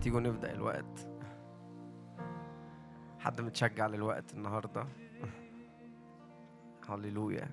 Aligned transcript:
تيجوا 0.00 0.20
نبدأ 0.20 0.52
الوقت. 0.52 1.08
حد 3.18 3.40
متشجع 3.40 3.86
للوقت 3.86 4.34
النهاردة؟ 4.34 4.86
هللويا. 6.88 7.48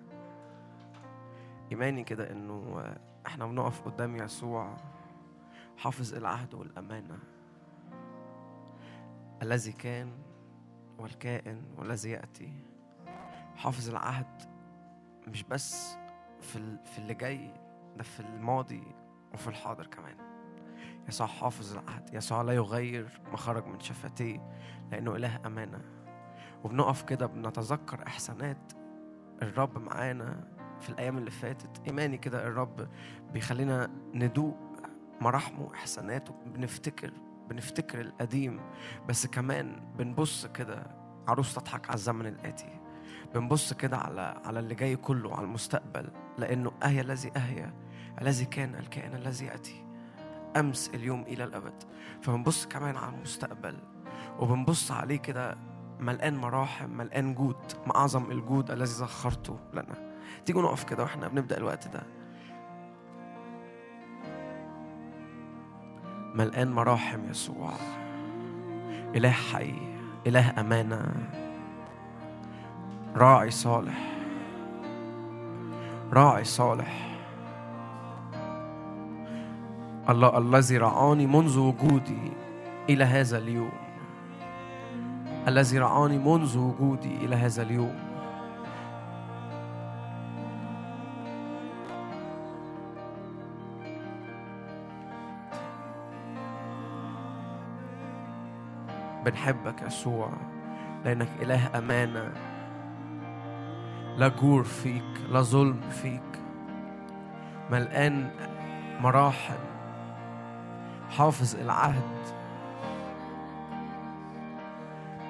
إيماني 1.71 2.03
كده 2.03 2.31
إنه 2.31 2.83
إحنا 3.27 3.45
بنقف 3.45 3.81
قدام 3.81 4.15
يسوع 4.15 4.77
حافظ 5.77 6.13
العهد 6.13 6.53
والأمانة. 6.53 7.19
الذي 9.41 9.71
كان 9.71 10.11
والكائن 10.99 11.63
والذي 11.77 12.09
يأتي. 12.09 12.53
حافظ 13.55 13.89
العهد 13.89 14.41
مش 15.27 15.43
بس 15.43 15.97
في 16.41 16.77
في 16.85 16.97
اللي 16.97 17.13
جاي 17.13 17.51
ده 17.97 18.03
في 18.03 18.19
الماضي 18.19 18.83
وفي 19.33 19.47
الحاضر 19.47 19.87
كمان. 19.87 20.26
يسوع 21.07 21.27
حافظ 21.27 21.71
العهد 21.77 22.13
يسوع 22.13 22.41
لا 22.41 22.53
يغير 22.53 23.21
ما 23.31 23.37
خرج 23.37 23.65
من 23.65 23.79
شفتيه 23.79 24.49
لأنه 24.91 25.15
إله 25.15 25.39
أمانة. 25.45 25.81
وبنقف 26.63 27.03
كده 27.03 27.25
بنتذكر 27.25 28.07
إحسانات 28.07 28.71
الرب 29.41 29.77
معانا 29.77 30.47
في 30.79 30.89
الأيام 30.89 31.17
اللي 31.17 31.31
فاتت. 31.31 31.87
إيماني 31.87 32.17
كده 32.17 32.47
الرب 32.47 32.87
بيخلينا 33.33 33.89
ندوق 34.13 34.57
مراحمه 35.21 35.63
وإحساناته. 35.63 36.35
بنفتكر 36.45 37.11
بنفتكر 37.49 38.01
القديم 38.01 38.59
بس 39.09 39.27
كمان 39.27 39.93
بنبص 39.97 40.45
كده 40.45 40.83
عروس 41.27 41.55
تضحك 41.55 41.85
على 41.89 41.95
الزمن 41.95 42.25
الآتي. 42.25 42.79
بنبص 43.35 43.73
كده 43.73 43.97
على 43.97 44.41
على 44.45 44.59
اللي 44.59 44.75
جاي 44.75 44.95
كله 44.95 45.35
على 45.35 45.45
المستقبل 45.45 46.11
لأنه 46.37 46.71
أهي 46.83 47.01
الذي 47.01 47.31
أهي 47.37 47.73
الذي 48.21 48.45
كان 48.45 48.75
الكائن 48.75 49.15
الذي 49.15 49.45
يأتي. 49.45 49.86
أمس 50.59 50.91
اليوم 50.93 51.21
إلى 51.21 51.43
الأبد. 51.43 51.83
فبنبص 52.21 52.65
كمان 52.65 52.97
على 52.97 53.15
المستقبل 53.15 53.77
وبنبص 54.39 54.91
عليه 54.91 55.17
كده 55.17 55.57
ملقان 55.99 56.37
مراحم 56.37 56.89
ملقان 56.89 57.35
جود 57.35 57.55
ما 57.87 57.95
أعظم 57.95 58.31
الجود 58.31 58.71
الذي 58.71 58.85
زخرته 58.85 59.59
لنا. 59.73 60.13
تيجوا 60.45 60.61
نقف 60.61 60.83
كده 60.83 61.03
وإحنا 61.03 61.27
بنبدأ 61.27 61.57
الوقت 61.57 61.87
ده. 61.87 62.03
ملقان 66.35 66.71
مراحم 66.71 67.29
يسوع. 67.29 67.71
إله 69.15 69.31
حي 69.31 69.73
إله 70.27 70.59
أمانة. 70.59 71.13
راعي 73.15 73.51
صالح. 73.51 74.17
راعي 76.13 76.43
صالح. 76.43 77.06
الله 80.09 80.37
الذي 80.37 80.77
رعاني 80.77 81.27
منذ 81.27 81.59
وجودي 81.59 82.31
إلى 82.89 83.03
هذا 83.03 83.37
اليوم. 83.37 83.71
الذي 85.47 85.79
رعاني 85.79 86.17
منذ 86.17 86.57
وجودي 86.57 87.15
إلى 87.15 87.35
هذا 87.35 87.61
اليوم. 87.61 87.95
بنحبك 99.25 99.81
يسوع 99.81 100.29
لأنك 101.05 101.29
إله 101.41 101.77
أمانة. 101.77 102.31
لا 104.17 104.27
جور 104.27 104.63
فيك 104.63 105.03
لا 105.29 105.41
ظلم 105.41 105.81
فيك. 105.89 106.21
ملقان 107.71 108.29
مراحل. 109.01 109.76
حافظ 111.09 111.55
العهد 111.55 112.17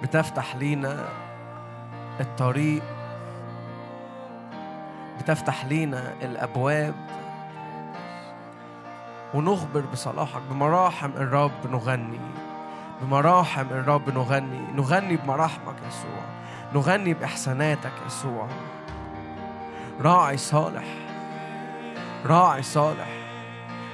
بتفتح 0.04 0.56
لينا 0.56 1.06
الطريق 2.20 2.84
بتفتح 5.20 5.66
لينا 5.66 6.14
الأبواب 6.22 6.96
ونخبر 9.34 9.82
بصلاحك 9.82 10.42
بمراحم 10.50 11.12
الرب 11.12 11.72
نغني 11.72 12.20
بمراحم 13.02 13.66
الرب 13.72 14.10
نغني 14.10 14.62
نغني 14.76 15.16
بمراحمك 15.16 15.76
يسوع 15.88 16.24
نغني 16.76 17.14
بإحساناتك 17.14 17.92
يسوع. 18.08 18.48
راعي 20.02 20.38
صالح 20.38 20.86
راعي 22.26 22.62
صالح 22.62 23.08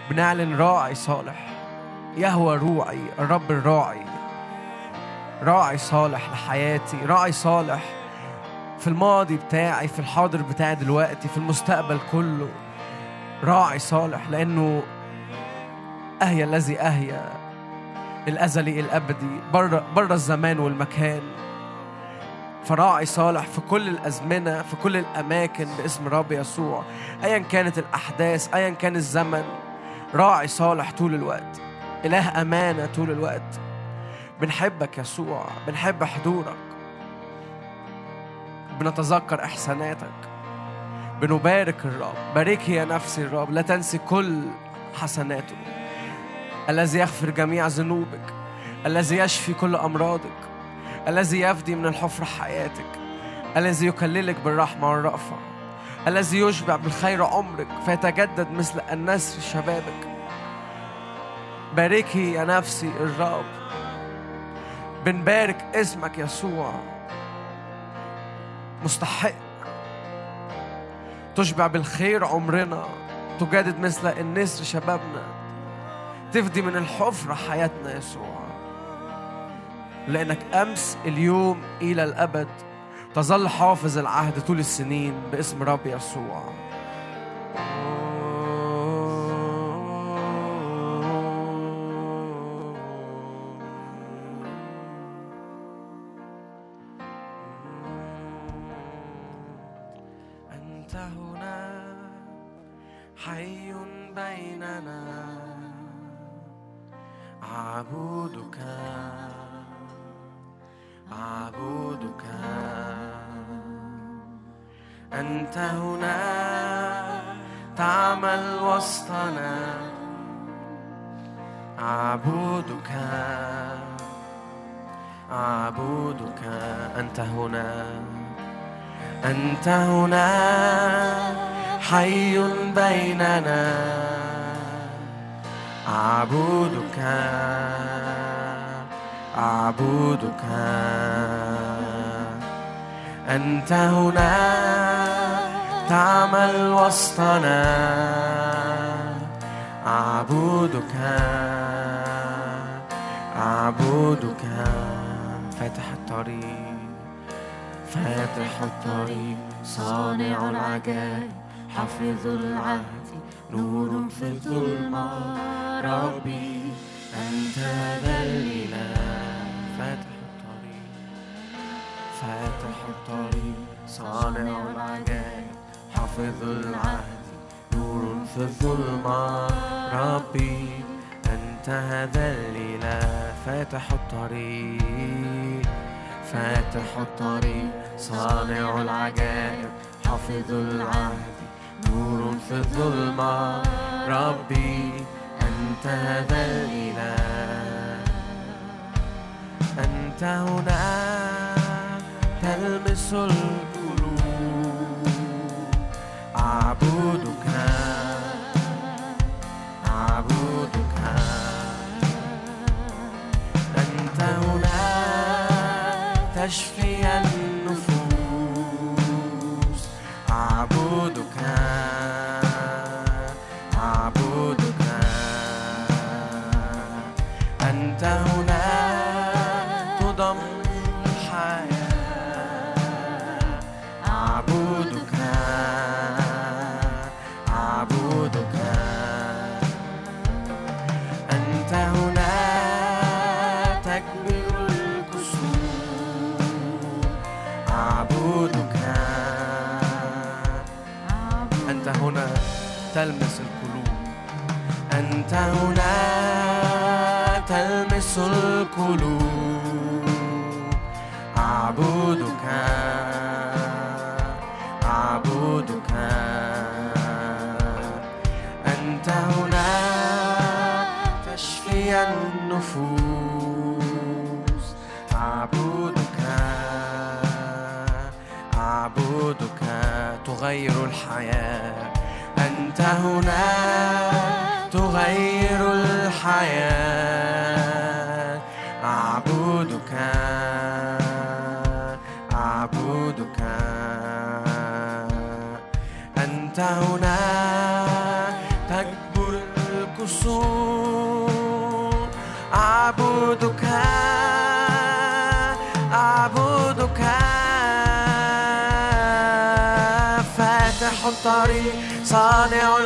بنعلن 0.09 0.57
راعي 0.57 0.95
صالح. 0.95 1.52
يهوى 2.17 2.57
روعي 2.57 2.99
الرب 3.19 3.51
الراعي. 3.51 4.05
راعي 5.43 5.77
صالح 5.77 6.29
لحياتي 6.31 6.97
راعي 7.05 7.31
صالح 7.31 7.83
في 8.79 8.87
الماضي 8.87 9.37
بتاعي 9.37 9.87
في 9.87 9.99
الحاضر 9.99 10.41
بتاعي 10.41 10.75
دلوقتي 10.75 11.27
في 11.27 11.37
المستقبل 11.37 11.99
كله. 12.11 12.49
راعي 13.43 13.79
صالح 13.79 14.29
لأنه 14.29 14.83
أهيا 16.21 16.45
الذي 16.45 16.79
أهيا 16.79 17.31
الأزلي 18.27 18.79
الأبدي 18.79 19.39
بره 19.53 19.83
بره 19.95 20.13
الزمان 20.13 20.59
والمكان. 20.59 21.21
فراعي 22.65 23.05
صالح 23.05 23.41
في 23.41 23.61
كل 23.61 23.87
الأزمنة 23.87 24.61
في 24.61 24.75
كل 24.75 24.97
الأماكن 24.97 25.67
باسم 25.77 26.07
رب 26.07 26.31
يسوع. 26.31 26.83
أيا 27.23 27.37
كانت 27.37 27.77
الأحداث 27.77 28.53
أيا 28.53 28.69
كان 28.69 28.95
الزمن. 28.95 29.43
راعي 30.15 30.47
صالح 30.47 30.91
طول 30.91 31.15
الوقت. 31.15 31.61
إله 32.05 32.41
أمانة 32.41 32.89
طول 32.95 33.11
الوقت. 33.11 33.59
بنحبك 34.41 34.97
يسوع 34.97 35.45
بنحب 35.67 36.03
حضورك. 36.03 36.55
بنتذكر 38.79 39.43
إحساناتك. 39.43 40.29
بنبارك 41.21 41.85
الرب. 41.85 42.33
باركي 42.35 42.73
يا 42.73 42.85
نفسي 42.85 43.21
الرب. 43.21 43.51
لا 43.51 43.61
تنسي 43.61 43.97
كل 43.97 44.41
حسناته. 44.93 45.55
الذي 46.69 46.99
يغفر 46.99 47.29
جميع 47.29 47.67
ذنوبك. 47.67 48.33
الذي 48.85 49.17
يشفي 49.17 49.53
كل 49.53 49.75
أمراضك. 49.75 50.23
الذي 51.07 51.41
يفدي 51.41 51.75
من 51.75 51.85
الحفرة 51.85 52.25
حياتك. 52.25 52.99
الذي 53.57 53.87
يكللك 53.87 54.35
بالرحمة 54.45 54.91
والرأفة. 54.91 55.35
الذي 56.07 56.39
يشبع 56.39 56.75
بالخير 56.75 57.23
عمرك. 57.23 57.67
فيتجدد 57.85 58.51
مثل 58.51 58.81
النسر 58.91 59.41
شبابك. 59.41 60.12
باركي 61.75 62.33
يا 62.33 62.43
نفسي 62.43 62.87
الرب. 62.87 63.45
بنبارك 65.05 65.61
اسمك 65.75 66.17
يسوع. 66.17 66.73
مستحق. 68.83 69.33
تشبع 71.35 71.67
بالخير 71.67 72.25
عمرنا. 72.25 72.85
تجدد 73.39 73.79
مثل 73.79 74.07
النسر 74.07 74.63
شبابنا. 74.63 75.23
تفدي 76.31 76.61
من 76.61 76.75
الحفرة 76.75 77.33
حياتنا 77.33 77.97
يسوع. 77.97 78.39
لأنك 80.07 80.39
أمس 80.53 80.97
اليوم 81.05 81.61
إلى 81.81 82.03
الأبد. 82.03 82.47
تظل 83.15 83.49
حافظ 83.49 83.97
العهد 83.97 84.39
طول 84.39 84.59
السنين 84.59 85.13
باسم 85.31 85.63
رب 85.63 85.85
يسوع. 85.85 86.53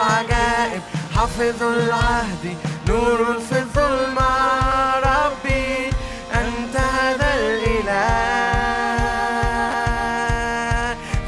العجائب. 0.08 0.82
حافظ 1.16 1.64
العهد 1.64 2.58
نور 2.88 3.40
في 3.50 3.58
الظلمة. 3.60 4.30
ربي 5.00 5.92
أنت 6.34 6.76
هذا 6.78 7.34
الإله. 7.36 8.08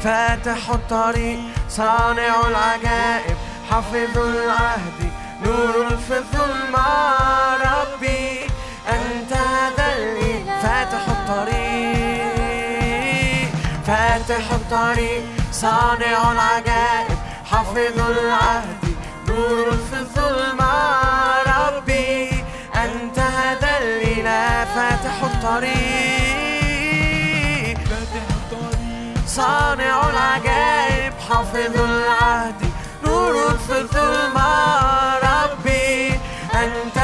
فاتح 0.04 0.70
الطريق 0.70 1.40
صانع 1.68 2.34
العجائب. 2.48 3.36
حافظ 3.70 4.18
العهد 4.18 5.00
نور 5.44 5.96
في 6.08 6.16
الظلمة. 6.18 6.88
ربي 7.70 8.40
أنت 8.88 9.32
هذا 9.32 9.86
الإله. 9.96 10.60
فاتح 10.62 11.04
الطريق 11.08 12.30
فاتح 13.86 14.44
الطريق 14.52 15.22
صانع 15.52 16.32
العجائب. 16.32 17.19
حافظ 17.70 17.98
العهد 18.00 18.82
نور 19.28 19.70
في 19.70 19.96
الظلمة 19.98 20.74
ربي. 21.46 22.30
أنت 22.74 23.18
هذا 23.18 23.78
الإله 23.78 24.64
فاتح 24.74 25.22
الطريق. 25.22 25.70
صانع 29.26 30.10
العجائب 30.10 31.12
حافظ 31.28 31.80
العهد 31.80 32.60
نور 33.06 33.34
في 33.68 33.78
الظلمة 33.78 34.50
ربي. 35.18 36.20
أنت 36.54 36.99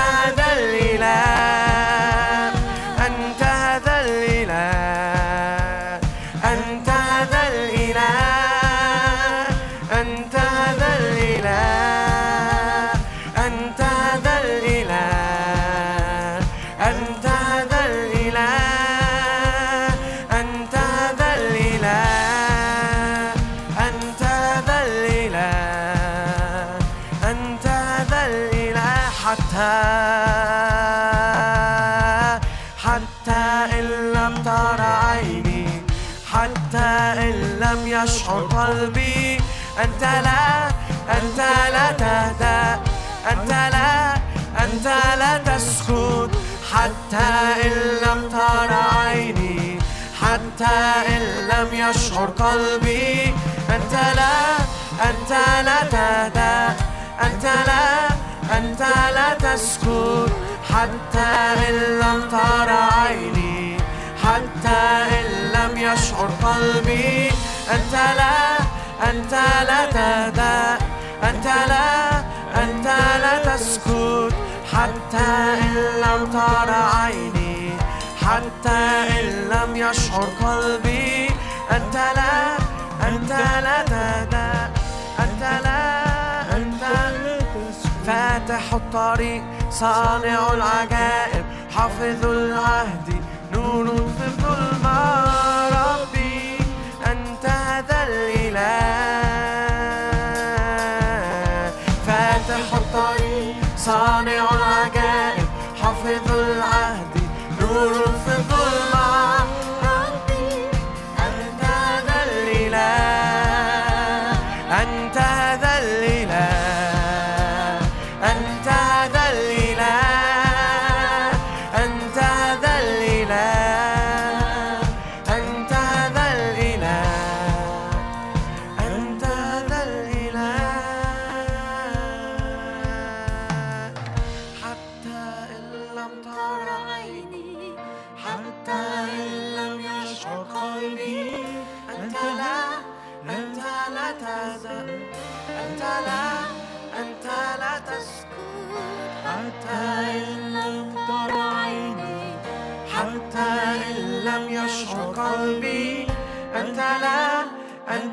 حتى 50.57 51.07
إن 51.17 51.49
لم 51.49 51.69
يشعر 51.73 52.27
قلبي 52.27 53.35
أنت 53.71 53.93
لا 53.93 54.57
أنت 55.09 55.31
لا 55.65 55.81
تهدأ 55.91 56.77
أنت 57.23 57.45
لا 57.45 58.09
أنت 58.59 58.81
لا 59.15 59.35
تسكت 59.35 60.33
حتى 60.71 61.29
إن 61.69 61.75
لم 61.75 62.29
تر 62.31 62.71
عيني 62.71 63.77
حتى 64.25 64.81
إن 65.19 65.53
لم 65.55 65.79
يشعر 65.79 66.31
قلبي 66.43 67.31
أنت 67.75 67.93
لا 67.93 68.57
أنت 69.11 69.33
لا 69.69 69.87
تهدأ 69.91 70.79
أنت 71.23 71.47
لا 71.47 72.19
أنت 72.63 72.87
لا 73.23 73.57
تسكت 73.57 74.35
حتى 74.73 75.29
إن 75.61 75.75
لم 76.01 76.31
تر 76.33 76.71
عيني 76.73 77.36
حتى 78.27 78.79
إن 79.21 79.27
لم 79.49 79.77
يشعر 79.77 80.29
قلبي 80.43 81.31
أنت 81.71 81.95
لا 81.95 82.57
أنت 83.09 83.31
لا 83.67 83.83
تهدأ 83.83 84.71
أنت 85.19 85.43
لا 85.65 86.03
أنت 86.57 86.85
فاتح 88.07 88.73
الطريق 88.73 89.43
صانع 89.71 90.53
العجائب 90.53 91.45
حافظ 91.77 92.27
العهد 92.27 93.23
نور 93.53 93.87
في 93.87 94.27
الظلمة. 94.27 94.99
ربي 95.69 96.59
أنت 97.07 97.47
هذا 97.47 98.07
الإله. 98.09 98.77
فاتح 102.07 102.75
الطريق 102.75 103.57
صانع 103.77 104.45
العجائب. 104.53 104.96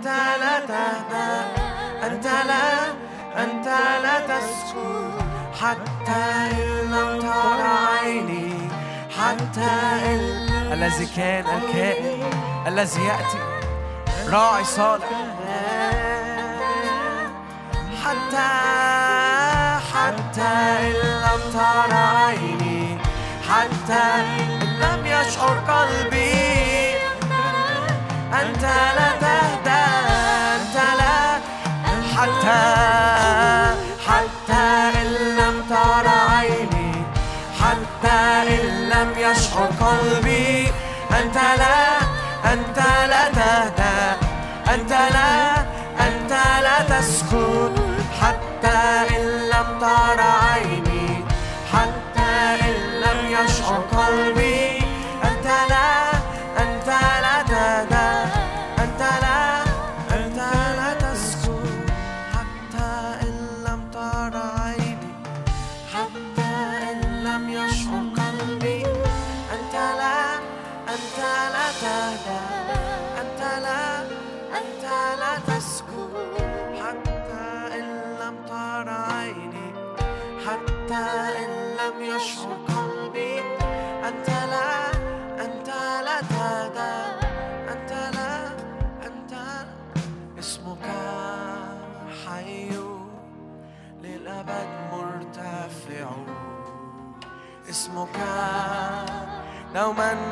أنت 0.04 0.12
لا 0.40 0.60
تهدأ 0.60 1.48
أنت 2.04 2.26
لا 2.26 2.92
أنت 3.44 3.68
لا 4.04 4.20
تسكت 4.20 4.76
حتى 5.62 6.24
إن 6.52 6.92
لم 6.92 7.22
تر 7.22 7.62
عيني 8.02 8.54
حتى 9.20 9.72
إن 10.06 10.74
الذي 10.74 11.06
كان 11.06 11.46
الكائن 11.46 12.24
الذي 12.68 13.02
يأتي 13.02 13.40
راعي 14.30 14.64
صالح. 14.64 15.06
حتى 18.04 18.50
حتى 19.94 20.54
إن 20.80 20.96
لم 21.24 21.42
تر 21.54 21.96
عيني 21.96 22.98
حتى 23.50 24.04
إن 24.40 24.60
لم 24.82 25.06
يشعر 25.06 25.58
قلبي. 25.58 26.64
أنت 28.42 28.64
لا 28.98 29.33
حتى 32.44 32.83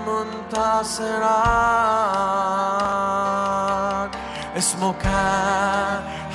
منتصرا 0.08 1.42
اسمك 4.58 5.06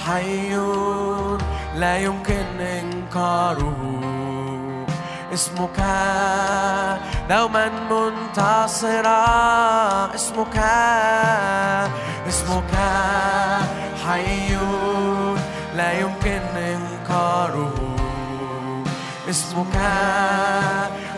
حي 0.07 0.57
لا 1.75 1.97
يمكن 1.99 2.61
إنكاره. 2.61 3.81
اسمك 5.35 5.79
دوما 7.31 7.69
منتصرا. 7.91 9.25
اسمك 10.15 10.57
اسمك 12.29 12.73
حي 14.07 14.57
لا 15.75 15.93
يمكن 15.93 16.43
إنكاره. 16.57 17.75
اسمك 19.31 19.77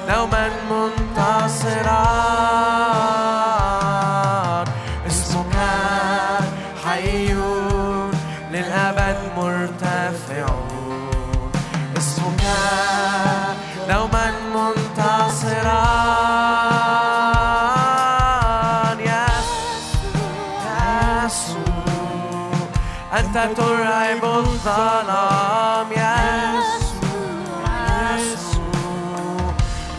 دوما 0.08 0.48
منتصرا. 0.70 2.04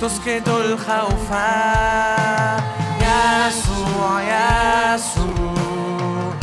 تسكت 0.10 0.48
الخوف. 0.48 1.30
يسوع 3.02 4.22
يسوع 4.22 6.34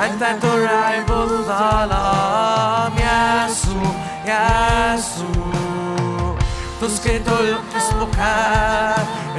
أنت 0.00 0.22
ترعب 0.42 1.10
الظلام. 1.10 2.92
يسوع 2.96 3.94
يسوع 4.26 6.36
تسكت 6.80 7.28
اسمك 7.76 8.18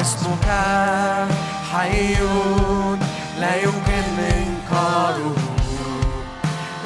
اسمك 0.01 0.47
حي. 1.73 2.15
لا 3.39 3.55
يمكن 3.55 4.19
إنكاره 4.19 5.35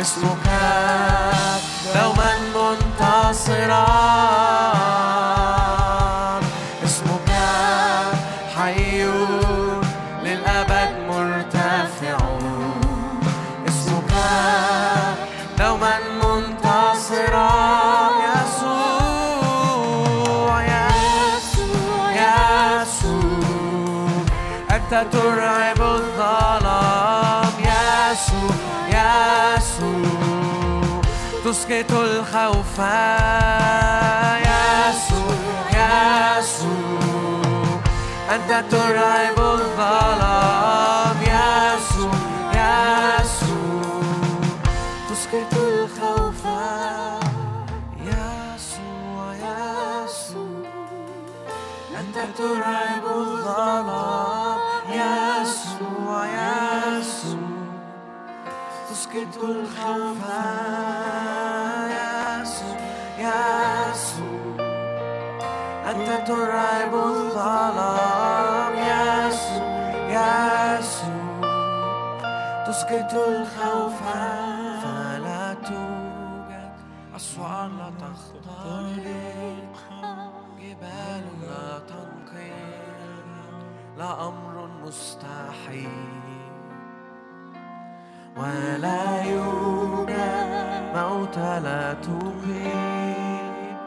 اسمك 0.01 0.47
دوما 1.95 2.31
منتصرا. 2.55 3.85
ترعب 25.03 25.81
الظلام 25.81 27.53
يسوع 27.59 28.55
يسوع 28.87 30.01
تسكت 31.45 31.91
الخوف 31.91 32.79
يسوع 34.47 35.35
يسوع 35.73 37.01
أنت 38.35 38.51
ترعب 38.71 39.37
الظلام 39.39 41.17
يسوع 41.21 42.13
يسوع 42.53 43.81
تسكت 45.09 45.53
الخوف 45.53 46.43
يسوع 47.99 49.33
يسوع 49.35 50.71
أنت 51.99 52.17
ترعب 52.37 53.05
الظلام. 53.15 54.60
يسوع 54.91 56.25
يسوع 56.25 57.39
تسكت 58.89 59.37
الخوف 59.43 60.17
يسوع 61.87 62.77
يسوع 63.19 64.55
أنت 65.91 66.27
ترعب 66.27 66.93
الظلام 66.95 68.73
يسوع 68.73 69.65
يسوع 70.09 71.41
تسكت 72.67 73.13
الخوف 73.13 73.99
فلا 74.83 75.53
توجد 75.53 76.71
أسوار 77.15 77.67
لا 77.67 77.91
تخترق 77.99 79.75
جبال 80.59 81.25
لا 81.41 81.79
تنقل 81.79 82.90
أمر 84.03 84.69
مستحيل 84.85 85.89
ولا 88.37 89.23
يوجد 89.23 90.11
موت 90.95 91.37
لا 91.37 91.93
تقيم 91.93 93.77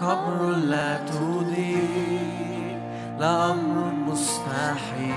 قبر 0.00 0.50
لا 0.50 0.96
تضيء 1.06 2.80
لا 3.18 3.50
أمر 3.50 3.92
مستحيل. 4.08 5.12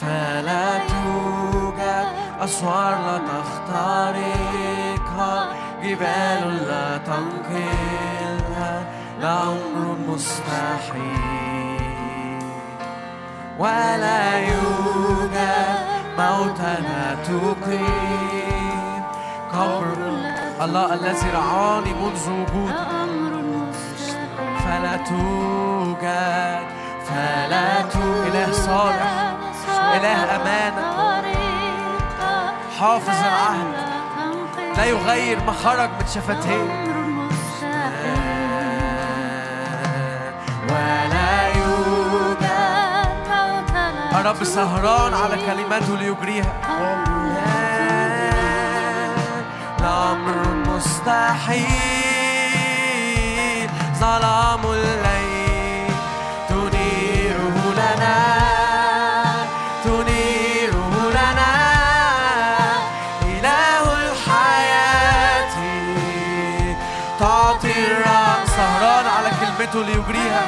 فلا 0.00 0.78
توجد 0.78 2.06
أسوار 2.40 2.94
لا 3.06 3.18
تخترقها 3.18 5.34
جبال 5.82 6.42
لا 6.68 6.98
تنقلها 6.98 8.72
لا 9.20 9.42
أمر 9.42 9.96
مستحيل. 10.08 11.41
ولا 13.58 14.38
يوجد 14.38 15.38
موت 16.18 16.60
لا 16.60 17.14
تقيم. 17.24 19.02
قبر 19.52 19.96
الله 20.62 20.94
الذي 20.94 21.30
رعاني 21.34 21.92
منذ 21.94 22.30
وجودي. 22.30 22.74
فلا 24.64 24.96
توجد 24.96 26.66
فلا 27.08 27.68
توجد. 27.92 28.34
إله 28.34 28.52
صالح 28.52 29.10
إله 29.96 30.36
أمانة 30.36 30.84
حافظ 32.80 33.18
العهد. 33.30 33.74
لا 34.76 34.84
يغير 34.84 35.38
ما 35.46 35.52
خرج 35.52 35.90
من 36.00 36.06
شفتيه 36.14 37.01
الرب 44.22 44.44
سهران 44.44 45.14
على 45.14 45.36
كلماته 45.46 45.96
ليجريها. 45.96 46.52
الأمر 49.80 50.36
مستحيل. 50.66 51.70
ظلام 54.00 54.62
الليل 54.64 55.94
تنيره 56.48 57.56
لنا. 57.80 58.18
تنيره 59.84 60.94
لنا. 61.18 61.54
إله 63.22 63.84
الحياة. 64.02 65.54
تعطي 67.20 67.72
الرأس 67.86 68.48
سهران 68.56 69.06
على 69.16 69.30
كلمته 69.40 69.80
ليجريها. 69.82 70.41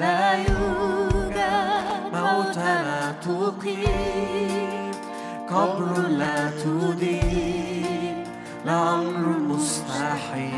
ولا 0.00 0.32
يوجد 0.32 1.38
موت 2.12 2.56
لا 2.56 3.12
تقيم 3.20 4.90
قبر 5.50 5.88
لا 6.08 6.50
تدين 6.50 8.24
لا 8.64 8.94
أمر 8.94 9.26
مستحيل. 9.48 10.54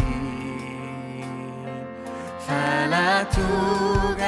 فلا 2.49 3.23
توجد 3.23 4.23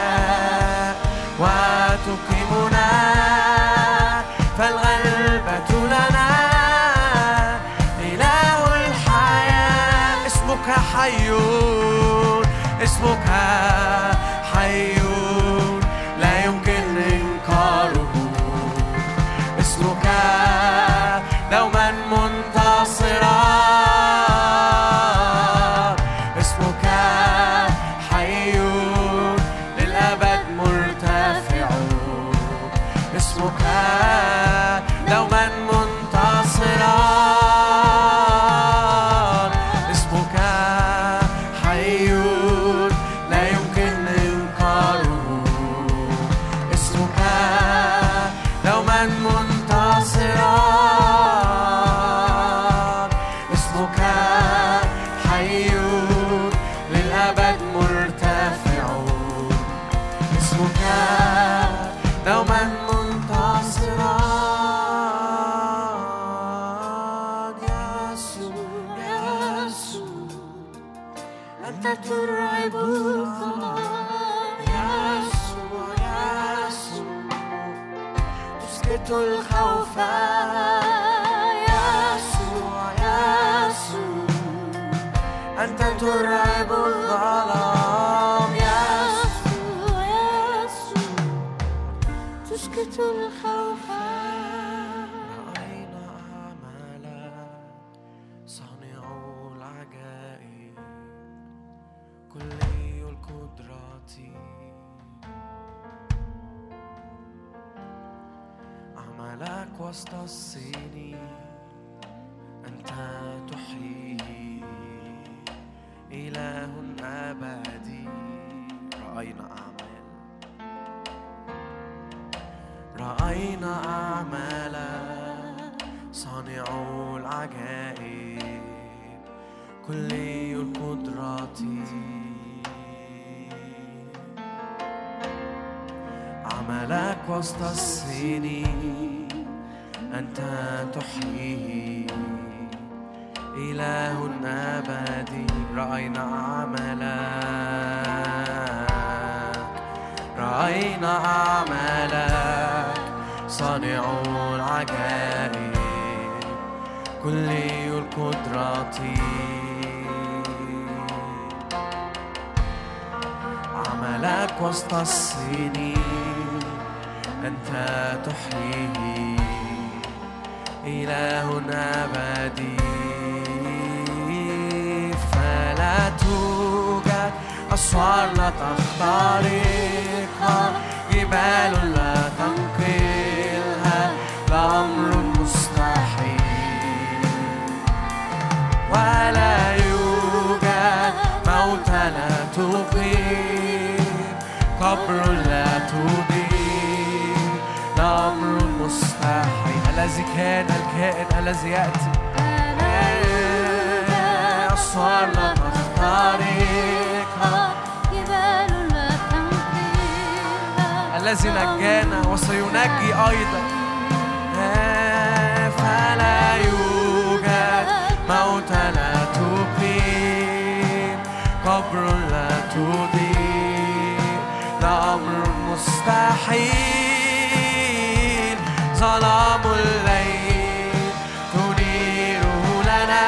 ظلام 229.12 229.62
الليل 229.65 231.12
تنيره 231.54 232.63
لنا 232.84 233.26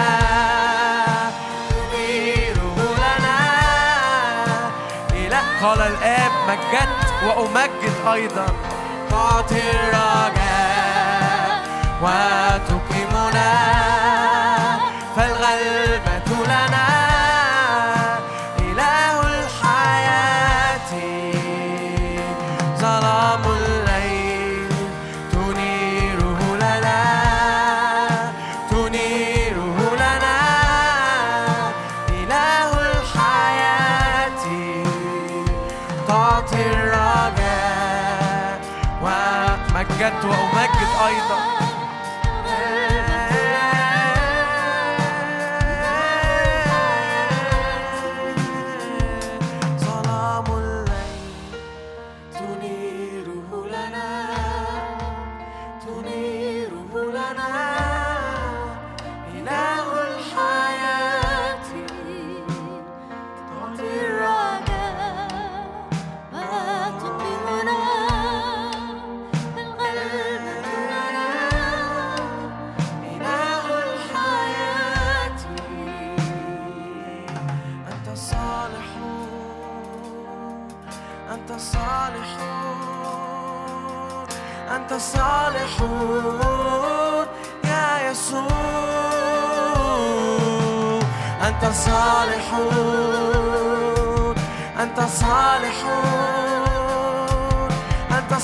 قال 5.63 5.81
الآب 5.81 6.31
مجدت 6.47 7.07
وأمجد 7.25 7.95
أيضا. 8.13 8.45
تعطي 9.09 9.61
الرجاء 9.71 11.51
وتكون 12.01 12.82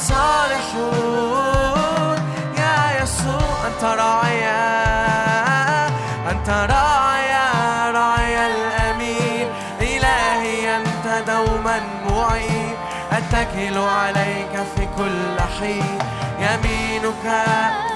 صالحون. 0.08 1.50
يا 2.58 3.04
يسوع 3.04 3.68
أنت 3.68 3.84
راعي 3.84 4.50
أنت 6.32 6.50
راعي 6.50 7.34
راعي 7.92 8.36
الأمين. 8.48 9.48
إلهي 9.82 10.76
أنت 10.78 11.06
دوما 11.28 11.78
معين. 12.10 12.76
أتكل 13.12 13.78
عليك 13.78 14.54
في 14.76 14.84
كل 14.98 15.38
حين. 15.60 15.98
يمينك 16.40 17.26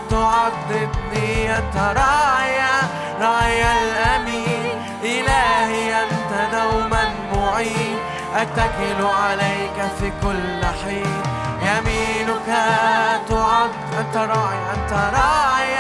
تعضدني 0.10 1.58
أنت 1.58 1.76
راعي 1.76 2.60
راعي 3.22 3.64
الأمين. 3.84 4.76
إلهي 5.04 6.04
أنت 6.04 6.32
دوما 6.52 7.04
معين. 7.36 7.98
أتكل 8.36 9.00
عليك 9.06 9.78
في 10.00 10.08
كل 10.24 10.62
حين. 10.66 11.22
تعد 13.30 13.70
أنت 14.00 14.18
راعي 14.18 14.58
أنت 14.74 14.94
راعي 14.94 15.76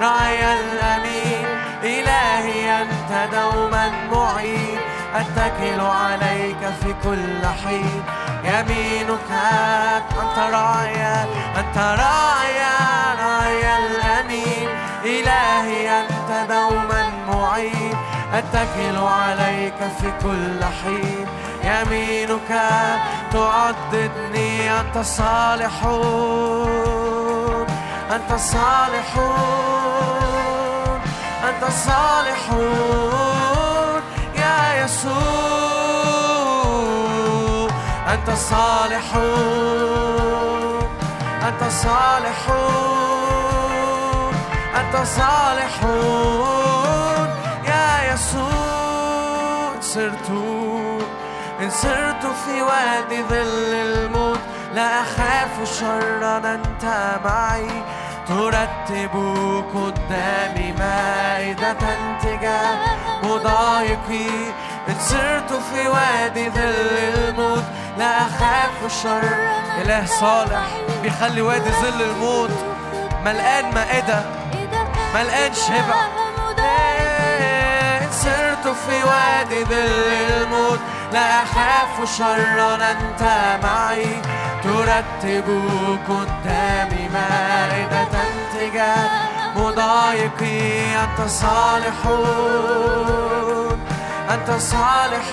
راعي 0.00 0.60
الأمين. 0.60 1.46
إلهي 1.82 2.82
أنت 2.82 3.34
دوما 3.34 3.90
معين. 4.12 4.78
أتكل 5.14 5.80
عليك 5.80 6.58
في 6.82 6.94
كل 7.04 7.46
حين. 7.64 8.02
يمينك 8.44 9.30
أنت 10.22 10.38
راعي 10.54 11.24
أنت 11.58 11.78
راعي 11.78 12.60
راعي 13.18 13.78
الأمين. 13.78 14.68
إلهي 15.04 16.00
أنت 16.00 16.50
دوما 16.52 17.02
معين. 17.28 17.96
أتكل 18.34 18.96
عليك 18.98 19.78
في 20.00 20.12
كل 20.22 20.64
حين. 20.64 21.26
يمينك 21.64 22.50
تعضدني 23.32 24.80
أنت 24.80 24.98
صالح. 24.98 25.84
أنت 28.10 28.32
صالح. 28.38 29.10
أنت 31.48 31.64
صالح. 31.70 32.42
يا 34.36 34.84
يسوع 34.84 35.22
أنت 38.12 38.30
صالح. 38.30 39.16
أنت 41.48 41.62
صالح. 41.70 42.40
أنت 44.76 44.96
صالح. 45.06 45.74
يا 47.66 48.12
يسوع 48.14 49.72
صرت 49.80 50.28
إن 51.62 51.70
سرت 51.70 52.26
في 52.44 52.62
وادي 52.62 53.22
ظل 53.22 53.74
الموت 53.74 54.40
لا 54.74 55.00
أخاف 55.00 55.78
شرا 55.80 56.38
أنت 56.38 56.84
معي. 57.24 57.82
ترتب 58.28 59.10
قدامي 59.74 60.72
مائدة 60.78 61.76
تجاه 62.22 62.78
مضايقي. 63.22 64.30
إن 64.88 64.94
سرت 65.00 65.52
في 65.52 65.88
وادي 65.88 66.50
ظل 66.50 66.98
الموت 67.14 67.64
لا 67.98 68.18
أخاف 68.18 69.02
شر 69.02 69.36
إله 69.82 70.06
صالح 70.06 70.66
بيخلي 71.02 71.42
وادي 71.42 71.70
ظل 71.70 72.02
الموت. 72.02 72.50
ملقان 73.24 73.74
مائدة 73.74 74.24
ملقان 75.14 75.52
شبع. 75.54 76.22
في 78.74 79.04
وادي 79.04 79.64
ظل 79.64 80.42
الموت 80.42 80.80
لا 81.12 81.42
أخاف 81.42 82.16
شرا 82.18 82.74
أنت 82.74 83.22
معي 83.62 84.22
ترتب 84.64 85.44
قدامي 86.08 87.08
مائدة 87.08 88.08
تجاه 88.54 89.10
مضايقي 89.56 90.94
أنت 91.04 91.28
صالح. 91.28 91.98
أنت 94.30 94.50
صالح. 94.60 95.28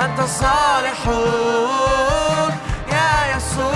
أنت 0.00 0.20
صالح. 0.20 1.00
يا 2.92 3.36
يسوع 3.36 3.74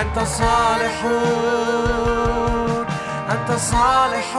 أنت 0.00 0.18
صالح. 0.18 0.96
أنت 3.42 3.58
صالح 3.58 4.36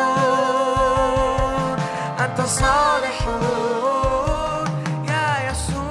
أنت 2.19 2.41
صالح. 2.41 3.27
يا 5.09 5.51
يسوع 5.51 5.89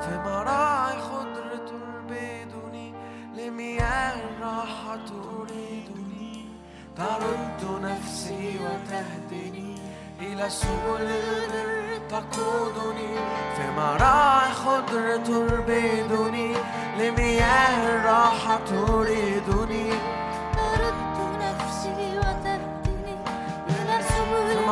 في 0.00 0.18
مراعي 0.24 0.96
خضر 1.00 1.48
تربدني 1.68 2.94
لمياه 3.36 4.14
الراحة 4.14 4.96
تريدني. 4.96 6.48
ترد 6.96 7.62
نفسي 7.82 8.60
وتهدني 8.64 9.74
إلى 10.20 10.50
سبل 10.50 11.02
البر 11.02 12.00
تقودني. 12.08 13.14
في 13.56 13.70
مراعي 13.76 14.52
خضر 14.52 15.16
تربدني 15.16 16.56
لمياه 16.98 17.88
الراحة 17.88 18.58
تريدني. 18.66 19.93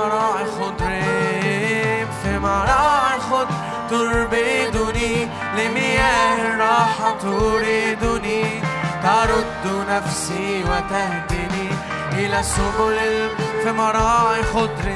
مراعي 0.03 0.45
خضر 0.45 0.93
في 2.23 2.39
مراعي 2.39 3.21
خضر 3.31 3.55
تربدني 3.91 5.29
لمياه 5.57 6.37
الراحة 6.43 7.17
تريدني 7.23 8.45
ترد 9.03 9.65
نفسي 9.89 10.65
وتهدني 10.65 11.69
إلى 12.13 12.43
سبل 12.43 12.99
في 13.63 13.73
مراعي 13.73 14.43
خضر 14.43 14.89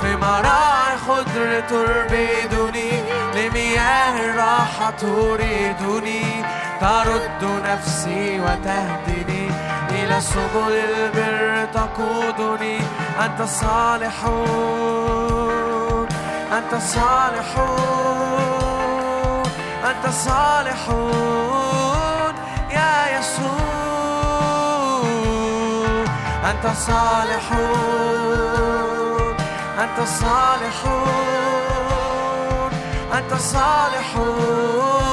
في 0.00 0.16
مراعي 0.16 0.96
خضر 1.08 1.60
تربدني 1.70 2.90
لمياه 3.34 4.20
الراحة 4.20 4.90
تريدني 4.90 6.22
ترد 6.80 7.42
نفسي 7.64 8.40
وتهدني 8.40 9.50
إلى 9.90 10.20
سبل 10.20 10.72
البر. 10.72 11.53
تقودني. 11.64 12.78
أنت 13.24 13.42
صالح. 13.42 14.24
أنت 16.52 16.74
صالح. 16.82 17.50
أنت 19.84 20.14
صالح. 20.14 20.88
يا 22.70 23.18
يسوع. 23.18 23.64
أنت 26.50 26.66
صالح. 26.76 27.52
أنت 29.82 29.98
صالح. 30.08 30.78
أنت 33.14 33.34
صالح. 33.34 34.14
يا 34.16 35.03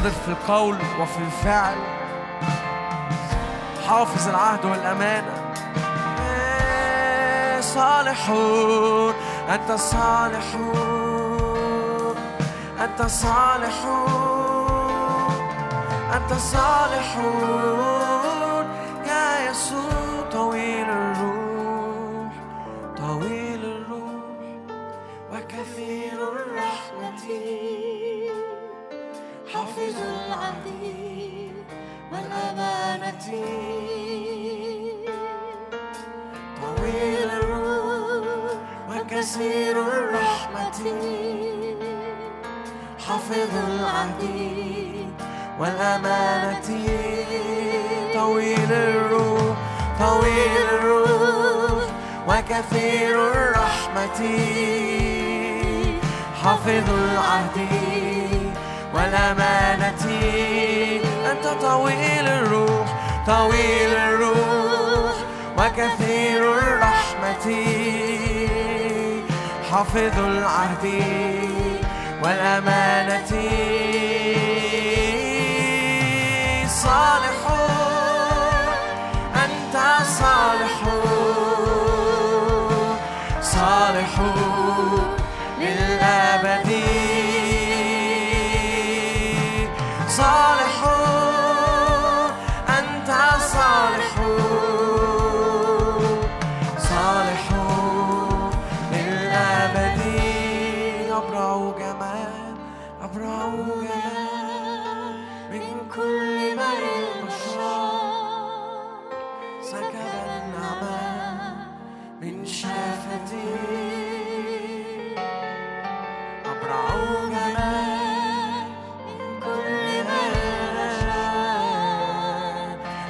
مقتدر 0.00 0.20
في 0.24 0.28
القول 0.28 0.76
وفي 1.00 1.18
الفعل. 1.18 1.76
حافظ 3.88 4.28
العهد 4.28 4.64
والأمانة. 4.64 5.52
صالحون 7.60 9.14
أنت 9.48 9.72
صالحون 9.72 10.96
أنت 12.80 13.02
صالحون 13.02 14.20
أنت 16.14 16.32
صالحون. 16.32 17.99
حافظ 43.30 43.54
العهد 43.70 44.22
والأمانة 45.58 46.70
طويل 48.14 48.72
الروح 48.72 49.56
طويل 50.00 50.64
الروح 50.72 51.84
وكثير 52.28 53.32
الرحمة. 53.32 54.20
حافظ 56.42 56.90
العهد 56.90 57.58
والأمانة 58.94 60.04
أنت 61.30 61.46
طويل 61.62 62.28
الروح 62.28 62.86
طويل 63.26 63.94
الروح 63.94 65.14
وكثير 65.58 66.58
الرحمة. 66.58 67.46
حافظ 69.70 70.18
العهد 70.18 70.86
وامانتي 72.22 73.50
صالح 76.68 77.40
أنت 79.44 79.76
صالح 80.20 80.76
صالحون 83.42 84.49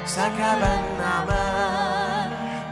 سكب 0.05 0.61
النعمة 0.63 1.45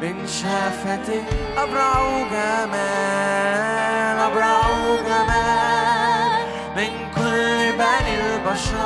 من 0.02 0.28
شفتي 0.28 1.24
أبرع 1.58 1.94
جمال 2.32 4.20
أبرع 4.20 4.62
جمال 5.08 6.32
من 6.76 6.92
كل 7.16 7.72
بني 7.78 8.14
البشر 8.22 8.80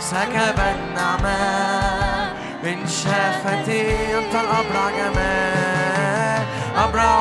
سكب 0.00 0.58
النعمة 0.58 1.38
من 2.64 2.86
شفتي 2.86 4.18
أنت 4.18 4.34
الأبرع 4.34 4.90
جمال 4.90 5.59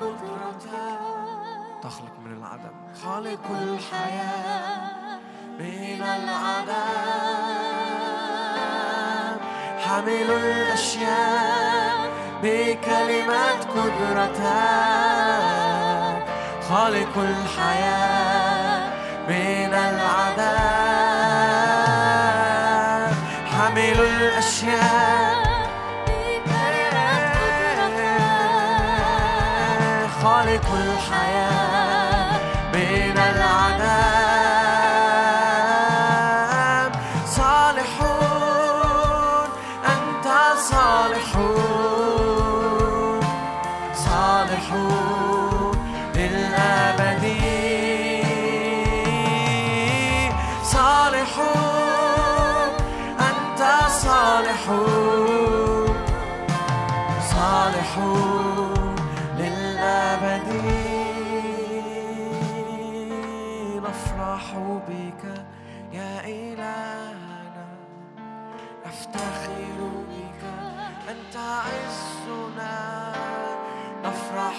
قدرتك. 0.00 0.98
تخلق 1.82 2.14
من 2.24 2.32
العدم. 2.36 2.74
خالق 3.04 3.44
الحياة 3.62 5.18
من 5.60 6.02
العدم. 6.02 7.00
حامل 9.84 10.30
الأشياء 10.30 12.10
بكلمات 12.42 13.64
قدرتك. 13.76 14.40
خالق 16.68 17.14
الحياة 17.18 18.80
من 19.28 19.74
العدم. 19.74 20.60
حامل 23.52 23.98
الأشياء 24.00 25.29
خالق 30.64 31.69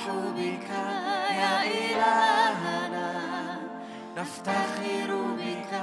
نفرح 0.01 0.15
بك 0.37 0.69
يا 1.31 1.63
إلهنا. 1.63 3.11
نفتخر 4.17 5.09
بك 5.37 5.73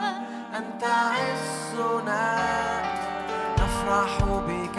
أنت 0.57 0.85
عزنا 0.85 2.25
نفرح 3.59 4.19
بك 4.23 4.79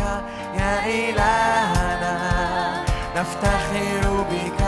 يا 0.60 0.86
إلهنا. 0.86 2.16
نفتخر 3.16 4.26
بك 4.32 4.62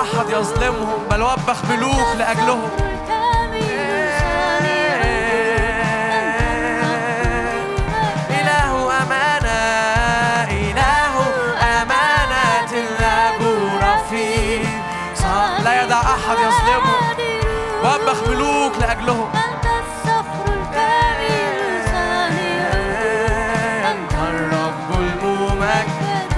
أحد 0.00 0.30
يظلمهم 0.30 0.98
بل 1.10 1.22
وبخ 1.22 1.64
ملوك 1.70 2.16
لأجلهم. 2.18 2.70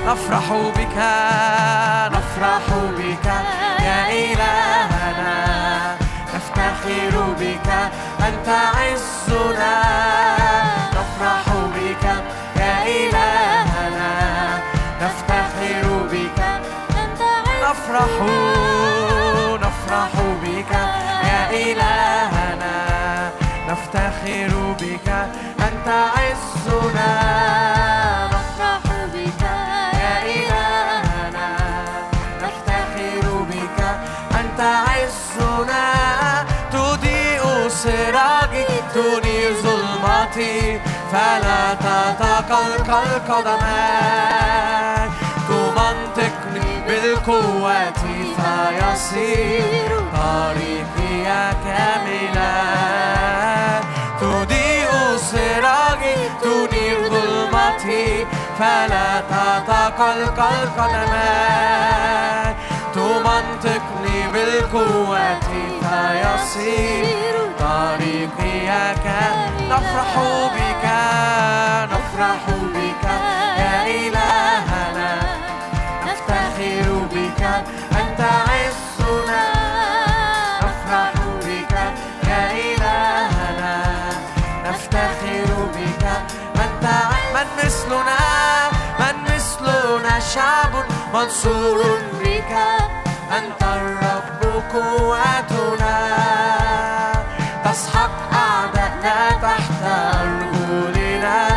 نفرح 0.07 0.53
بك 0.77 0.97
نفرح 2.17 2.67
بك 2.99 3.27
يا 3.81 4.01
إلهنا. 4.11 5.35
نفتخر 6.35 7.35
بك 7.41 7.69
أنت 8.29 8.49
عزنا. 8.49 9.75
نفرح 10.97 11.45
بك 11.75 12.05
يا 12.57 12.75
إلهنا. 12.87 14.13
نفتخر 15.03 15.87
بك 16.13 16.41
أنت 17.03 17.23
نفرح 17.63 18.15
نفرح 19.63 20.13
بك 20.43 20.73
يا 21.31 21.51
إلهنا. 21.51 22.77
نفتخر 23.69 24.75
بك 24.81 25.09
أنت 25.61 25.89
عزنا. 25.89 27.72
تنير 38.95 39.53
ظلمتي 39.63 40.81
فلا 41.13 41.75
تتقلقل 41.75 43.11
قدماي 43.29 45.09
تمنطقني 45.49 46.71
بالقوة 46.89 47.93
فيصير 48.37 49.91
طريقي 50.17 51.25
كاملا 51.65 52.57
تضيء 54.21 54.91
سراجي 55.17 56.17
تنير 56.43 56.99
ظلمتي 57.09 58.27
فلا 58.59 59.11
تتقلقل 59.31 60.27
قدماي 60.79 62.55
تمنطقني 62.95 64.19
بالقوة 64.33 65.41
فيصير 65.81 67.42
طريقي 67.83 68.69
نفرح 69.71 70.13
بك 70.57 70.85
نفرح 71.93 72.43
بك. 72.75 73.05
يا 73.59 73.77
إلهنا 73.87 75.13
نفتخر 76.07 76.89
بك. 77.13 77.43
أنت 78.01 78.21
عزنا 78.49 79.45
نفرح 80.63 81.13
بك. 81.47 81.75
يا 82.29 82.45
إلهنا 82.67 83.77
نفتخر 84.67 85.51
بك. 85.77 86.05
أنت 86.65 86.85
من 87.35 87.49
مثلنا 87.65 88.21
من 89.01 89.17
مثلنا 89.35 90.21
شعب 90.21 90.73
منصور 91.15 91.99
بك. 92.21 92.53
أنت 93.39 93.63
الرب 93.63 94.63
قوتنا. 94.73 96.42
تسحق 97.73 98.11
أعدائنا 98.35 99.31
تحت 99.43 99.83
أرجلنا 99.85 101.49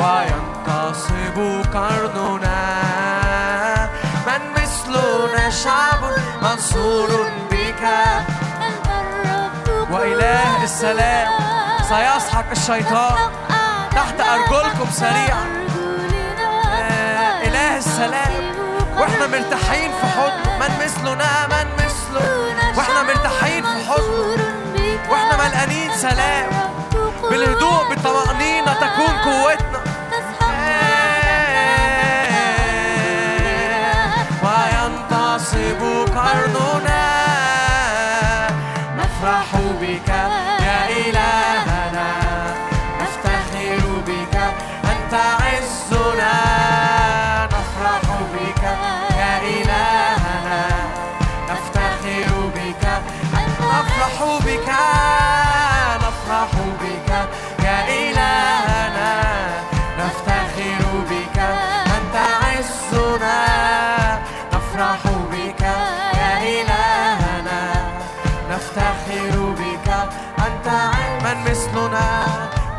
وينتصب 0.00 1.36
قرننا. 1.74 2.62
من 4.26 4.42
مثلنا 4.56 5.50
شعب 5.50 6.02
منصور 6.42 7.30
بك. 7.50 7.82
أنت 8.66 8.86
الرب 8.86 9.90
وإله 9.90 10.64
السلام 10.64 11.28
سيسحق 11.82 12.50
الشيطان 12.50 13.18
تحت 13.90 14.20
أرجلكم 14.20 14.90
سريعا. 14.92 15.46
آه، 16.66 17.46
إله 17.46 17.76
السلام 17.76 18.32
وإحنا 18.98 19.26
مرتاحين 19.26 19.90
في 20.00 20.06
حضنه 20.06 20.58
من 20.60 20.84
مثلنا 20.84 21.46
من 21.46 21.66
مثله 21.74 22.54
وإحنا 22.76 23.02
مرتاحين 23.02 23.62
في 23.64 23.90
حضنه 23.90 24.69
وإحنا 25.08 25.36
ملقانين 25.36 25.90
سلام. 25.96 26.50
بالهدوء 27.30 27.88
بالطمأنينة 27.88 28.72
تكون 28.74 29.14
قوتنا. 29.24 29.80
وينتصب 34.44 35.80
قرننا. 36.16 37.04
نفرح 38.96 39.48
بك. 39.80 40.29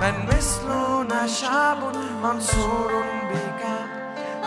من 0.02 0.26
مثلنا 0.28 1.28
شعب 1.28 1.78
منصور 2.24 3.04
بك 3.32 3.62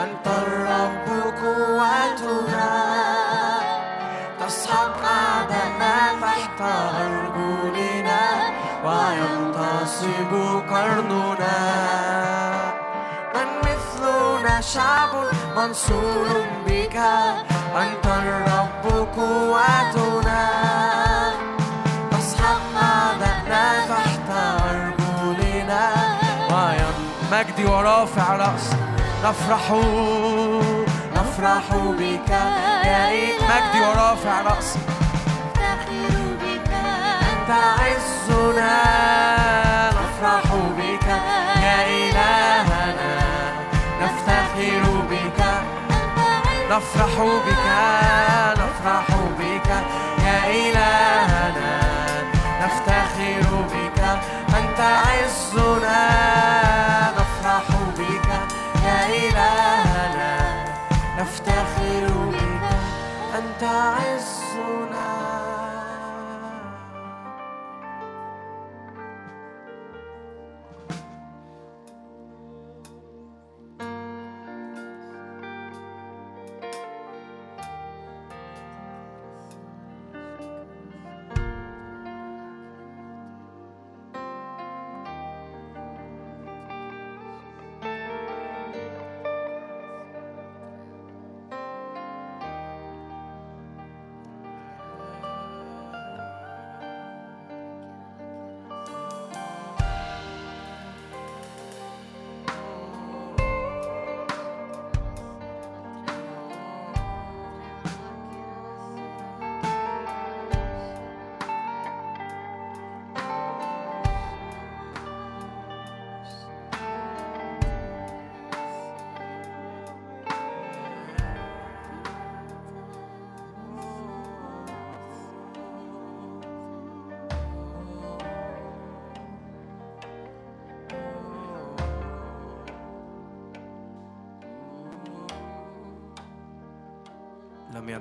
أنت 0.02 0.26
الرب 0.26 1.06
قوتنا 1.42 2.70
تسحق 4.40 5.02
أعدائنا 5.04 6.20
تحت 6.22 6.60
أرجلنا 6.60 8.22
وينتصب 8.84 10.32
قرننا. 10.70 11.58
من 13.34 13.48
مثلنا 13.62 14.60
شعب 14.60 15.10
منصور 15.56 16.28
بك 16.66 16.96
أنت 17.76 18.06
الرب 18.06 19.08
قوتنا 19.16 20.03
مجدي 27.44 27.64
ورافع 27.64 28.36
رأسي. 28.36 28.76
نفرح 29.24 29.70
نفرح 31.16 31.62
بك 31.72 32.30
يا 32.84 33.08
إيه 33.08 33.32
مجدي 33.34 33.80
ورافع 33.80 34.40
رأسي. 34.40 34.78
أنت 37.20 37.50
عزنا. 37.50 38.82
نفرح 39.88 40.54
بك 40.78 41.06
يا 41.62 41.86
إلهنا. 41.86 43.12
نفتخر 44.02 44.82
بك. 45.10 45.40
نفرح 46.70 47.14
بك 47.46 47.66
نفرح 48.60 49.06
بك 49.38 49.68
يا 50.24 50.38
إلهنا. 50.46 51.23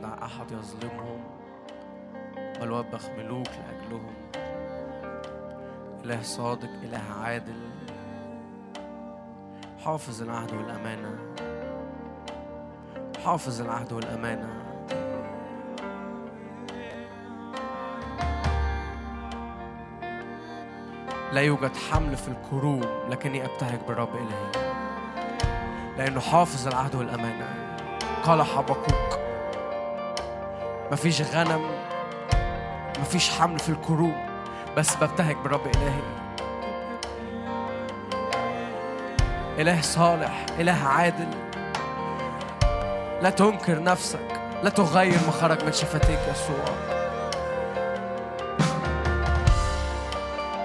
يدع 0.04 0.26
أحد 0.26 0.52
يظلمهم 0.52 1.24
بل 2.62 2.72
وبخ 2.72 3.10
ملوك 3.10 3.48
لأجلهم. 3.48 4.14
إله 6.06 6.22
صادق 6.22 6.70
إله 6.84 7.02
عادل. 7.24 7.62
حافظ 9.86 10.22
العهد 10.22 10.54
والأمانة. 10.54 11.18
حافظ 13.26 13.62
العهد 13.62 13.94
والأمانة. 13.94 14.64
لا 21.32 21.42
يوجد 21.42 21.76
حمل 21.92 22.18
في 22.18 22.28
الكروم 22.28 22.82
لكني 23.10 23.46
أبتهج 23.46 23.80
بالرب 23.88 24.16
إلهي. 24.16 24.74
لأنه 25.98 26.20
حافظ 26.20 26.68
العهد 26.68 26.96
والأمانة. 26.96 27.78
قال 28.24 28.42
حبقوك 28.42 29.23
مفيش 30.94 31.22
غنم 31.22 31.66
مفيش 33.00 33.30
حمل 33.30 33.60
في 33.60 33.70
الكروم 33.70 34.26
بس 34.78 34.96
ببتهج 34.96 35.36
بالرب 35.36 35.68
إلهي. 35.68 36.02
إله 39.60 39.82
صالح 39.82 40.46
إله 40.60 40.88
عادل. 40.88 41.28
لا 43.22 43.30
تنكر 43.30 43.84
نفسك 43.84 44.42
لا 44.64 44.70
تغير 44.70 45.20
ما 45.26 45.32
خرج 45.32 45.64
من 45.66 45.72
شفتيك 45.72 46.20
يسوع. 46.32 46.76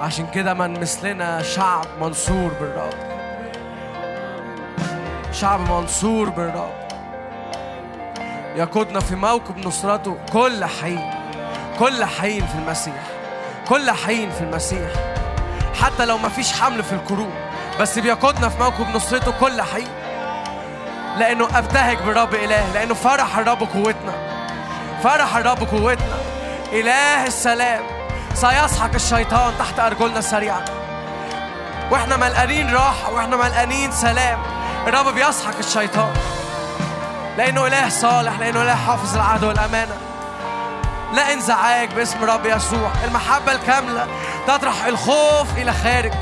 عشان 0.00 0.26
كده 0.26 0.54
من 0.54 0.80
مثلنا 0.80 1.42
شعب 1.42 1.86
منصور 2.00 2.50
بالرب. 2.60 2.94
شعب 5.32 5.60
منصور 5.60 6.28
بالرب. 6.28 6.87
يقودنا 8.58 9.00
في 9.00 9.14
موكب 9.14 9.66
نصرته 9.66 10.16
كل 10.32 10.64
حين. 10.64 11.10
كل 11.78 12.04
حين 12.04 12.46
في 12.46 12.54
المسيح. 12.54 13.02
كل 13.68 13.90
حين 13.90 14.30
في 14.30 14.40
المسيح. 14.40 14.90
حتى 15.82 16.04
لو 16.04 16.18
ما 16.18 16.28
فيش 16.28 16.52
حمل 16.52 16.82
في 16.82 16.92
الكروب 16.92 17.30
بس 17.80 17.98
بيقودنا 17.98 18.48
في 18.48 18.58
موكب 18.58 18.96
نصرته 18.96 19.32
كل 19.40 19.62
حين. 19.62 19.88
لأنه 21.18 21.58
أبتهج 21.58 21.98
بالرب 21.98 22.34
إله 22.34 22.72
لأنه 22.74 22.94
فرح 22.94 23.38
الرب 23.38 23.60
قوتنا. 23.60 24.12
فرح 25.02 25.36
الرب 25.36 25.64
قوتنا. 25.64 26.18
إله 26.72 27.26
السلام. 27.26 27.82
سيسحق 28.34 28.94
الشيطان 28.94 29.52
تحت 29.58 29.80
أرجلنا 29.80 30.20
سريعا. 30.20 30.64
وإحنا 31.90 32.16
ملقانين 32.16 32.74
راحة 32.74 33.12
وإحنا 33.12 33.36
ملقانين 33.36 33.92
سلام. 33.92 34.42
الرب 34.86 35.14
بيسحق 35.14 35.58
الشيطان. 35.58 36.37
لأنه 37.38 37.66
إله 37.66 37.88
صالح 37.88 38.38
لأنه 38.38 38.62
إله 38.62 38.74
حافظ 38.74 39.14
العهد 39.14 39.44
والأمانة. 39.44 39.96
لا 41.14 41.32
انزعاج 41.32 41.88
باسم 41.92 42.24
رب 42.24 42.46
يسوع. 42.46 42.90
المحبة 43.04 43.52
الكاملة 43.52 44.06
تطرح 44.46 44.84
الخوف 44.84 45.46
إلى 45.56 45.72
خارج. 45.72 46.12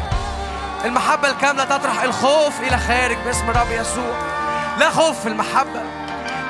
المحبة 0.85 1.29
الكاملة 1.29 1.65
تطرح 1.65 2.03
الخوف 2.03 2.61
إلى 2.61 2.79
خارج 2.79 3.17
باسم 3.25 3.51
رب 3.51 3.71
يسوع. 3.71 4.17
لا 4.79 4.91
خوف 4.91 5.21
في 5.21 5.29
المحبة 5.29 5.83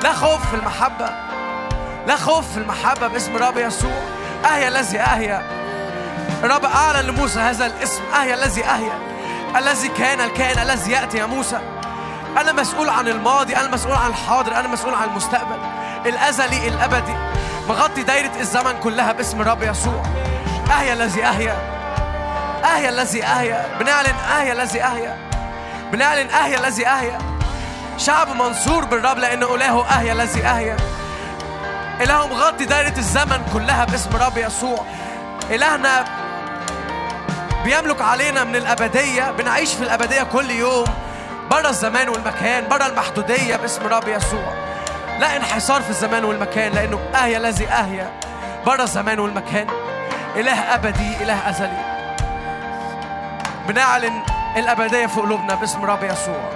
لا 0.03 0.13
خوف 0.13 0.49
في 0.49 0.55
المحبة 0.55 1.09
لا 2.07 2.15
خوف 2.15 2.51
في 2.51 2.57
المحبة 2.57 3.07
باسم 3.07 3.37
رب 3.37 3.57
يسوع. 3.57 4.01
أهيا 4.45 4.67
الذي 4.67 4.99
أهيا. 4.99 5.41
الرب 6.43 6.65
أعلن 6.65 7.07
لموسى 7.07 7.39
هذا 7.39 7.65
الاسم. 7.65 8.01
أهيا 8.21 8.33
الذي 8.33 8.65
أهيا. 8.65 8.99
الذي 9.57 9.87
كان 9.87 10.21
الكائن 10.21 10.59
الذي 10.59 10.91
يأتي 10.91 11.17
يا 11.17 11.25
موسى. 11.25 11.59
أنا 12.41 12.51
مسؤول 12.51 12.89
عن 12.89 13.07
الماضي 13.07 13.55
أنا 13.55 13.67
مسؤول 13.67 13.93
عن 13.93 14.09
الحاضر 14.09 14.55
أنا 14.59 14.67
مسؤول 14.67 14.93
عن 14.93 15.09
المستقبل. 15.09 15.57
الأزلي 16.05 16.67
الأبدي. 16.67 17.15
مغطي 17.69 18.03
دايرة 18.03 18.31
الزمن 18.39 18.73
كلها 18.83 19.11
باسم 19.11 19.41
الرب 19.41 19.63
يسوع. 19.63 20.03
أهيا 20.71 20.93
الذي 20.93 21.25
أهيا. 21.25 21.57
أهيا 22.65 22.89
الذي 22.89 23.23
أهيا. 23.23 23.77
بنعلن 23.79 24.15
أهيا 24.37 24.53
الذي 24.53 24.83
أهيا. 24.83 25.17
بنعلن 25.91 26.29
أهيا 26.29 26.59
الذي 26.59 26.87
أهيا. 26.87 27.17
شعب 27.97 28.35
منصور 28.35 28.85
بالرب 28.85 29.17
لأنه 29.17 29.55
إلهه 29.55 29.85
أهيا 29.85 30.13
الذي 30.13 30.45
أهيا. 30.45 30.77
إله 32.01 32.27
مغطي 32.27 32.65
دايرة 32.65 32.97
الزمن 32.97 33.49
كلها 33.53 33.85
باسم 33.85 34.09
الرب 34.15 34.37
يسوع. 34.37 34.85
إلهنا 35.49 36.05
بيملك 37.63 38.01
علينا 38.01 38.43
من 38.43 38.55
الأبدية. 38.55 39.31
بنعيش 39.31 39.73
في 39.73 39.83
الأبدية 39.83 40.23
كل 40.23 40.49
يوم. 40.49 40.85
بره 41.51 41.69
الزمان 41.69 42.09
والمكان 42.09 42.67
بره 42.67 42.85
المحدودية 42.85 43.55
باسم 43.55 43.81
الرب 43.81 44.07
يسوع. 44.07 44.53
لا 45.19 45.37
انحصار 45.37 45.81
في 45.81 45.89
الزمان 45.89 46.25
والمكان 46.25 46.71
لأنه 46.71 46.99
أهيا 47.15 47.37
الذي 47.37 47.67
أهيا 47.67 48.11
بره 48.65 48.83
الزمان 48.83 49.19
والمكان. 49.19 49.67
إله 50.35 50.75
أبدي 50.75 51.23
إله 51.23 51.49
أزلي. 51.49 51.97
بنعلن 53.67 54.21
الأبدية 54.57 55.05
في 55.05 55.19
قلوبنا 55.19 55.55
باسم 55.55 55.83
الرب 55.83 56.03
يسوع. 56.03 56.49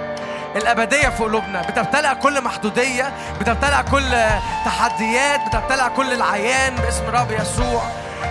الأبدية 0.56 1.08
في 1.08 1.22
قلوبنا. 1.22 1.62
بتبتلع 1.62 2.12
كل 2.12 2.44
محدودية 2.44 3.12
بتبتلع 3.40 3.82
كل 3.82 4.16
تحديات 4.64 5.40
بتبتلع 5.46 5.88
كل 5.88 6.12
العيان 6.12 6.74
باسم 6.74 7.04
الرب 7.08 7.30
يسوع. 7.30 7.82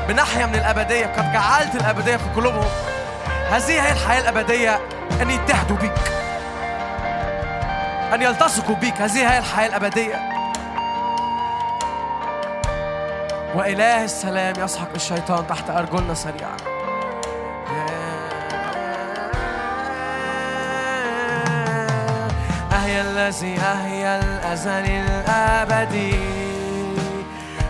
بنحيا 0.07 0.45
من 0.45 0.55
الأبدية. 0.55 1.05
قد 1.05 1.33
جعلت 1.33 1.75
الأبدية 1.75 2.17
في 2.17 2.29
قلوبهم. 2.35 2.71
هذه 3.51 3.87
هي 3.87 3.91
الحياة 3.91 4.19
الأبدية. 4.19 4.79
أن 5.21 5.29
يتحدوا 5.29 5.77
بيك. 5.77 6.20
أن 8.13 8.21
يلتصقوا 8.21 8.75
بيك 8.75 9.01
هذه 9.01 9.33
هي 9.33 9.37
الحياة 9.37 9.67
الأبدية. 9.67 10.19
وإله 13.55 14.03
السلام 14.03 14.53
يسحق 14.57 14.89
الشيطان 14.95 15.47
تحت 15.47 15.69
أرجلنا 15.69 16.13
سريعا. 16.13 16.57
أهيا 22.73 23.01
الذي 23.01 23.59
أهيا 23.59 24.19
الأزل 24.19 24.85
الأبدي. 24.85 26.19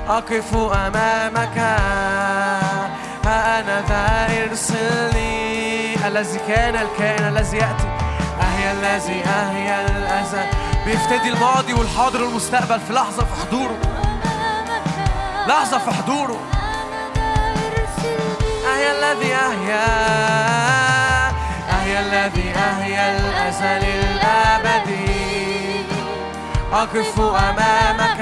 أقف 0.08 0.56
أمامك. 0.56 1.58
ها 3.26 3.60
أنا 3.60 3.82
ذا 3.90 4.28
إرسلني. 4.44 6.08
الذي 6.08 6.40
كان 6.48 6.76
الكائن 6.76 7.28
الذي 7.28 7.58
يأتي. 7.58 7.91
الذي 8.72 9.24
أهيا 9.24 9.82
الأزل. 9.86 10.46
بيفتدي 10.86 11.30
الماضي 11.30 11.74
والحاضر 11.74 12.24
والمستقبل 12.24 12.80
في 12.80 12.94
لحظة 12.94 13.26
في 13.26 13.42
حضوره. 13.42 13.78
لحظة 15.48 15.78
في 15.78 15.92
حضوره. 15.92 16.40
أهيا 18.74 18.92
الذي 18.92 19.34
أهيا 19.34 19.88
أهيا 21.70 22.00
الذي 22.00 22.54
أهيا 22.56 23.18
الأزل 23.18 23.84
الأبدي. 24.00 25.12
أقف 26.74 27.20
أمامك 27.20 28.22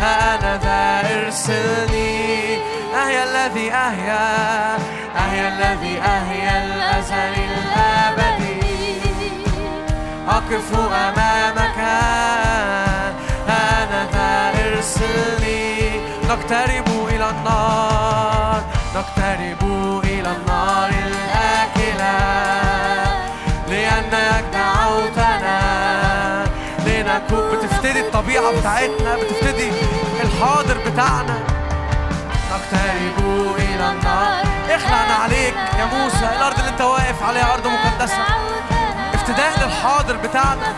أنا 0.00 0.60
ذا 0.62 1.02
إرسلني. 1.16 2.56
أهيا 2.94 3.24
الذي 3.24 3.72
أهيا 3.72 4.76
أهيا 5.16 5.48
الذي 5.48 6.00
أهيا 6.00 6.64
الأزل 6.64 7.34
الأبدي. 7.34 8.23
أقف 10.34 10.68
أمامك. 10.74 11.78
أنا 13.48 14.00
ذا 14.12 14.52
ارسلني 14.64 16.00
نقترب 16.28 16.88
إلى 17.08 17.30
النار. 17.30 18.62
نقترب 18.94 19.62
إلى 20.04 20.30
النار 20.36 20.90
الآكلة. 21.06 22.16
لأنك 23.68 24.44
دعوتنا 24.52 25.60
لنكون 26.86 27.44
بتفتدي 27.52 28.00
الطبيعة 28.00 28.60
بتاعتنا 28.60 29.16
بتفتدي 29.16 29.70
الحاضر 30.24 30.78
بتاعنا. 30.86 31.38
نقترب 32.50 33.18
إلى 33.58 33.90
النار. 33.90 34.44
اخلعنا 34.70 35.14
عليك 35.14 35.54
يا 35.78 35.84
موسى. 35.84 36.28
الأرض 36.36 36.58
اللي 36.58 36.70
أنت 36.70 36.80
واقف 36.80 37.22
عليها 37.22 37.54
أرض 37.54 37.66
مقدسة. 37.66 38.18
افتداء 39.24 39.66
للحاضر 39.66 40.16
بتاعنا 40.16 40.74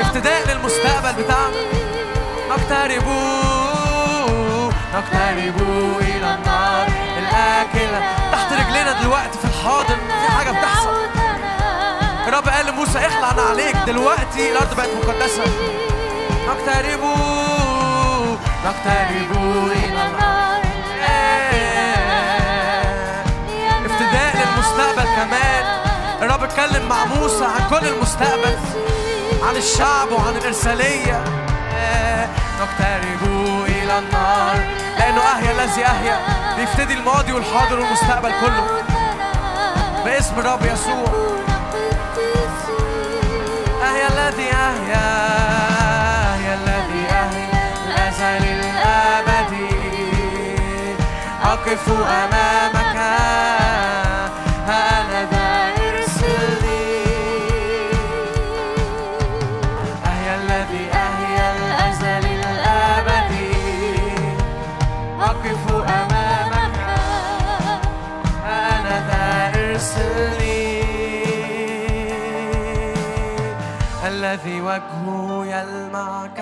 افتداء 0.00 0.48
للمستقبل 0.48 1.22
بتاعنا. 1.22 1.56
نقترب 2.50 3.04
نقترب 4.94 5.56
إلى 6.00 6.34
النار 6.34 6.86
الآكلة 7.18 8.00
تحت 8.32 8.52
رجلنا 8.52 8.92
دلوقتي 9.02 9.38
في 9.38 9.44
الحاضر 9.44 9.96
في 9.96 10.32
حاجة 10.32 10.50
بتحصل. 10.50 10.96
الرب 12.28 12.48
قال 12.48 12.66
لموسى 12.66 12.98
اخلعنا 12.98 13.42
عليك 13.42 13.76
دلوقتي. 13.86 14.52
الأرض 14.52 14.76
بقت 14.76 14.88
مقدسة. 15.02 15.44
نقترب 16.48 17.00
نقترب 18.64 19.32
إلى 19.72 20.06
النار 20.06 20.62
افتداء 23.86 24.36
للمستقبل 24.36 25.08
كمان. 25.16 25.87
الرب 26.22 26.44
اتكلم 26.44 26.88
مع 26.88 27.04
موسى 27.04 27.44
عن 27.44 27.68
كل 27.70 27.86
المستقبل 27.86 28.58
عن 29.48 29.56
الشعب 29.56 30.12
وعن 30.12 30.36
الإرسالية. 30.36 31.24
آه، 31.74 32.28
نقترب 32.60 33.22
إلى 33.66 33.98
النار 33.98 34.56
لأنه 34.98 35.20
أهيا 35.20 35.52
الذي 35.52 35.84
أهيا 35.84 36.18
بيفتدي 36.56 36.94
الماضي 36.94 37.32
والحاضر 37.32 37.80
والمستقبل 37.80 38.32
كله. 38.40 38.66
باسم 40.04 40.38
الرب 40.38 40.62
يسوع. 40.62 41.08
أهيا 43.82 44.08
الذي 44.08 44.50
أهيا 44.52 45.28
أقف 51.44 51.88
أمامك 51.88 52.77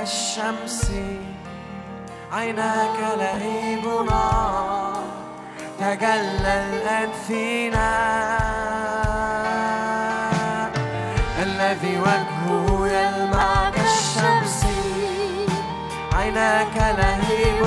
يلمع 0.07 0.13
كالشمس 0.13 0.91
عيناك 2.33 2.99
لهيب 3.19 3.85
نار 3.85 5.03
تجلى 5.81 6.65
الآن 6.71 7.09
فينا 7.27 7.91
الذي 11.43 11.99
وجهه 11.99 12.87
يلمع 12.87 13.71
كالشمس 13.71 14.67
عيناك 16.13 16.77
لهيب 16.77 17.63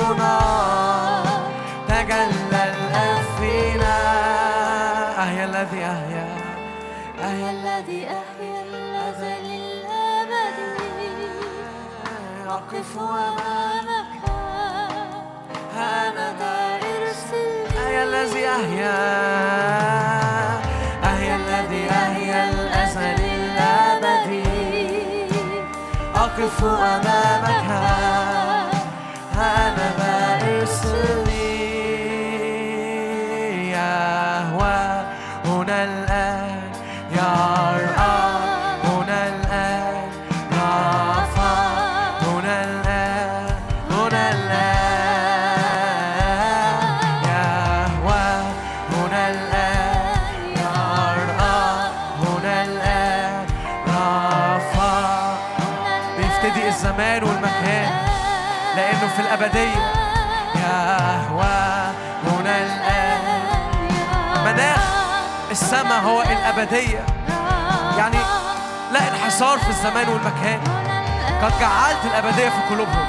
أقف 12.80 12.98
أمامك 12.98 14.24
أنا 15.76 16.32
ارسلني 16.82 17.76
أهيا 17.76 18.04
الذي 18.04 18.46
أهيا 21.04 21.36
الذي 21.36 21.90
الأزل 22.50 23.20
الأبدي. 23.24 24.44
أقف 26.14 26.64
أمامك. 26.64 28.09
الأبدية 59.40 59.92
يهوى 60.54 61.92
هنا 62.26 62.58
الآن. 62.58 63.20
مناخ 64.44 64.80
السماء 65.50 66.00
هو 66.00 66.22
الأبدية 66.22 67.06
يعني 67.98 68.18
لا 68.92 69.00
انحصار 69.08 69.58
في 69.58 69.68
الزمان 69.68 70.08
والمكان. 70.08 70.60
قد 71.42 71.52
جعلت 71.60 72.04
الأبدية 72.04 72.48
في 72.48 72.74
قلوبهم. 72.74 73.06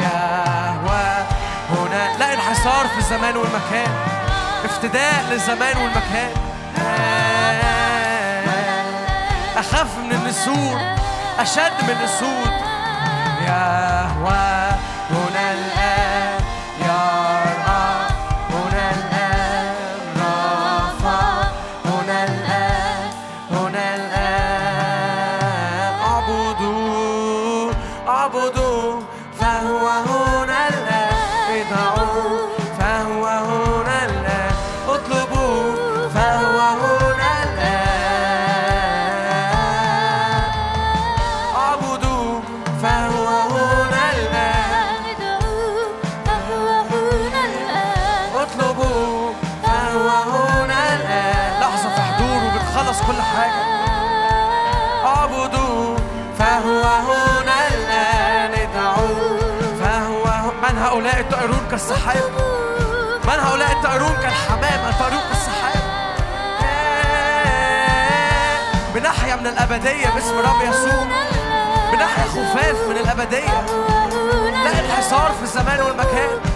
يهوى 0.00 1.26
هنا. 1.70 2.18
لا 2.18 2.34
انحصار 2.34 2.88
في 2.88 2.98
الزمان 2.98 3.36
والمكان. 3.36 3.92
افتداء 4.64 5.24
للزمان 5.30 5.76
والمكان. 5.76 6.30
أخف 9.56 9.98
من 9.98 10.12
النسور. 10.12 10.80
أشد 11.38 11.82
من 11.82 11.90
الأسود. 11.90 12.52
يهوى 13.46 14.63
كالسحاب 62.04 62.30
من 63.24 63.40
هؤلاء 63.40 63.72
الطائرون 63.72 64.16
كالحمام 64.22 64.88
الطائرون 64.88 65.20
كالسحاب 65.28 65.74
بنحيا 68.94 69.36
من 69.36 69.46
الأبدية 69.46 70.08
باسم 70.14 70.38
رب 70.38 70.62
يسوع. 70.62 71.04
بنحيا 71.92 72.24
خفاف 72.24 72.88
من 72.88 72.96
الأبدية. 72.96 73.66
لا 74.64 74.70
انحصار 74.70 75.32
في 75.38 75.42
الزمان 75.42 75.80
والمكان. 75.80 76.53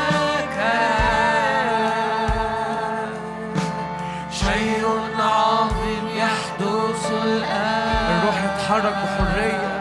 شيء 4.31 4.83
عظيم 5.19 6.05
يحدث 6.15 7.11
الآن. 7.23 8.19
الروح 8.19 8.37
يتحرك 8.43 8.93
بحرية 8.93 9.71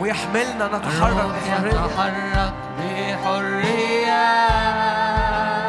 ويحملنا 0.00 0.66
نتحرك 0.66 1.26
بحرية. 1.26 1.68
يتحرك 1.68 2.54
بحرية. 2.78 4.24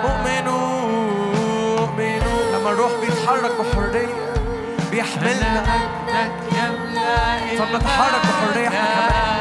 أؤمن 0.06 0.48
أؤمن 1.80 2.24
لما 2.54 2.70
الروح 2.70 2.92
بيتحرك 3.02 3.52
بحرية 3.60 4.34
بيحملنا. 4.92 5.62
مجدك 5.62 6.36
يملأ 6.52 7.16
فبنتحرك 7.58 8.22
بحرية 8.24 8.68
إحنا 8.68 8.80
شيء 8.80 9.35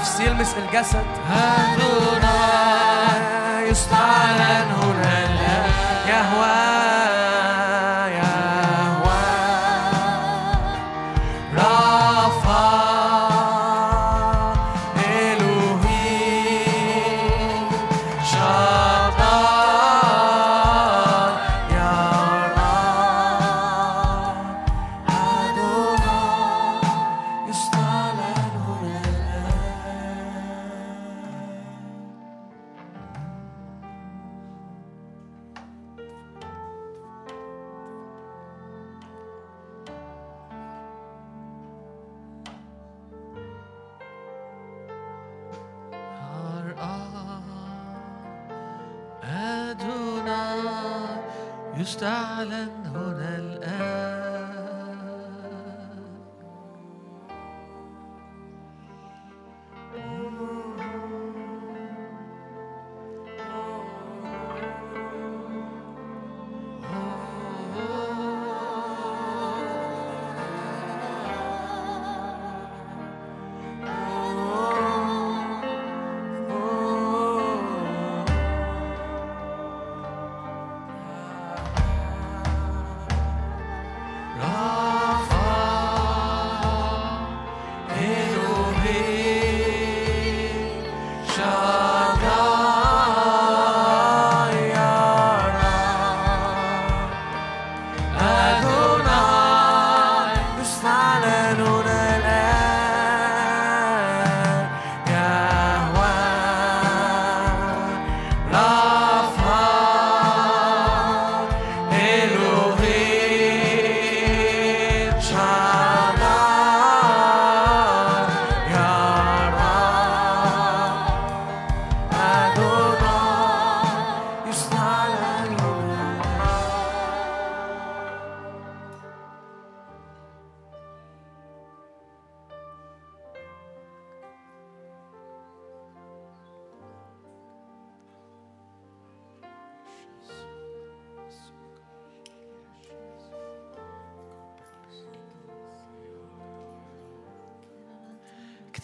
النفس 0.00 0.20
يلمس 0.20 0.54
الجسد. 0.54 1.04
هدونا 1.28 1.99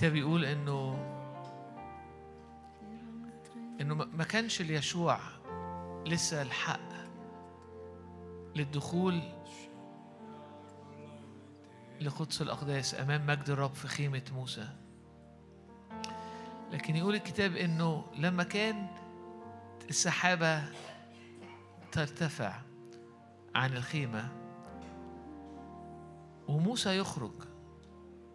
الكتاب 0.06 0.16
يقول 0.20 0.44
إنه 0.44 0.98
إنه 3.80 3.94
ما 3.94 4.04
ما 4.04 4.24
كانش 4.24 4.62
ليشوع 4.62 5.18
لسه 6.06 6.42
الحق 6.42 6.90
للدخول 8.56 9.22
لقدس 12.00 12.42
الأقداس 12.42 12.94
أمام 12.94 13.26
مجد 13.26 13.50
الرب 13.50 13.74
في 13.74 13.88
خيمة 13.88 14.22
موسى. 14.34 14.68
لكن 16.72 16.96
يقول 16.96 17.14
الكتاب 17.14 17.56
إنه 17.56 18.04
لما 18.16 18.42
كان 18.42 18.86
السحابة 19.88 20.64
ترتفع 21.92 22.60
عن 23.54 23.72
الخيمة 23.72 24.28
وموسى 26.48 26.98
يخرج 26.98 27.55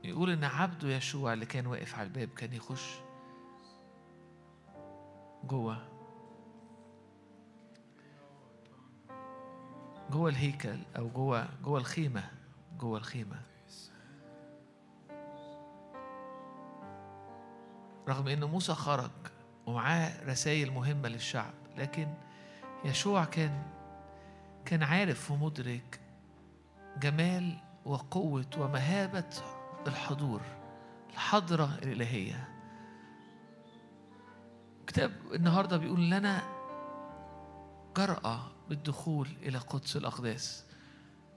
يقول 0.04 0.30
إن 0.30 0.44
عبده 0.44 0.88
يشوع 0.88 1.34
اللي 1.34 1.46
كان 1.46 1.68
واقف 1.68 1.96
على 1.96 2.08
الباب 2.08 2.30
كان 2.30 2.54
يخش 2.54 3.00
جوه. 5.44 5.88
جوه 10.12 10.30
الهيكل 10.30 10.80
أو 10.98 11.10
جوه 11.10 11.48
جوه 11.64 11.80
الخيمة 11.80 12.32
جوه 12.80 12.98
الخيمة. 12.98 13.42
رغم 18.10 18.28
إن 18.28 18.44
موسى 18.44 18.74
خرج 18.74 19.12
ومعاه 19.66 20.26
رسائل 20.26 20.72
مهمة 20.72 21.10
للشعب 21.10 21.54
لكن 21.78 22.08
يشوع 22.86 23.26
كان 23.26 23.64
كان 24.66 24.84
عارف 24.84 25.32
ومدرك 25.32 26.00
جمال 26.98 27.58
وقوة 27.86 28.46
ومهابة 28.58 29.61
الحضور 29.88 30.42
الحضرة 31.14 31.78
الإلهية. 31.84 32.50
كتاب 34.88 35.12
النهاردة 35.34 35.78
بيقول 35.78 36.10
لنا 36.10 36.42
جرأة 37.98 38.40
بالدخول 38.70 39.28
إلى 39.42 39.58
قدس 39.58 39.98
الأقداس. 39.98 40.66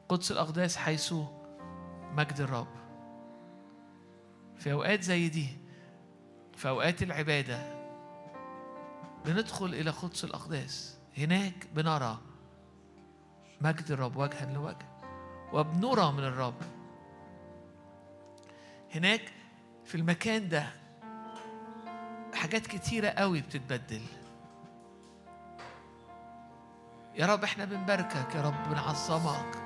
قدس 0.08 0.32
الأقداس 0.32 0.76
حيث 0.76 1.14
مجد 2.12 2.40
الرب. 2.40 2.66
في 4.56 4.72
أوقات 4.72 5.02
زي 5.02 5.28
دي 5.28 5.48
في 6.56 6.68
أوقات 6.68 7.02
العبادة 7.02 7.84
بندخل 9.26 9.66
إلى 9.66 9.90
قدس 9.90 10.24
الأقداس. 10.24 10.98
هناك 11.18 11.66
بنرى 11.74 12.18
مجد 13.60 13.90
الرب 13.90 14.16
وجها 14.16 14.52
لوجه 14.52 14.88
وبنرى 15.52 16.12
من 16.12 16.24
الرب 16.24 16.54
هناك 18.94 19.32
في 19.84 19.94
المكان 19.94 20.48
ده 20.48 20.66
حاجات 22.34 22.66
كتيرة 22.66 23.08
قوي 23.08 23.40
بتتبدل. 23.40 24.02
يا 27.14 27.26
رب 27.26 27.44
إحنا 27.44 27.64
بنباركك 27.64 28.34
يا 28.34 28.42
رب 28.42 28.68
بنعظمك 28.68 29.62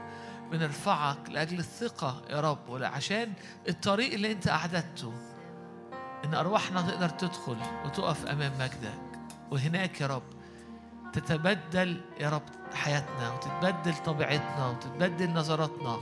بنرفعك 0.50 1.30
لأجل 1.30 1.58
الثقة 1.58 2.22
يا 2.30 2.40
رب 2.40 2.68
وعشان 2.68 3.32
الطريق 3.68 4.12
اللي 4.12 4.32
أنت 4.32 4.48
أعددته 4.48 5.12
إن 6.24 6.34
أرواحنا 6.34 6.82
تقدر 6.82 7.08
تدخل 7.08 7.56
وتقف 7.84 8.26
أمام 8.26 8.52
مجدك. 8.58 9.00
وهناك 9.50 10.00
يا 10.00 10.06
رب 10.06 10.22
تتبدل 11.12 12.00
يا 12.20 12.30
رب 12.30 12.42
حياتنا 12.74 13.32
وتتبدل 13.32 13.94
طبيعتنا 14.04 14.66
وتتبدل 14.68 15.30
نظراتنا. 15.30 15.98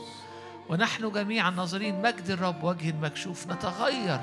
ونحن 0.68 1.12
جميعا 1.12 1.50
ناظرين 1.50 2.02
مجد 2.02 2.30
الرب 2.30 2.64
وجه 2.64 2.92
مكشوف. 2.92 3.46
نتغير 3.52 4.20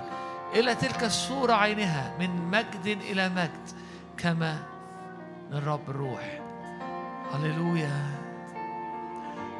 إلى 0.55 0.75
تلك 0.75 1.03
الصورة 1.03 1.53
عينها 1.53 2.17
من 2.19 2.29
مجد 2.29 2.85
إلى 2.85 3.29
مجد 3.29 3.69
كما 4.17 4.63
من 5.51 5.57
الرب 5.57 5.89
الروح. 5.89 6.39
هللويا. 7.33 8.23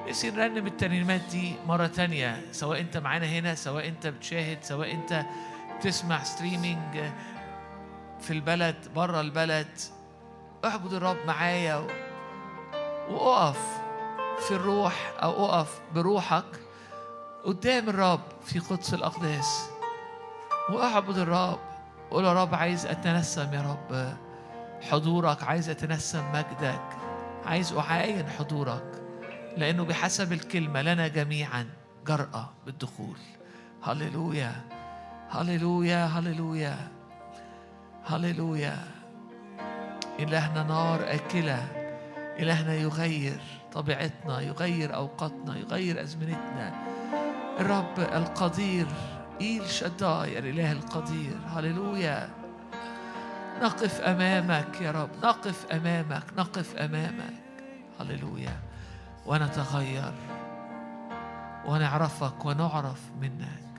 نفسي 0.07 0.31
نرنم 0.31 0.67
الترنيمات 0.67 1.21
دي 1.31 1.55
مرة 1.67 1.87
تانية 1.87 2.41
سواء 2.51 2.79
أنت 2.79 2.97
معانا 2.97 3.25
هنا 3.25 3.55
سواء 3.55 3.87
أنت 3.87 4.07
بتشاهد 4.07 4.57
سواء 4.63 4.91
أنت 4.91 5.25
بتسمع 5.77 6.23
ستريمينج 6.23 7.03
في 8.19 8.31
البلد 8.31 8.75
بره 8.95 9.21
البلد. 9.21 9.79
اعبد 10.65 10.93
الرب 10.93 11.17
معايا 11.27 11.87
وأقف 13.09 13.81
في 14.39 14.51
الروح 14.51 15.13
أو 15.23 15.45
أقف 15.45 15.81
بروحك. 15.95 16.62
قدام 17.45 17.89
الرب 17.89 18.21
في 18.45 18.59
قدس 18.59 18.93
الأقداس. 18.93 19.69
وأعبد 20.69 21.17
الرب. 21.17 21.59
قول 22.11 22.25
يا 22.25 22.33
رب 22.33 22.55
عايز 22.55 22.85
أتنسم 22.85 23.53
يا 23.53 23.61
رب. 23.61 24.13
حضورك 24.81 25.43
عايز 25.43 25.69
أتنسم 25.69 26.31
مجدك. 26.31 26.81
عايز 27.45 27.73
أعاين 27.73 28.29
حضورك. 28.29 29.03
لأنه 29.57 29.83
بحسب 29.83 30.33
الكلمة 30.33 30.81
لنا 30.81 31.07
جميعا 31.07 31.69
جرأة 32.07 32.49
بالدخول. 32.65 33.17
هللويا. 33.83 34.51
هللويا. 35.29 36.05
هللويا. 36.05 36.77
هللويا. 38.05 38.77
إلهنا 40.19 40.63
نار 40.63 40.99
آكلة. 41.03 41.67
إلهنا 42.39 42.73
يغير 42.73 43.41
طبيعتنا 43.73 44.41
يغير 44.41 44.95
أوقاتنا 44.95 45.57
يغير 45.57 46.01
أزمنتنا. 46.01 46.92
الرب 47.59 47.99
القدير 47.99 48.87
إيل 49.41 49.69
شداي 49.69 50.39
الإله 50.39 50.71
القدير. 50.71 51.37
هللويا. 51.55 52.29
نقف 53.61 54.01
أمامك 54.01 54.81
يا 54.81 54.91
رب 54.91 55.09
نقف 55.23 55.65
أمامك 55.71 56.23
نقف 56.37 56.75
أمامك. 56.75 57.43
هللويا. 57.99 58.59
ونتغير 59.25 60.13
ونعرفك 61.65 62.45
ونعرف 62.45 63.01
منك. 63.21 63.72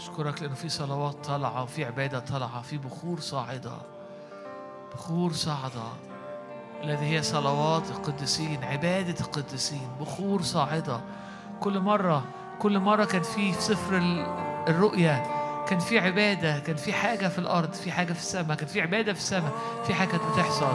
أشكرك 0.00 0.42
لأنه 0.42 0.54
في 0.54 0.68
صلوات 0.68 1.14
طالعة 1.26 1.62
وفي 1.62 1.84
عبادة 1.84 2.18
طالعة 2.18 2.62
في 2.62 2.78
بخور 2.78 3.20
صاعدة 3.20 3.72
بخور 4.94 5.32
صاعدة. 5.32 5.82
الذي 6.84 7.06
هي 7.16 7.22
صلوات 7.22 7.90
القديسين 7.90 8.64
عبادة 8.64 9.20
القديسين 9.20 9.88
بخور 10.00 10.42
صاعدة. 10.42 11.00
كل 11.60 11.80
مرة 11.80 12.24
كل 12.58 12.78
مرة 12.78 13.04
كان 13.04 13.22
في 13.22 13.52
سفر 13.52 13.96
ال- 13.96 14.26
الرؤيا 14.68 15.22
كان 15.68 15.78
في 15.78 15.98
عبادة 15.98 16.58
كان 16.58 16.76
في 16.76 16.92
حاجة 16.92 17.28
في 17.28 17.38
الأرض 17.38 17.72
في 17.72 17.92
حاجة 17.92 18.12
في 18.12 18.18
السماء 18.18 18.56
كان 18.56 18.66
في 18.68 18.80
عبادة 18.80 19.12
في 19.12 19.18
السماء 19.18 19.52
في 19.86 19.94
حاجة 19.94 20.08
كانت 20.08 20.22
بتحصل. 20.34 20.72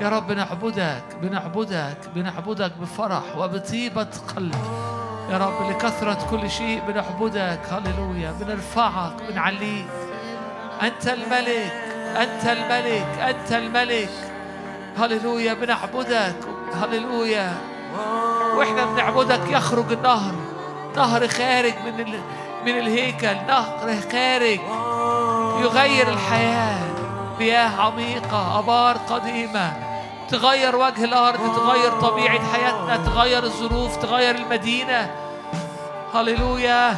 يا 0.00 0.08
رب 0.08 0.26
بنعبدك 0.26 1.04
بنعبدك 1.22 1.98
بنعبدك 2.14 2.72
بفرح 2.78 3.36
وبطيبة 3.38 4.08
قلب. 4.36 4.54
يا 5.30 5.38
رب 5.38 5.70
لكثرة 5.70 6.18
كل 6.30 6.50
شيء 6.50 6.82
بنعبدك 6.88 7.60
هللويا 7.70 8.34
بنرفعك 8.40 9.12
بنعليك 9.28 9.86
أنت 10.82 11.08
الملك 11.08 11.72
أنت 12.16 12.44
الملك 12.46 13.06
أنت 13.20 13.52
الملك. 13.52 14.10
هللويا 14.98 15.54
بنعبدك 15.54 16.36
هللويا. 16.74 17.54
وإحنا 18.56 18.84
بنعبدك 18.84 19.40
يخرج 19.48 19.92
النهر. 19.92 20.34
نهر 20.96 21.28
خارج 21.28 21.74
من 21.86 22.00
ال... 22.00 22.20
من 22.64 22.78
الهيكل 22.78 23.36
نهر 23.48 23.94
خارج. 24.12 24.60
يغير 25.64 26.08
الحياة 26.08 26.80
مياه 27.38 27.80
عميقة 27.80 28.58
أبار 28.58 28.96
قديمة. 28.96 29.72
تغير 30.32 30.76
وجه 30.76 31.04
الأرض 31.04 31.56
تغير 31.56 32.00
طبيعة 32.00 32.52
حياتنا 32.52 32.96
تغير 32.96 33.44
الظروف 33.44 33.96
تغير 33.96 34.34
المدينة. 34.34 35.10
هللويا. 36.14 36.96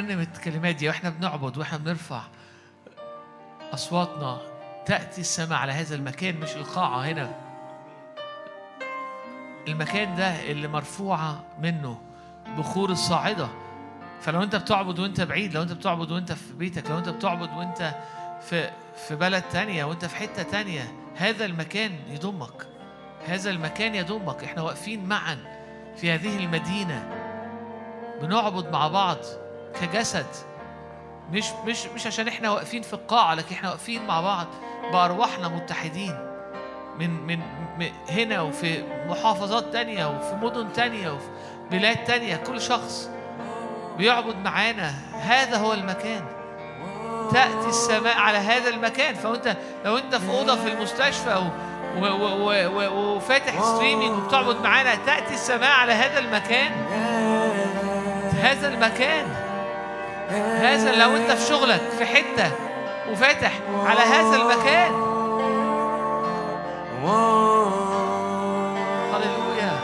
بنرنم 0.00 0.20
الكلمات 0.20 0.74
دي 0.74 0.88
وإحنا 0.88 1.10
بنعبد 1.10 1.58
وإحنا 1.58 1.78
بنرفع 1.78 2.22
أصواتنا 3.74 4.40
تأتي 4.86 5.20
السماء 5.20 5.58
على 5.58 5.72
هذا 5.72 5.94
المكان 5.94 6.40
مش 6.40 6.56
القاعة 6.56 7.00
هنا. 7.00 7.34
المكان 9.68 10.16
ده 10.16 10.50
اللي 10.50 10.68
مرفوعة 10.68 11.44
منه 11.60 12.00
بخور 12.58 12.90
الصاعدة. 12.90 13.48
فلو 14.20 14.42
انت 14.42 14.56
بتعبد 14.56 14.98
وانت 14.98 15.20
بعيد 15.20 15.54
لو 15.54 15.62
انت 15.62 15.72
بتعبد 15.72 16.12
وانت 16.12 16.32
في 16.32 16.52
بيتك 16.54 16.90
لو 16.90 16.98
انت 16.98 17.08
بتعبد 17.08 17.50
وانت 17.56 17.94
في 18.40 18.70
في 19.08 19.16
بلد 19.16 19.42
تانية 19.42 19.84
وانت 19.84 20.04
في 20.04 20.16
حتة 20.16 20.42
تانية 20.42 20.94
هذا 21.16 21.44
المكان 21.44 21.92
يضمك. 22.08 22.66
هذا 23.26 23.50
المكان 23.50 23.94
يضمك. 23.94 24.44
إحنا 24.44 24.62
واقفين 24.62 25.04
معا 25.04 25.38
في 25.96 26.12
هذه 26.12 26.36
المدينة. 26.44 27.08
بنعبد 28.22 28.72
مع 28.72 28.88
بعض. 28.88 29.18
كجسد. 29.80 30.26
مش 31.32 31.44
مش 31.66 31.86
مش 31.86 32.06
عشان 32.06 32.28
إحنا 32.28 32.50
واقفين 32.50 32.82
في 32.82 32.92
القاعة 32.92 33.34
لكن 33.34 33.54
إحنا 33.54 33.68
واقفين 33.68 34.06
مع 34.06 34.20
بعض 34.20 34.46
بأرواحنا 34.92 35.48
متحدين. 35.48 36.18
من 36.98 37.26
من 37.26 37.40
هنا 38.10 38.40
وفي 38.40 38.84
محافظات 39.08 39.64
تانية 39.72 40.06
وفي 40.06 40.34
مدن 40.34 40.72
تانية 40.72 41.10
وفي 41.10 41.28
بلاد 41.70 42.04
تانية. 42.04 42.36
كل 42.36 42.60
شخص 42.60 43.10
بيعبد 43.98 44.36
معانا. 44.36 44.92
هذا 45.12 45.56
هو 45.56 45.72
المكان. 45.72 46.24
تأتي 47.32 47.68
السماء 47.68 48.18
على 48.18 48.38
هذا 48.38 48.70
المكان. 48.70 49.14
فأنت 49.14 49.56
لو 49.84 49.98
أنت 49.98 50.14
في 50.14 50.30
أوضة 50.30 50.56
في 50.56 50.72
المستشفى 50.72 51.34
و 51.34 51.74
وفاتح 53.16 53.62
ستريمينج 53.62 54.18
وبتعبد 54.18 54.60
معانا 54.60 54.94
تأتي 54.94 55.34
السماء 55.34 55.70
على 55.70 55.92
هذا 55.92 56.18
المكان. 56.18 56.72
هذا 58.42 58.68
المكان. 58.68 59.43
هذا 60.30 60.92
لو 60.92 61.16
أنت 61.16 61.30
في 61.30 61.48
شغلك 61.48 61.80
في 61.98 62.04
حتة 62.06 62.50
وفاتح 63.10 63.52
على 63.86 64.00
هذا 64.00 64.36
المكان. 64.36 64.92
هللويا. 69.12 69.74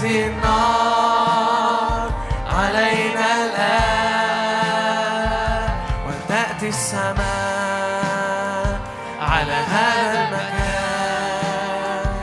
ولتأتي 0.07 0.27
النار 0.27 2.07
علينا 2.47 3.27
الآن 3.45 4.87
ولتأتي 6.07 6.67
السماء 6.69 7.17
على 9.21 9.53
هذا 9.53 10.19
المكان 10.23 12.15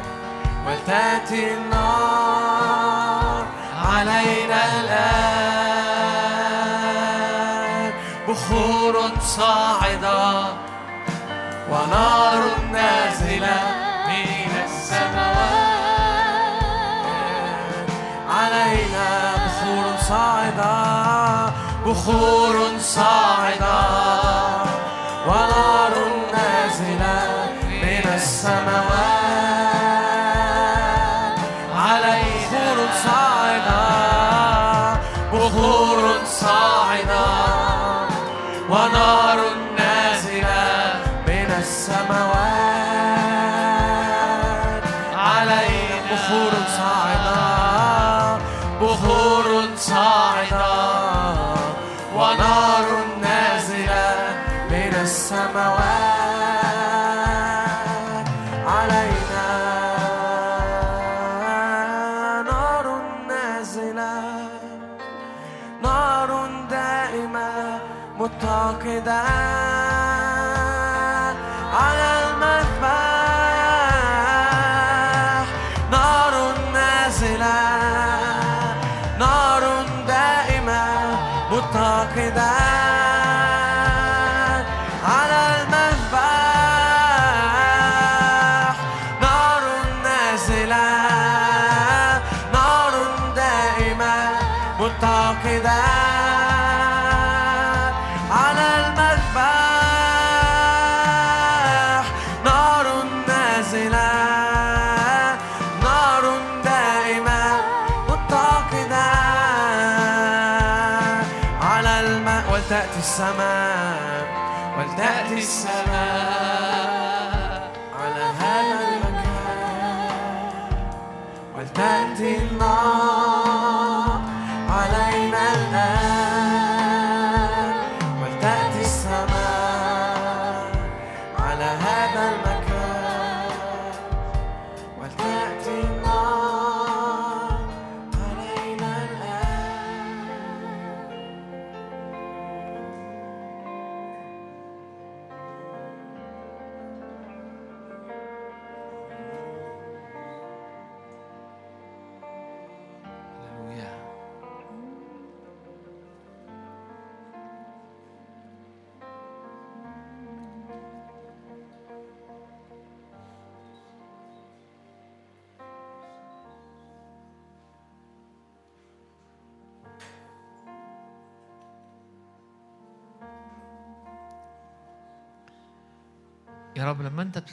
ولتأتي 0.67 1.55
النار 1.55 3.45
علينا 3.85 4.61
الآن 4.81 5.05
بخور 8.29 8.95
صاعدة 9.21 10.45
ونار 11.71 12.64
صاعدة 20.09 21.53
بخور 21.87 22.57
صاعدة 22.81 23.79
ونار 25.29 25.84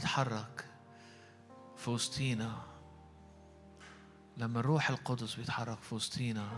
بتتحرك 0.01 0.65
في 1.75 1.89
وسطينا. 1.89 2.51
لما 4.37 4.59
الروح 4.59 4.89
القدس 4.89 5.35
بيتحرك 5.35 5.81
في 5.81 5.95
وسطينا 5.95 6.49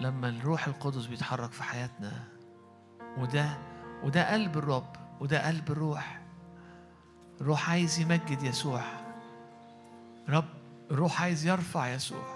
لما 0.00 0.28
الروح 0.28 0.66
القدس 0.66 1.06
بيتحرك 1.06 1.52
في 1.52 1.62
حياتنا 1.62 2.24
وده 3.18 3.58
وده 4.04 4.32
قلب 4.32 4.58
الرب 4.58 4.96
وده 5.20 5.46
قلب 5.46 5.70
الروح. 5.70 6.22
الروح 7.40 7.70
عايز 7.70 7.98
يمجد 7.98 8.42
يسوع. 8.42 8.82
رب 10.28 10.48
الروح 10.90 11.22
عايز 11.22 11.46
يرفع 11.46 11.88
يسوع. 11.88 12.26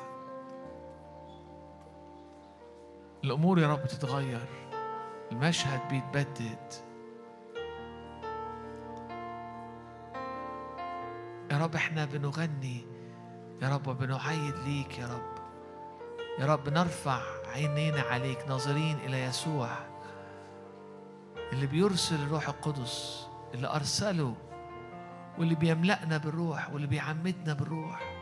الأمور 3.24 3.58
يا 3.58 3.68
رب 3.68 3.86
تتغير 3.86 4.48
المشهد 5.32 5.88
بيتبدد. 5.88 6.89
يا 11.50 11.58
رب 11.58 11.74
إحنا 11.74 12.04
بنغني 12.04 12.86
يا 13.62 13.68
رب 13.68 13.86
وبنعيد 13.86 14.54
ليك 14.54 14.98
يا 14.98 15.06
رب. 15.06 15.30
يا 16.38 16.46
رب 16.46 16.68
نرفع 16.68 17.20
عينينا 17.54 18.00
عليك 18.00 18.48
ناظرين 18.48 18.96
إلى 18.96 19.24
يسوع 19.24 19.68
اللي 21.52 21.66
بيرسل 21.66 22.14
الروح 22.14 22.48
القدس 22.48 23.26
اللي 23.54 23.66
أرسله 23.66 24.34
واللي 25.38 25.54
بيملأنا 25.54 26.16
بالروح 26.16 26.70
واللي 26.70 26.86
بيعمدنا 26.86 27.52
بالروح. 27.52 28.16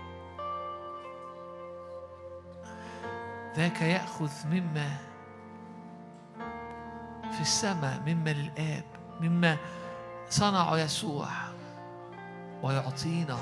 ذاك 3.57 3.83
يأخذ 3.83 4.31
مما 4.47 4.97
في 7.33 7.41
السماء 7.41 8.03
مما 8.07 8.31
للآب 8.31 8.85
مما 9.21 9.57
صنعه 10.29 10.79
يسوع. 10.79 11.48
ويعطينا. 12.63 13.39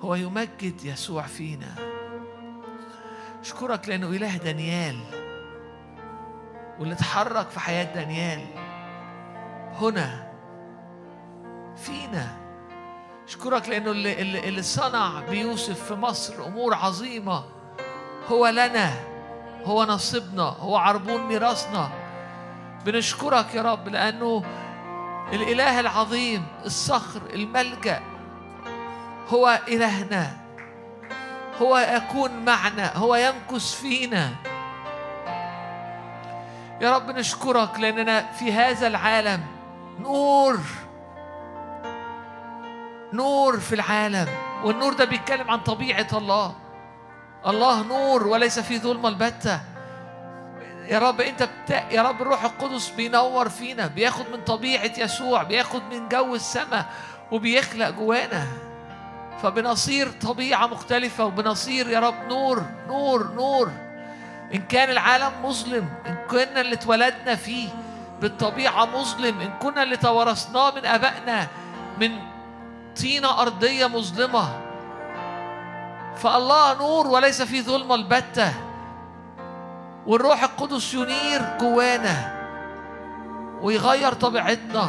هو 0.00 0.14
يمجد 0.14 0.84
يسوع 0.84 1.22
فينا. 1.22 1.74
أشكرك 3.40 3.88
لأنه 3.88 4.06
إله 4.06 4.36
دانيال. 4.36 4.98
واللي 6.78 6.94
اتحرك 6.94 7.50
في 7.50 7.60
حياة 7.60 7.94
دانيال. 7.94 8.46
هنا. 9.80 10.32
فينا. 11.76 12.36
أشكرك 13.28 13.68
لأنه 13.68 13.90
اللي, 13.90 14.48
اللي, 14.48 14.62
صنع 14.62 15.20
بيوسف 15.20 15.84
في 15.84 15.94
مصر 15.94 16.46
أمور 16.46 16.74
عظيمة. 16.74 17.44
هو 18.28 18.48
لنا. 18.48 18.92
هو 19.64 19.84
نصيبنا. 19.84 20.42
هو 20.42 20.76
عربون 20.76 21.20
ميراثنا. 21.20 21.90
بنشكرك 22.86 23.54
يا 23.54 23.62
رب 23.62 23.88
لأنه 23.88 24.44
الإله 25.32 25.80
العظيم 25.80 26.46
الصخر 26.64 27.22
الملجأ. 27.32 28.02
هو 29.28 29.60
إلهنا. 29.68 30.36
هو 31.62 31.78
يكون 31.78 32.44
معنا 32.44 32.96
هو 32.96 33.14
يمكث 33.14 33.74
فينا. 33.74 34.30
يا 36.80 36.96
رب 36.96 37.10
نشكرك 37.10 37.80
لأننا 37.80 38.32
في 38.32 38.52
هذا 38.52 38.86
العالم 38.86 39.40
نور. 40.00 40.60
نور 43.12 43.60
في 43.60 43.74
العالم 43.74 44.28
والنور 44.64 44.92
ده 44.92 45.04
بيتكلم 45.04 45.50
عن 45.50 45.60
طبيعة 45.60 46.08
الله. 46.12 46.54
الله 47.46 47.82
نور 47.82 48.26
وليس 48.26 48.58
في 48.58 48.78
ظلمة 48.78 49.08
البتة. 49.08 49.60
يا 50.88 50.98
رب 50.98 51.20
انت 51.20 51.42
بتا... 51.42 51.90
يا 51.90 52.02
رب 52.02 52.22
الروح 52.22 52.44
القدس 52.44 52.88
بينور 52.88 53.48
فينا 53.48 53.86
بياخد 53.86 54.24
من 54.32 54.44
طبيعة 54.44 54.92
يسوع 54.98 55.42
بياخد 55.42 55.82
من 55.90 56.08
جو 56.08 56.34
السماء 56.34 56.86
وبيخلق 57.30 57.90
جوانا. 57.90 58.46
فبنصير 59.42 60.10
طبيعة 60.10 60.66
مختلفة 60.66 61.24
وبنصير 61.24 61.88
يا 61.88 62.00
رب 62.00 62.14
نور 62.28 62.62
نور 62.88 63.32
نور. 63.34 63.70
إن 64.54 64.62
كان 64.62 64.90
العالم 64.90 65.32
مظلم 65.44 65.88
إن 66.06 66.16
كنا 66.30 66.60
اللي 66.60 66.74
اتولدنا 66.74 67.34
فيه 67.34 67.68
بالطبيعة 68.20 68.84
مظلم 68.86 69.40
إن 69.40 69.58
كنا 69.62 69.82
اللي 69.82 69.96
توارثناه 69.96 70.74
من 70.74 70.86
آبائنا 70.86 71.46
من 72.00 72.18
طينة 73.00 73.40
أرضية 73.42 73.86
مظلمة. 73.86 74.60
فالله 76.16 76.74
نور 76.78 77.06
وليس 77.06 77.42
في 77.42 77.62
ظلمة 77.62 77.94
البتة. 77.94 78.52
والروح 80.06 80.42
القدس 80.42 80.94
ينير 80.94 81.42
جوانا 81.60 82.42
ويغير 83.62 84.12
طبيعتنا. 84.12 84.88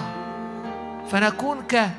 فنكون 1.11 1.61
ك 1.61 1.89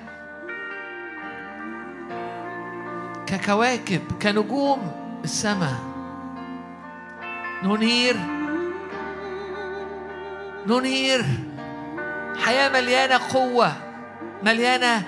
ككواكب 3.26 4.02
كنجوم 4.22 4.92
السماء. 5.24 5.74
ننير 7.62 8.16
ننير 10.66 11.24
حياة 12.44 12.68
مليانة 12.68 13.20
قوة 13.34 13.72
مليانة 14.42 15.02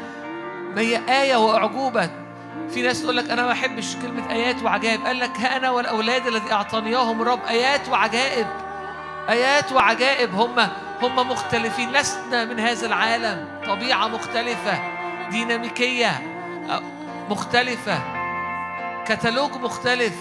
آية 1.09 1.37
وأعجوبة. 1.37 2.26
في 2.70 2.83
ناس 2.83 3.03
تقول 3.03 3.16
لك 3.16 3.31
أنا 3.31 3.43
ما 3.43 3.49
بحبش 3.49 3.97
كلمة 3.97 4.31
آيات 4.33 4.62
وعجائب. 4.62 5.07
قال 5.07 5.19
لك 5.20 5.41
ها 5.41 5.57
أنا 5.57 5.70
والأولاد 5.70 6.27
الذي 6.27 6.53
أعطانيهم 6.53 7.23
الرب 7.23 7.41
آيات 7.49 7.89
وعجائب. 7.89 8.47
آيات 9.28 9.73
وعجائب. 9.73 10.35
هم 10.35 10.59
هم 11.03 11.31
مختلفين. 11.31 11.93
لسنا 11.93 12.45
من 12.45 12.61
هذا 12.61 12.87
العالم. 12.87 13.49
طبيعة 13.66 14.09
مختلفة. 14.09 14.78
ديناميكية. 15.31 16.23
مختلفة. 17.31 17.99
كتالوج 19.07 19.51
مختلف. 19.53 20.15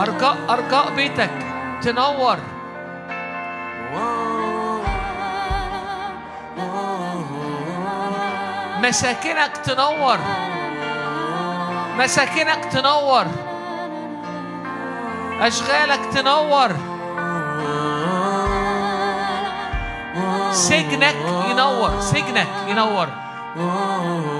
أرجاء 0.00 0.36
أرجاء 0.50 0.94
بيتك. 0.94 1.55
تنور 1.86 2.36
مساكنك 8.82 9.56
تنور 9.56 10.18
مساكنك 11.98 12.64
تنور 12.64 13.26
أشغالك 15.40 16.00
تنور 16.14 16.70
سجنك 20.52 21.16
ينور 21.50 22.00
سجنك 22.00 22.48
ينور 22.68 23.08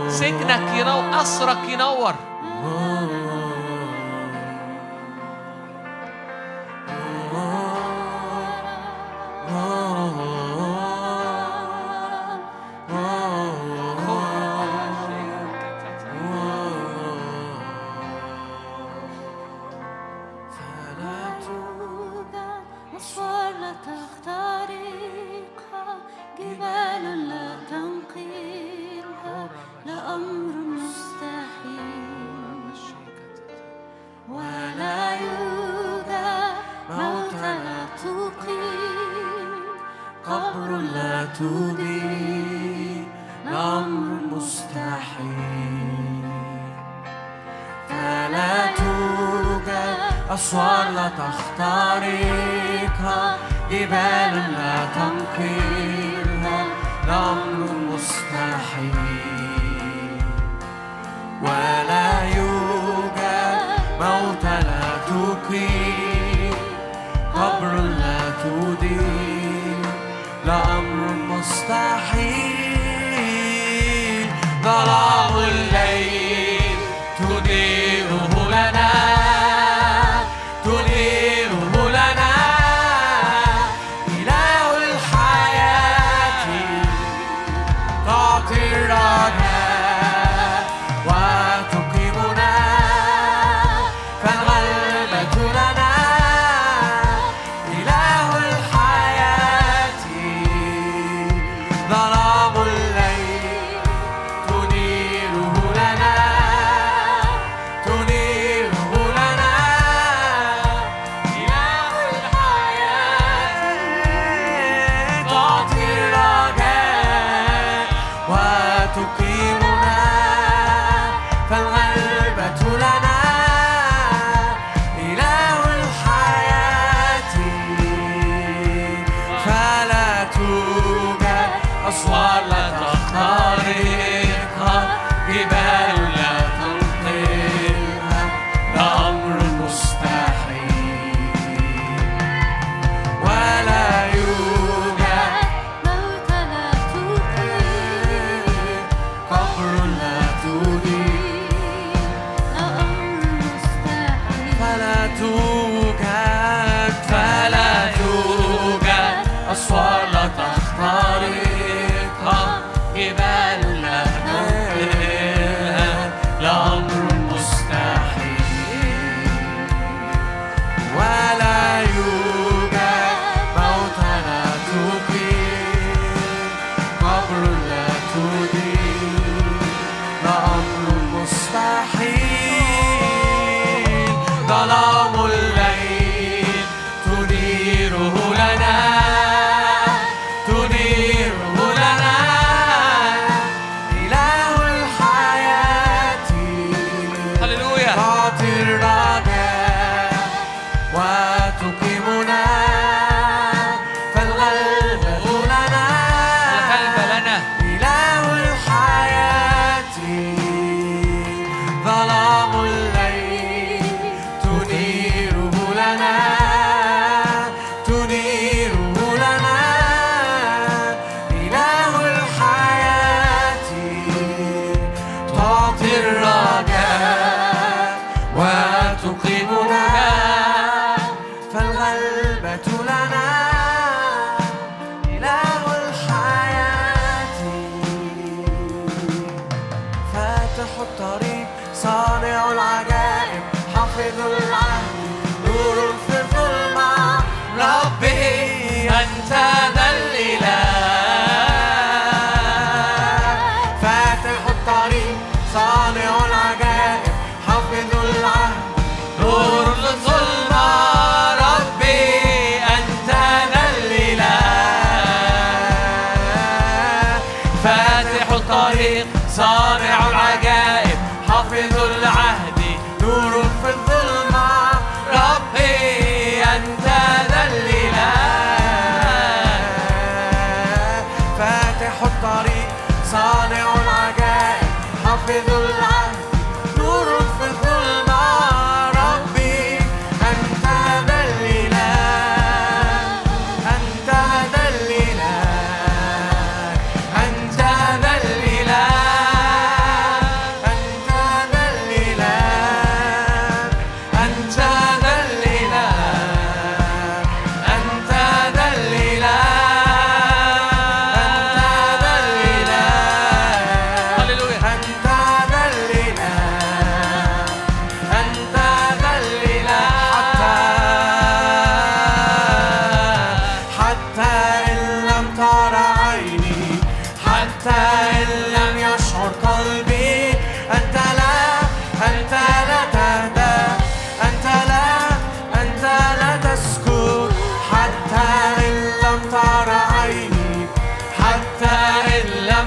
سجنك 0.08 0.74
ينور 0.74 1.20
أسرك 1.22 1.68
ينور 1.68 2.14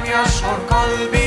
ja 0.06 0.26
schon 0.26 0.68
Kolbi. 0.68 1.19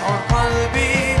or 0.00 0.22
I'll 0.30 0.72
be 0.72 1.11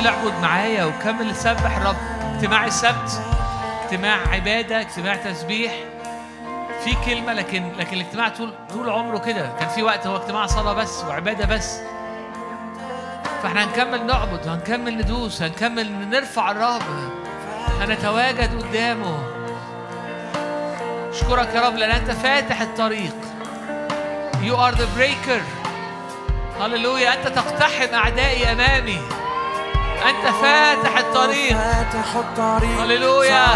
كمل 0.00 0.08
اعبد 0.08 0.42
معايا 0.42 0.84
وكمل 0.84 1.36
سبح 1.36 1.78
رب. 1.78 1.96
اجتماع 2.34 2.66
السبت 2.66 3.22
اجتماع 3.84 4.28
عبادة 4.28 4.80
اجتماع 4.80 5.16
تسبيح. 5.16 5.72
في 6.84 6.96
كلمة 7.04 7.32
لكن 7.32 7.72
لكن 7.78 7.96
الاجتماع 7.96 8.28
طول 8.28 8.54
طول 8.70 8.90
عمره 8.90 9.18
كده. 9.18 9.52
كان 9.60 9.68
في 9.68 9.82
وقت 9.82 10.06
هو 10.06 10.16
اجتماع 10.16 10.46
صلاة 10.46 10.72
بس 10.72 11.04
وعبادة 11.04 11.46
بس. 11.46 11.80
فاحنا 13.42 13.64
هنكمل 13.64 14.06
نعبد 14.06 14.46
وهنكمل 14.46 14.98
ندوس 14.98 15.42
هنكمل 15.42 16.08
نرفع 16.10 16.50
الرب 16.50 16.82
هنتواجد 17.80 18.62
قدامه. 18.62 19.18
أشكرك 21.10 21.54
يا 21.54 21.60
رب 21.60 21.74
لأن 21.76 21.90
أنت 21.90 22.10
فاتح 22.10 22.60
الطريق. 22.60 23.14
You 24.42 24.54
are 24.54 24.74
the 24.74 24.98
breaker. 24.98 25.42
هللويا 26.60 27.14
أنت 27.14 27.28
تقتحم 27.28 27.94
أعدائي 27.94 28.52
أمامي. 28.52 28.98
أنت 30.08 30.34
فاتح 30.42 30.98
الطريق. 30.98 31.56
فاتح 31.56 32.16
الطريق. 32.16 32.80
هللويا. 32.80 33.46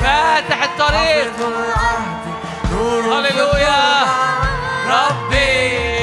فاتح 0.00 0.62
الطريق. 0.62 1.32
هللويا. 3.12 4.06
ربي. 4.86 5.95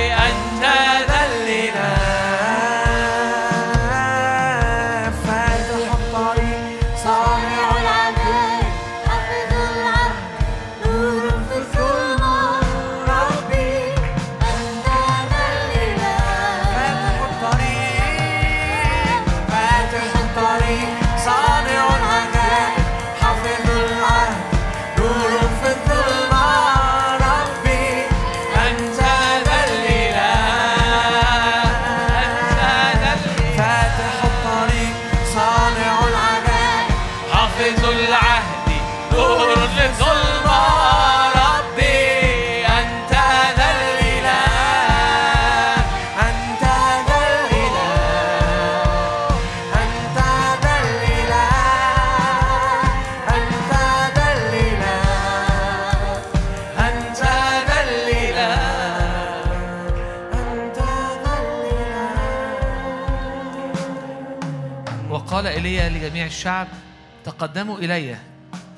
الشعب 66.43 66.67
تقدموا 67.23 67.77
الي 67.77 68.17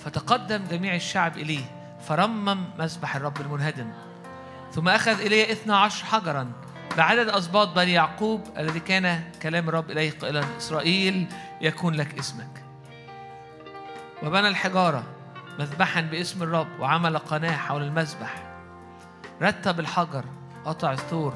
فتقدم 0.06 0.64
جميع 0.72 0.96
الشعب 0.96 1.38
إليه 1.38 1.66
فرمم 2.08 2.64
مسبح 2.80 3.16
الرب 3.16 3.42
المنهدم. 3.42 3.92
ثم 4.72 4.90
أخذ 4.90 5.20
ايليا 5.20 5.52
اثنا 5.52 5.78
عشر 5.78 6.06
حجرا 6.06 6.52
بعدد 6.98 7.30
اسباط 7.30 7.68
بني 7.68 7.94
يعقوب 7.94 8.42
الذي 8.58 8.80
كان 8.80 9.24
كلام 9.42 9.70
الرب 9.70 9.92
اليه 9.92 10.12
قائلا 10.20 10.44
إسرائيل 10.58 11.28
يكون 11.62 11.94
لك 11.94 12.20
اسمك. 12.20 12.64
وبنى 14.24 14.48
الحجارة 14.48 15.04
مذبحا 15.60 16.02
باسم 16.02 16.44
الرب 16.44 16.80
وعمل 16.80 17.18
قناة 17.18 17.58
حول 17.58 17.84
المذبح 17.84 18.44
رتب 19.42 19.80
الحجر 19.80 20.26
قطع 20.66 20.92
الثور 20.92 21.34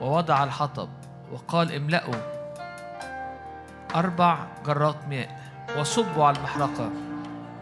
ووضع 0.00 0.44
الحطب 0.44 0.88
وقال 1.32 1.72
املأوا 1.72 2.43
أربع 3.94 4.38
جرات 4.66 4.96
ماء 5.08 5.40
وصبوا 5.78 6.24
على 6.24 6.36
المحرقة. 6.36 6.90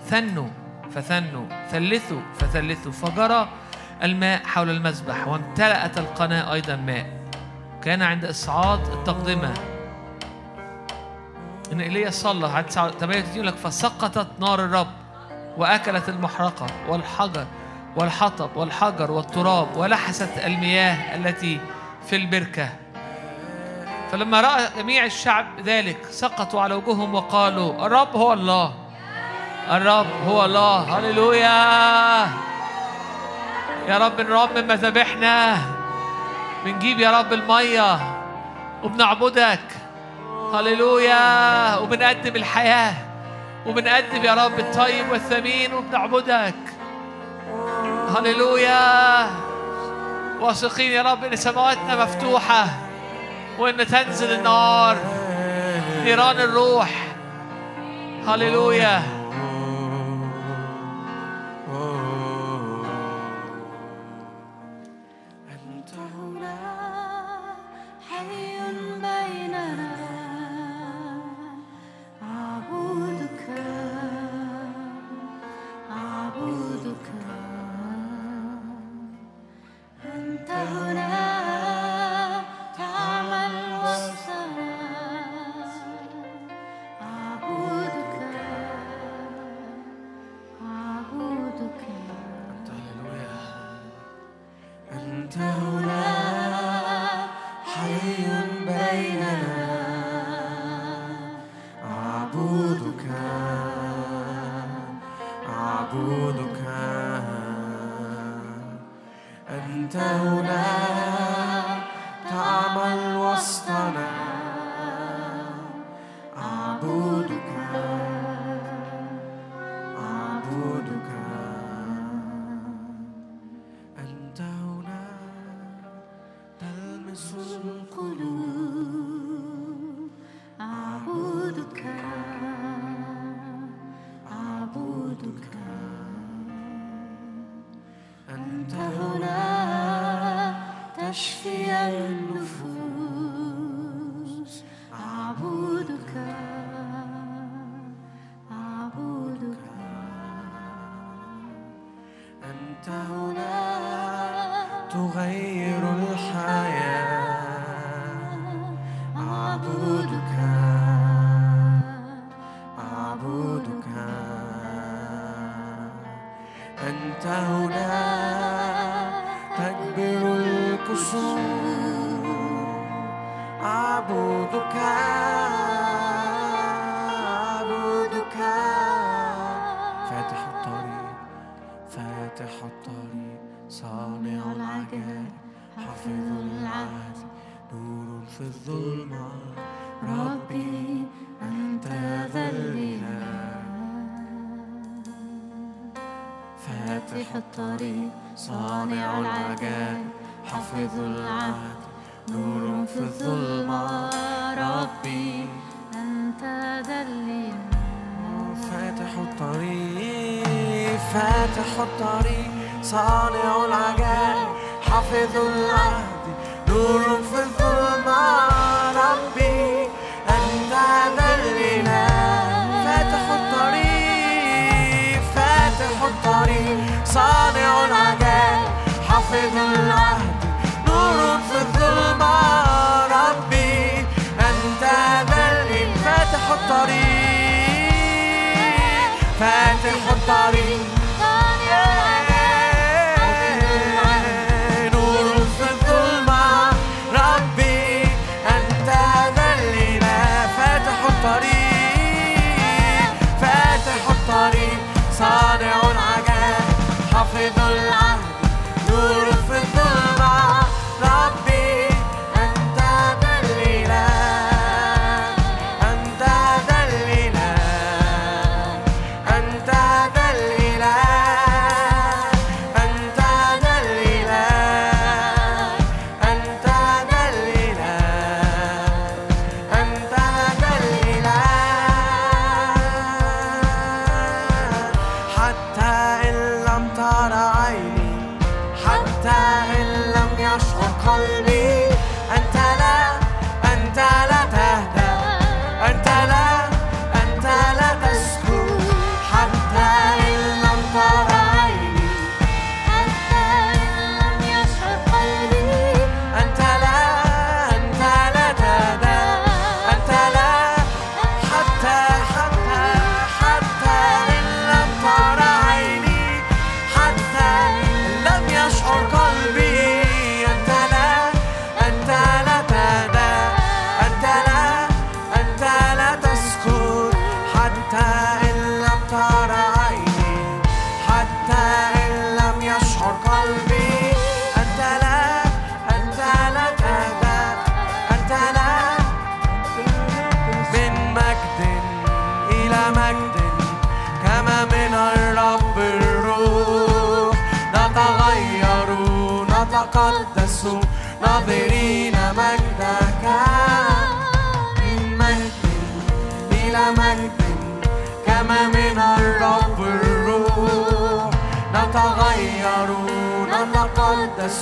ثنوا 0.07 0.49
فثنوا. 0.95 1.47
ثلثوا 1.71 2.21
فثلثوا. 2.39 2.93
فجرى 2.93 3.49
الماء 4.03 4.43
حول 4.45 4.71
المذبح 4.71 5.29
وامتلأت 5.29 5.99
القناة 5.99 6.53
أيضا 6.53 6.77
ماء. 6.77 7.07
كان 7.83 8.03
عند 8.03 8.25
إصعاد 8.25 8.81
التقدمة. 8.89 9.55
إن 11.73 11.81
إيليا 11.81 12.11
صلى. 12.11 12.47
عدد 12.49 12.71
38 12.71 13.35
يقول 13.35 13.47
لك. 13.47 13.57
فسقطت 13.57 14.29
نار 14.41 14.65
الرب 14.65 14.93
وأكلت 15.57 16.09
المحرقة 16.09 16.67
والحجر 16.89 17.47
والحطب 17.97 18.57
والحجر 18.57 19.11
والتراب 19.11 19.77
ولحست 19.77 20.39
المياه 20.45 21.17
التي 21.17 21.61
في 22.07 22.17
البركة. 22.17 22.82
فلما 24.13 24.41
رأى 24.41 24.69
جميع 24.79 25.05
الشعب 25.05 25.47
ذلك 25.61 26.07
سقطوا 26.11 26.61
على 26.61 26.75
وجوههم 26.75 27.15
وقالوا 27.15 27.87
الرب 27.87 28.17
هو 28.17 28.33
الله. 28.33 28.75
الرب 29.71 30.07
هو 30.29 30.45
الله. 30.45 30.99
هللويا. 30.99 32.29
يا 33.89 33.99
رب 33.99 34.21
نرمم 34.21 34.69
مذابحنا 34.69 35.59
بنجيب 36.65 37.01
يا 37.01 37.19
رب 37.19 37.33
المية. 37.33 37.99
وبنعبدك. 38.85 39.61
هللويا. 40.55 41.77
وبنقدم 41.79 42.37
الحياة. 42.37 42.95
وبنقدم 43.67 44.25
يا 44.25 44.35
رب 44.35 44.59
الطيب 44.59 45.11
والثمين. 45.11 45.75
وبنعبدك. 45.75 46.55
هللويا. 48.17 49.27
واثقين 50.41 50.93
يا 50.93 51.03
رب 51.03 51.25
إن 51.25 51.37
سماواتنا 51.37 52.05
مفتوحة. 52.05 52.92
وإن 53.63 53.87
تنزل 53.87 54.33
النار 54.33 54.97
نيران 56.05 56.41
الروح. 56.41 56.91
هللويا. 58.27 59.22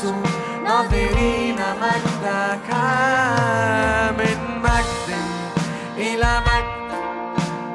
نتقدس 0.00 0.22
ناظرين 0.64 1.56
مجدك 1.56 2.68
من 4.18 4.38
مجد 4.62 5.08
إلى 5.96 6.40
مجد. 6.40 6.90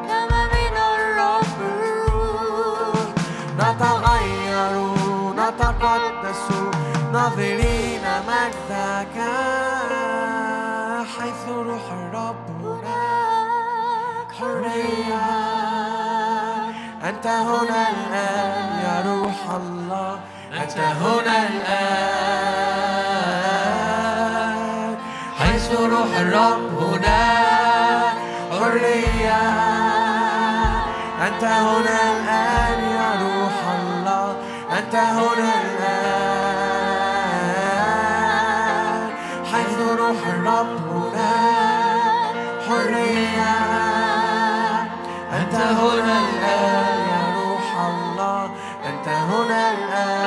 كما 0.08 0.42
من 0.54 0.76
الرب 0.96 1.60
الروح 1.62 3.08
نتغير 3.60 4.74
نتقدس 5.38 6.46
ناظرين 7.14 8.06
مجدك 8.28 9.18
حيث 11.18 11.42
روح 11.50 11.86
الرب 11.92 12.46
هناك 12.64 14.30
حرية. 14.40 15.26
أنت 17.10 17.28
هنا 17.28 17.90
الآن 17.90 18.68
يا 18.86 18.96
روح 19.12 19.40
الله. 19.56 19.75
أنت 20.66 20.78
هنا 20.78 21.38
الآن. 21.48 22.26
حيث 25.40 25.72
روح 25.72 26.12
الرب 26.20 26.84
هناك 26.84 28.18
حرية. 28.60 29.44
أنت 31.28 31.44
هنا 31.44 31.98
الآن 32.14 32.80
يا 32.98 33.10
روح 33.22 33.58
الله. 33.80 34.28
أنت 34.78 34.96
هنا 34.96 35.52
الآن. 35.66 36.26
حيث 39.54 39.78
روح 40.00 40.22
الرب 40.28 40.82
هناك 40.92 42.36
حرية. 42.68 43.56
أنت 45.34 45.56
هنا 45.56 46.16
الآن 46.26 46.98
يا 47.12 47.24
روح 47.38 47.68
الله. 47.90 48.44
أنت 48.86 49.08
هنا 49.08 49.62
الآن. 49.72 50.25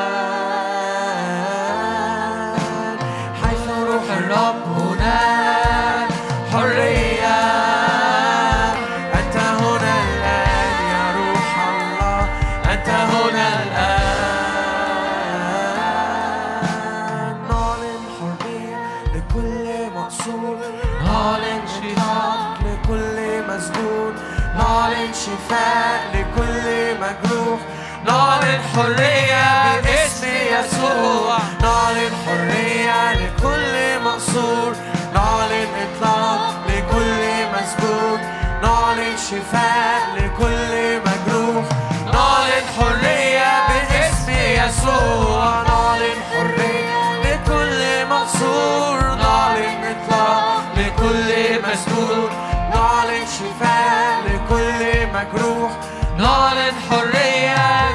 حرية 28.78 29.80
باسم 29.80 30.26
يسوع. 30.26 31.38
نعلن 31.62 32.12
حرية 32.26 33.12
لكل 33.12 34.04
مقصور 34.04 34.76
نعلن 35.14 35.68
إطلاق 35.84 36.54
لكل 36.68 37.22
مسجون 37.54 38.20
نعلن 38.62 39.16
شفاء 39.16 40.00
لكل 40.16 41.00
مجروح. 41.00 41.64
نعلن 42.06 42.66
حرية 42.78 43.66
باسم 43.68 44.30
يسوع. 44.30 45.62
نعلن 45.62 46.18
حرية 46.30 47.20
لكل 47.24 48.06
مقصور 48.10 49.00
نعلن 49.00 49.94
إطلاق 49.94 50.62
لكل 50.76 51.28
مسجون 51.62 52.30
نعلن 52.74 53.26
شفاء 53.26 54.18
لكل 54.26 55.06
مجروح. 55.14 55.70
نعلن 56.18 56.74
حرية 56.90 57.87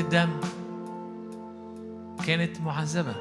الدم 0.00 0.40
كانت 2.26 2.60
معذبة. 2.60 3.14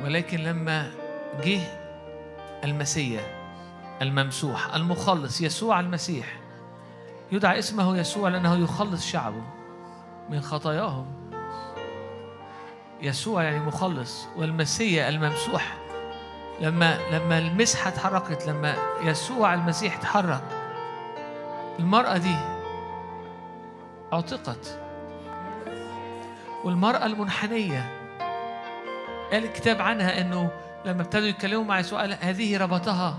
ولكن 0.00 0.38
لما 0.38 0.90
جه 1.44 1.60
المسيح 2.64 3.22
الممسوح 4.02 4.74
المخلص 4.74 5.40
يسوع 5.40 5.80
المسيح 5.80 6.38
يدعى 7.32 7.58
اسمه 7.58 7.98
يسوع 7.98 8.28
لأنه 8.28 8.56
يخلص 8.56 9.06
شعبه 9.06 9.42
من 10.30 10.40
خطاياهم. 10.40 11.06
يسوع 13.02 13.42
يعني 13.42 13.58
مخلص 13.60 14.26
والمسيح 14.36 15.06
الممسوح 15.06 15.76
لما 16.60 16.98
لما 17.12 17.38
المسحة 17.38 17.88
اتحركت 17.88 18.46
لما 18.48 18.74
يسوع 19.02 19.54
المسيح 19.54 19.96
اتحرك 19.98 20.42
المرأة 21.78 22.16
دي 22.16 22.36
اعتقت 24.16 24.78
والمرأة 26.64 27.06
المنحنية. 27.06 27.92
قال 29.32 29.44
الكتاب 29.44 29.80
عنها 29.82 30.20
إنه 30.20 30.50
لما 30.84 31.02
ابتدوا 31.02 31.26
يتكلموا 31.26 31.64
مع 31.64 31.78
يسوع 31.78 32.00
قال 32.00 32.16
هذه 32.20 32.56
ربطها 32.58 33.18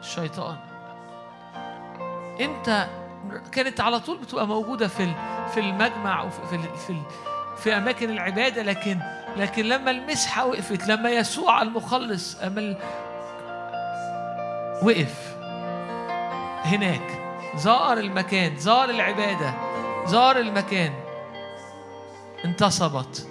الشيطان. 0.00 0.56
أنت 2.40 2.86
كانت 3.52 3.80
على 3.80 4.00
طول 4.00 4.18
بتبقى 4.18 4.46
موجودة 4.46 4.88
في 4.88 5.12
في 5.54 5.60
المجمع 5.60 6.22
وفي 6.22 6.46
في 6.50 6.58
في 6.86 6.96
في 7.56 7.76
أماكن 7.76 8.10
العبادة 8.10 8.62
لكن 8.62 8.98
لكن 9.36 9.64
لما 9.64 9.90
المسحة 9.90 10.46
وقفت 10.46 10.88
لما 10.88 11.10
يسوع 11.10 11.62
المخلص 11.62 12.40
أما 12.40 12.60
ال- 12.60 12.78
وقف 14.82 15.34
هناك. 16.64 17.22
زار 17.56 17.98
المكان 17.98 18.56
زار 18.56 18.90
العبادة. 18.90 19.54
زار 20.06 20.36
المكان. 20.36 20.92
انتصبت. 22.44 23.26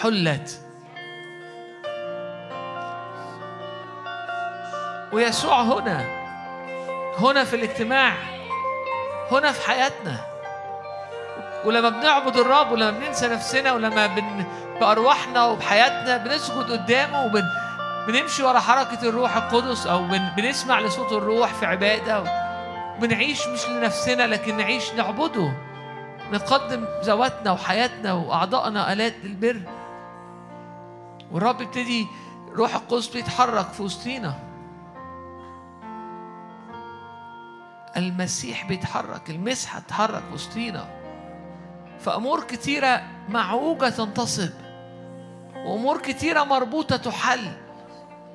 حلت. 0.00 0.60
ويسوع 5.12 5.62
هنا. 5.62 6.04
هنا 7.18 7.44
في 7.44 7.56
الاجتماع. 7.56 8.12
هنا 9.30 9.52
في 9.52 9.68
حياتنا. 9.68 10.16
ولما 11.64 11.88
بنعبد 11.88 12.36
الرب 12.36 12.72
ولما 12.72 12.90
بننسى 12.90 13.28
نفسنا 13.28 13.72
ولما 13.72 14.06
بن... 14.06 14.44
بأرواحنا 14.80 15.44
وبحياتنا 15.44 16.16
بنسجد 16.16 16.72
قدامه 16.72 17.24
وبن... 17.24 17.42
بنمشي 18.06 18.42
ورا 18.42 18.58
حركة 18.58 19.08
الروح 19.08 19.36
القدس 19.36 19.86
أو 19.86 20.04
بن... 20.04 20.28
بنسمع 20.36 20.80
لصوت 20.80 21.12
الروح 21.12 21.54
في 21.54 21.66
عبادة 21.66 22.20
و... 22.20 22.43
بنعيش 23.00 23.46
مش 23.46 23.68
لنفسنا 23.68 24.26
لكن 24.26 24.56
نعيش 24.56 24.92
نعبده. 24.92 25.52
نقدم 26.32 26.84
ذواتنا 27.04 27.52
وحياتنا 27.52 28.12
وأعضائنا 28.12 28.92
آلات 28.92 29.14
للبر. 29.24 29.60
والرب 31.32 31.60
يبتدي 31.60 32.06
روح 32.48 32.74
القدس 32.74 33.08
بيتحرك 33.08 33.68
في 33.68 33.82
وسطينا. 33.82 34.34
المسيح 37.96 38.66
بيتحرك 38.66 39.30
المسحة 39.30 39.80
تتحرك 39.80 40.22
وسطينا. 40.32 40.84
فأمور 42.00 42.44
كتيرة 42.44 43.02
معوجة 43.28 43.88
تنتصب 43.88 44.50
وأمور 45.56 45.98
كتيرة 45.98 46.44
مربوطة 46.44 46.96
تحل 46.96 47.52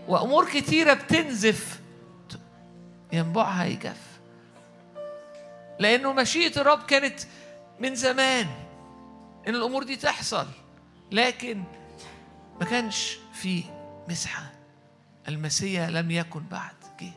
وأمور 0.08 0.46
كتيرة 0.46 0.94
بتنزف. 0.94 1.80
ينبعها 3.14 3.66
يجف. 3.66 4.09
لأنه 5.80 6.14
مشيئة 6.14 6.62
الرب 6.62 6.86
كانت 6.86 7.20
من 7.80 7.96
زمان 7.96 8.48
إن 9.48 9.56
الأمور 9.56 9.84
دي 9.84 9.96
تحصل 9.96 10.48
لكن 11.12 11.64
ما 12.60 12.66
كانش 12.66 13.18
في 13.34 13.64
مسحة. 14.10 14.44
المسيا 15.28 15.90
لم 15.90 16.12
يكن 16.12 16.44
بعد. 16.52 16.76
جه. 17.02 17.12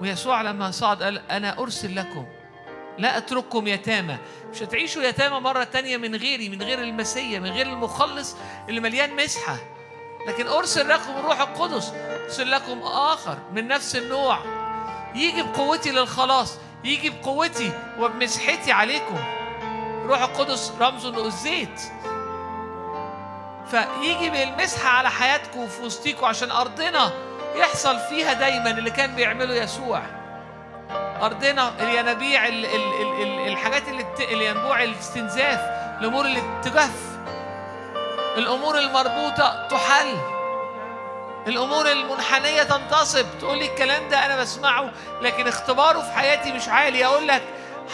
ويسوع 0.00 0.42
لما 0.42 0.70
صعد 0.70 1.02
قال 1.02 1.18
أنا 1.30 1.58
أرسل 1.58 1.96
لكم 1.96 2.26
لا 2.98 3.18
أترككم 3.18 3.66
يتامى. 3.66 4.18
مش 4.50 4.62
هتعيشوا 4.62 5.02
يتامى 5.02 5.40
مرة 5.40 5.64
تانية 5.64 5.96
من 5.96 6.14
غيري 6.14 6.48
من 6.48 6.62
غير 6.62 6.82
المسيا 6.82 7.38
من 7.38 7.50
غير 7.50 7.66
المخلص 7.66 8.36
اللي 8.68 8.80
مليان 8.80 9.16
مسحة. 9.16 9.56
لكن 10.28 10.48
ارسل 10.48 10.88
لكم 10.88 11.16
الروح 11.18 11.40
القدس 11.40 11.92
ارسل 12.24 12.50
لكم 12.50 12.78
آخر 12.82 13.38
من 13.52 13.68
نفس 13.68 13.96
النوع. 13.96 14.38
يجي 15.14 15.42
بقوتي 15.42 15.90
للخلاص 15.90 16.58
يجي 16.84 17.10
بقوتي 17.10 17.72
وبمسحتي 17.98 18.72
عليكم. 18.72 19.16
روح 20.06 20.22
القدس 20.22 20.72
رمز 20.80 21.06
الزيت 21.06 21.80
فيجي 23.70 24.30
بالمسحه 24.30 24.88
على 24.88 25.10
حياتكم 25.10 25.60
وفي 25.60 25.82
وسطيكم 25.82 26.26
عشان 26.26 26.50
أرضنا 26.50 27.12
يحصل 27.56 27.98
فيها 27.98 28.32
دايما 28.32 28.70
اللي 28.70 28.90
كان 28.90 29.14
بيعمله 29.14 29.54
يسوع. 29.54 30.02
أرضنا 31.22 31.72
الينابيع 31.80 32.46
ال- 32.46 32.64
ال- 32.66 33.00
ال- 33.02 33.22
ال- 33.22 33.48
الحاجات 33.52 33.88
اللي. 33.88 34.04
الينبوع 34.20 34.82
الاستنزاف 34.82 35.60
الأمور 36.00 36.24
اللي 36.26 36.60
تجف 36.62 37.17
الأمور 38.38 38.78
المربوطة 38.78 39.68
تحل. 39.70 40.14
الأمور 41.46 41.92
المنحنية 41.92 42.62
تنتصب. 42.62 43.26
تقول 43.40 43.58
لي 43.58 43.64
الكلام 43.64 44.08
ده 44.08 44.26
أنا 44.26 44.40
بسمعه 44.40 44.90
لكن 45.22 45.48
اختباره 45.48 46.00
في 46.00 46.12
حياتي 46.12 46.52
مش 46.52 46.68
عالي. 46.68 47.04
أقول 47.06 47.28
لك 47.28 47.42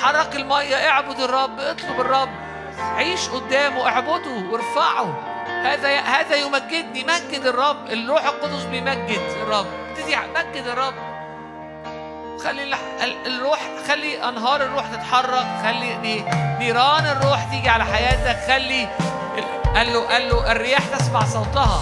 حرك 0.03 0.37
المية 0.37 0.89
اعبد 0.89 1.21
الرب 1.21 1.61
اطلب 1.61 2.01
الرب. 2.01 2.31
عيش 2.79 3.29
قدامه 3.29 3.89
اعبده 3.89 4.51
وارفعه. 4.51 5.23
هذا 5.47 6.01
هذا 6.01 6.37
يمجدني. 6.37 7.05
مجد 7.05 7.47
الرب 7.47 7.87
الروح 7.87 8.25
القدس 8.25 8.63
بيمجد 8.63 9.37
الرب. 9.43 9.67
ابتدي 9.91 10.17
مجد 10.17 10.67
الرب. 10.67 11.14
خلي 12.43 12.77
الروح 13.27 13.61
خلي 13.89 14.29
أنهار 14.29 14.63
الروح 14.63 14.87
تتحرك 14.87 15.47
خلي 15.65 15.95
ني- 15.97 16.25
نيران 16.59 17.07
الروح 17.07 17.45
تيجي 17.51 17.69
على 17.69 17.85
حياتك 17.85 18.41
خلي 18.53 18.89
ال- 19.39 19.75
قال 19.77 19.93
له 19.93 20.09
قال 20.09 20.29
له 20.29 20.53
الرياح 20.53 20.81
تسمع 20.99 21.25
صوتها. 21.25 21.81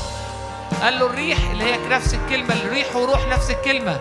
قال 0.82 0.98
له 0.98 1.06
الريح 1.06 1.38
اللي 1.50 1.64
هي 1.64 1.88
نفس 1.88 2.14
الكلمة 2.14 2.54
الريح 2.54 2.96
وروح 2.96 3.26
نفس 3.26 3.50
الكلمة. 3.50 4.00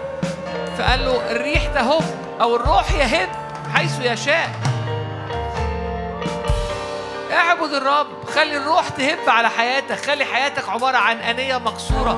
فقال 0.77 1.05
له 1.05 1.31
الريح 1.31 1.65
تهب 1.65 2.03
أو 2.41 2.55
الروح 2.55 2.91
يهب 2.91 3.29
حيث 3.75 3.99
يشاء. 4.01 4.49
اعبد 7.33 7.73
الرب 7.73 8.07
خلي 8.35 8.57
الروح 8.57 8.89
تهب 8.89 9.17
على 9.27 9.49
حياتك 9.49 10.05
خلي 10.05 10.25
حياتك 10.25 10.69
عبارة 10.69 10.97
عن 10.97 11.17
أنية 11.17 11.57
مكسورة 11.57 12.11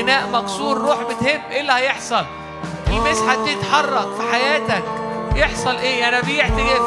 إناء 0.00 0.26
مكسور 0.28 0.78
روح 0.78 1.02
بتهب. 1.02 1.40
إيه 1.50 1.60
اللي 1.60 1.72
هيحصل؟ 1.72 2.24
المسحة 2.90 3.44
دي 3.44 3.54
تتحرك 3.54 4.08
في 4.14 4.32
حياتك. 4.32 4.84
يحصل 5.34 5.76
إيه؟ 5.76 6.04
ينابيع 6.04 6.48
تجف 6.48 6.82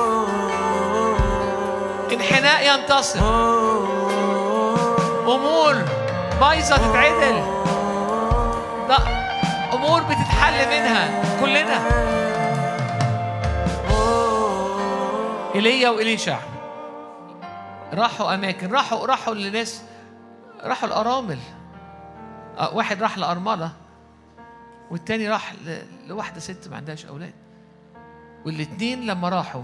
انحناء 2.14 2.74
ينتصر. 2.74 3.20
أمور 5.28 5.76
بايظة 6.42 6.78
تتعدل. 6.78 7.44
أمور 9.74 10.02
بتتحل 10.04 10.68
منها 10.68 11.24
كلنا. 11.42 11.82
إيليا 15.56 15.90
وإليشع 15.90 16.38
راحوا 17.94 18.34
أماكن 18.34 18.72
راحوا 18.72 19.06
راحوا 19.06 19.34
لناس 19.34 19.82
راحوا 20.64 20.88
الأرامل. 20.88 21.40
آه، 22.60 22.76
واحد 22.76 23.02
راح 23.02 23.18
لأرملة. 23.18 23.70
والتاني 24.92 25.30
راح 25.30 25.54
ل- 25.54 25.82
لواحدة 26.08 26.40
ست 26.40 26.68
ما 26.68 26.76
عندهاش 26.78 27.06
أولاد 27.06 27.34
والاتنين 28.46 29.06
لما 29.06 29.30
راحوا 29.30 29.64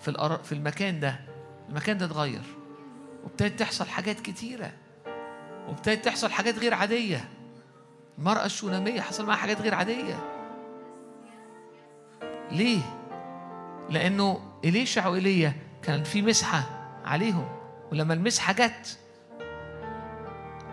في. 0.00 0.38
في 0.44 0.52
المكان 0.52 1.00
ده 1.00 1.20
المكان 1.68 1.98
ده 1.98 2.06
اتغير 2.06 2.42
وابتدت 3.24 3.60
تحصل 3.60 3.86
حاجات 3.88 4.20
كتيرة 4.20 4.72
وابتدت 5.68 6.04
تحصل 6.04 6.30
حاجات 6.30 6.58
غير 6.58 6.74
عادية 6.74 7.24
المرأة 8.18 8.44
الشونامية 8.44 9.00
حصل 9.00 9.26
معاها 9.26 9.36
حاجات 9.38 9.60
غير 9.60 9.74
عادية 9.74 10.18
ليه؟ 12.50 12.80
لأنه 13.90 14.40
إليشع 14.64 15.06
وإيليا 15.08 15.52
كان 15.82 16.04
في 16.04 16.22
مسحة 16.22 16.62
عليهم 17.04 17.48
ولما 17.92 18.14
المسحة 18.14 18.52
جت 18.52 18.98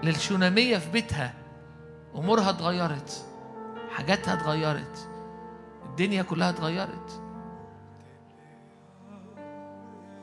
للشونامية 0.04 0.78
في 0.78 0.92
بيتها 0.92 1.34
أمورها 2.16 2.50
اتغيرت 2.50 3.26
حاجاتها 3.96 4.34
اتغيرت. 4.34 5.10
الدنيا 5.86 6.22
كلها 6.22 6.50
اتغيرت. 6.50 7.22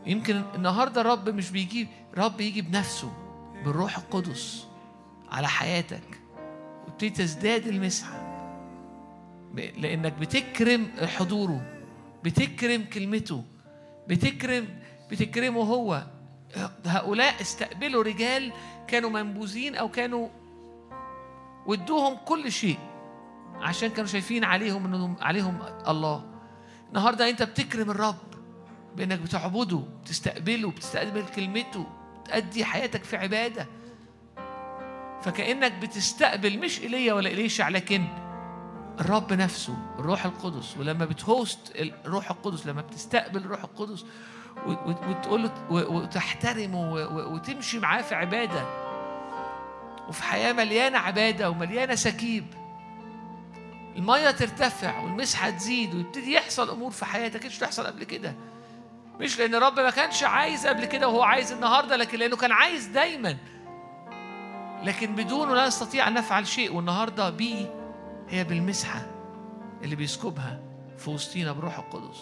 يمكن 0.06 0.42
النهارده 0.54 1.00
الرب 1.00 1.28
مش 1.28 1.50
بيجيب 1.50 1.88
رب 2.18 2.40
يجي 2.40 2.62
بنفسه 2.62 3.12
بالروح 3.64 3.98
القدس 3.98 4.66
على 5.30 5.48
حياتك. 5.48 6.20
وتبتدي 6.86 7.10
تزداد 7.10 7.66
المسحة. 7.66 8.22
لأنك 9.54 10.12
بتكرم 10.12 10.86
حضوره 11.16 11.60
بتكرم 12.24 12.84
كلمته 12.84 13.44
بتكرم 14.08 14.68
بتكرمه 15.10 15.60
هو. 15.62 16.02
هؤلاء 16.86 17.40
استقبلوا 17.40 18.02
رجال 18.02 18.52
كانوا 18.86 19.10
منبوذين 19.10 19.74
أو 19.74 19.88
كانوا 19.88 20.28
وادوهم 21.66 22.16
كل 22.24 22.52
شيء. 22.52 22.78
عشان 23.60 23.88
كانوا 23.88 24.06
شايفين 24.08 24.44
عليهم 24.44 24.84
انهم 24.86 25.16
عليهم 25.20 25.62
الله. 25.88 26.24
النهارده 26.88 27.30
أنت 27.30 27.42
بتكرم 27.42 27.90
الرب 27.90 28.16
بإنك 28.96 29.18
بتعبده 29.18 29.82
بتستقبله 30.02 30.70
بتستقبل 30.70 31.24
كلمته 31.36 31.86
تأدي 32.24 32.64
حياتك 32.64 33.04
في 33.04 33.16
عبادة. 33.16 33.66
فكأنك 35.22 35.72
بتستقبل 35.72 36.58
مش 36.58 36.80
إيليا 36.80 37.14
ولا 37.14 37.30
إليشع 37.30 37.68
لكن 37.68 38.04
الرب 39.00 39.32
نفسه 39.32 39.76
الروح 39.98 40.24
القدس. 40.24 40.76
ولما 40.78 41.04
بتهوست 41.04 41.72
الروح 42.04 42.30
القدس 42.30 42.66
لما 42.66 42.82
بتستقبل 42.82 43.40
الروح 43.40 43.64
القدس 43.64 44.04
وتقول 44.66 45.50
وتحترمه 45.70 46.92
وتمشي 47.10 47.78
معاه 47.78 48.02
في 48.02 48.14
عبادة 48.14 48.66
وفي 50.08 50.22
حياة 50.22 50.52
مليانة 50.52 50.98
عبادة 50.98 51.50
ومليانة 51.50 51.94
سكيب 51.94 52.44
المية 53.96 54.30
ترتفع 54.30 55.00
والمسحة 55.00 55.50
تزيد 55.50 55.94
ويبتدي 55.94 56.32
يحصل 56.32 56.70
أمور 56.70 56.90
في 56.90 57.04
حياتك 57.04 57.46
مش 57.46 57.58
تحصل 57.58 57.86
قبل 57.86 58.04
كده؟ 58.04 58.34
مش 59.20 59.38
لأن 59.38 59.54
الرب 59.54 59.80
ما 59.80 59.90
كانش 59.90 60.22
عايز 60.24 60.66
قبل 60.66 60.84
كده 60.84 61.08
وهو 61.08 61.22
عايز 61.22 61.52
النهارده 61.52 61.96
لكن 61.96 62.18
لأنه 62.18 62.36
كان 62.36 62.52
عايز 62.52 62.86
دايما. 62.86 63.36
لكن 64.82 65.14
بدونه 65.14 65.54
لا 65.54 65.66
نستطيع 65.66 66.08
أن 66.08 66.14
نفعل 66.14 66.46
شيء 66.46 66.74
والنهاردة 66.74 67.30
بيه 67.30 67.74
هي 68.28 68.44
بالمسحة 68.44 69.06
اللي 69.82 69.96
بيسكبها 69.96 70.60
في 70.98 71.10
وسطينا 71.10 71.52
بروح 71.52 71.78
القدس. 71.78 72.20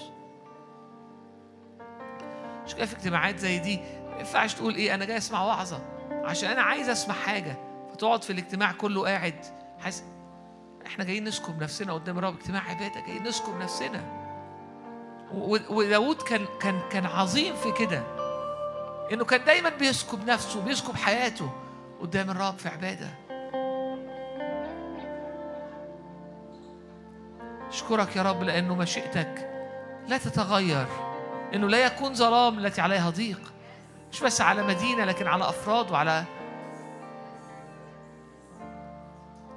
مش 2.66 2.74
كده 2.74 2.86
في 2.86 2.96
اجتماعات 2.96 3.38
زي 3.38 3.58
دي 3.58 3.80
ما 4.10 4.18
ينفعش 4.18 4.54
تقول 4.54 4.74
إيه 4.74 4.94
أنا 4.94 5.04
جاي 5.04 5.16
أسمع 5.16 5.44
وعظة. 5.44 5.82
عشان 6.24 6.50
أنا 6.50 6.62
عايز 6.62 6.88
أسمع 6.88 7.14
حاجة 7.14 7.56
فتقعد 7.92 8.24
في 8.24 8.30
الاجتماع 8.32 8.72
كله 8.72 9.04
قاعد 9.04 9.44
حاسس 9.78 10.04
إحنا 10.90 11.04
جايين 11.04 11.24
نسكب 11.24 11.62
نفسنا 11.62 11.92
قدام 11.92 12.18
الرب 12.18 12.34
اجتماع 12.34 12.62
عبادة 12.70 13.00
جايين 13.06 13.22
نسكب 13.22 13.56
نفسنا. 13.60 14.02
وداود 15.70 16.22
كان 16.22 16.46
كان 16.60 16.80
كان 16.90 17.06
عظيم 17.06 17.56
في 17.56 17.72
كده 17.72 18.02
انه 19.12 19.24
كان 19.24 19.44
دايما 19.44 19.68
بيسكب 19.68 20.26
نفسه 20.30 20.60
بيسكب 20.60 20.96
حياته 20.96 21.50
قدام 22.00 22.30
الرب 22.30 22.58
في 22.58 22.68
عبادة. 22.68 23.08
اشكرك 27.68 28.16
يا 28.16 28.22
رب 28.22 28.42
لأنه 28.42 28.74
مشيئتك 28.74 29.50
لا 30.08 30.18
تتغير 30.18 30.86
إنه 31.54 31.68
لا 31.68 31.86
يكون 31.86 32.14
ظلام 32.14 32.58
التي 32.58 32.80
عليها 32.80 33.10
ضيق 33.10 33.40
مش 34.12 34.20
بس 34.20 34.40
على 34.40 34.62
مدينة 34.62 35.04
لكن 35.04 35.26
على 35.26 35.48
أفراد 35.48 35.90
وعلى 35.90 36.24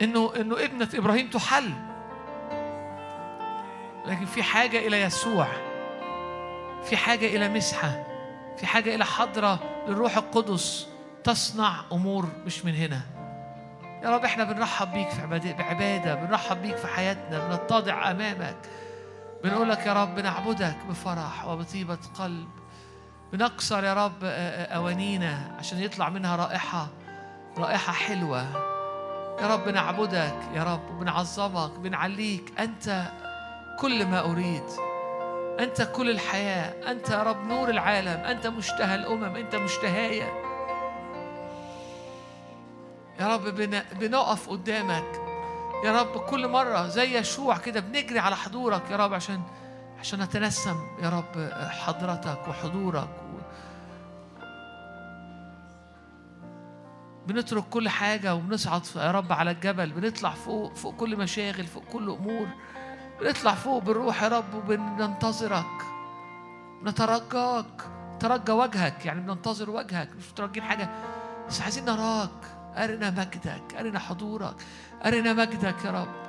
إنه 0.03 0.33
إنه 0.35 0.55
ابنة 0.55 0.89
إبراهيم 0.93 1.29
تحل. 1.29 1.71
لكن 4.05 4.25
في 4.25 4.43
حاجة 4.43 4.87
إلى 4.87 5.01
يسوع. 5.01 5.47
في 6.83 6.97
حاجة 6.97 7.25
إلى 7.25 7.49
مسحة. 7.49 8.03
في 8.57 8.65
حاجة 8.67 8.95
إلى 8.95 9.05
حضرة 9.05 9.59
للروح 9.87 10.17
القدس. 10.17 10.87
تصنع 11.23 11.75
أمور 11.91 12.27
مش 12.45 12.65
من 12.65 12.75
هنا. 12.75 13.01
يا 14.03 14.09
رب 14.09 14.23
إحنا 14.23 14.43
بنرحب 14.43 14.93
بيك 14.93 15.09
في 15.09 15.53
بعبادة. 15.57 16.15
بنرحب 16.15 16.61
بيك 16.61 16.77
في 16.77 16.87
حياتنا. 16.87 17.47
بنتضع 17.47 18.11
أمامك. 18.11 18.57
بنقول 19.43 19.69
لك 19.69 19.85
يا 19.85 19.93
رب 19.93 20.19
نعبدك 20.19 20.77
بفرح 20.89 21.45
وبطيبة 21.45 21.99
قلب. 22.19 22.49
بنكسر 23.33 23.83
يا 23.83 23.93
رب 23.93 24.23
أوانينا 24.23 25.55
عشان 25.59 25.79
يطلع 25.79 26.09
منها 26.09 26.35
رائحة 26.35 26.87
رائحة 27.57 27.93
حلوة. 27.93 28.72
يا 29.41 29.47
رب 29.47 29.69
نعبدك 29.69 30.35
يا 30.53 30.63
رب 30.63 30.99
بنعظمك 30.99 31.79
بنعليك. 31.79 32.59
أنت 32.59 33.11
كل 33.79 34.05
ما 34.05 34.19
أريد. 34.31 34.63
أنت 35.59 35.81
كل 35.81 36.09
الحياة. 36.09 36.91
أنت 36.91 37.09
يا 37.09 37.23
رب 37.23 37.45
نور 37.47 37.69
العالم. 37.69 38.19
أنت 38.25 38.47
مشتهى 38.47 38.95
الأمم. 38.95 39.35
أنت 39.35 39.55
مشتهايا 39.55 40.27
يا 43.19 43.27
رب 43.35 43.43
بن- 43.43 43.83
بنقف 43.99 44.49
قدامك. 44.49 45.21
يا 45.85 46.01
رب 46.01 46.17
كل 46.17 46.47
مرة 46.47 46.87
زي 46.87 47.17
يشوع 47.17 47.57
كده 47.57 47.79
بنجري 47.79 48.19
على 48.19 48.35
حضورك 48.35 48.91
يا 48.91 48.95
رب 48.97 49.13
عشان 49.13 49.41
عشان 49.99 50.21
نتنسم 50.21 50.87
يا 51.01 51.09
رب 51.09 51.51
حضرتك 51.69 52.47
وحضورك 52.47 53.07
بنترك 57.27 57.63
كل 57.69 57.89
حاجة 57.89 58.35
وبنصعد 58.35 58.81
يا 58.95 59.11
رب 59.11 59.31
على 59.33 59.51
الجبل 59.51 59.91
بنطلع 59.91 60.29
فوق 60.29 60.75
فوق 60.75 60.95
كل 60.95 61.17
مشاغل 61.17 61.67
فوق 61.67 61.83
كل 61.83 62.09
أمور. 62.09 62.47
بنطلع 63.21 63.53
فوق 63.53 63.83
بالروح 63.83 64.23
يا 64.23 64.27
رب 64.27 64.53
وبننتظرك. 64.53 65.83
نترجاك. 66.83 67.89
ترجى 68.19 68.51
وجهك 68.51 69.05
يعني 69.05 69.21
بننتظر 69.21 69.69
وجهك. 69.69 70.09
مش 70.17 70.29
مترجين 70.31 70.63
حاجة. 70.63 70.89
بس 71.47 71.61
عايزين 71.61 71.85
نراك. 71.85 72.29
أرنا 72.75 73.09
مجدك 73.09 73.75
أرنا 73.79 73.99
حضورك. 73.99 74.55
أرنا 75.05 75.33
مجدك 75.33 75.85
يا 75.85 75.91
رب. 75.91 76.23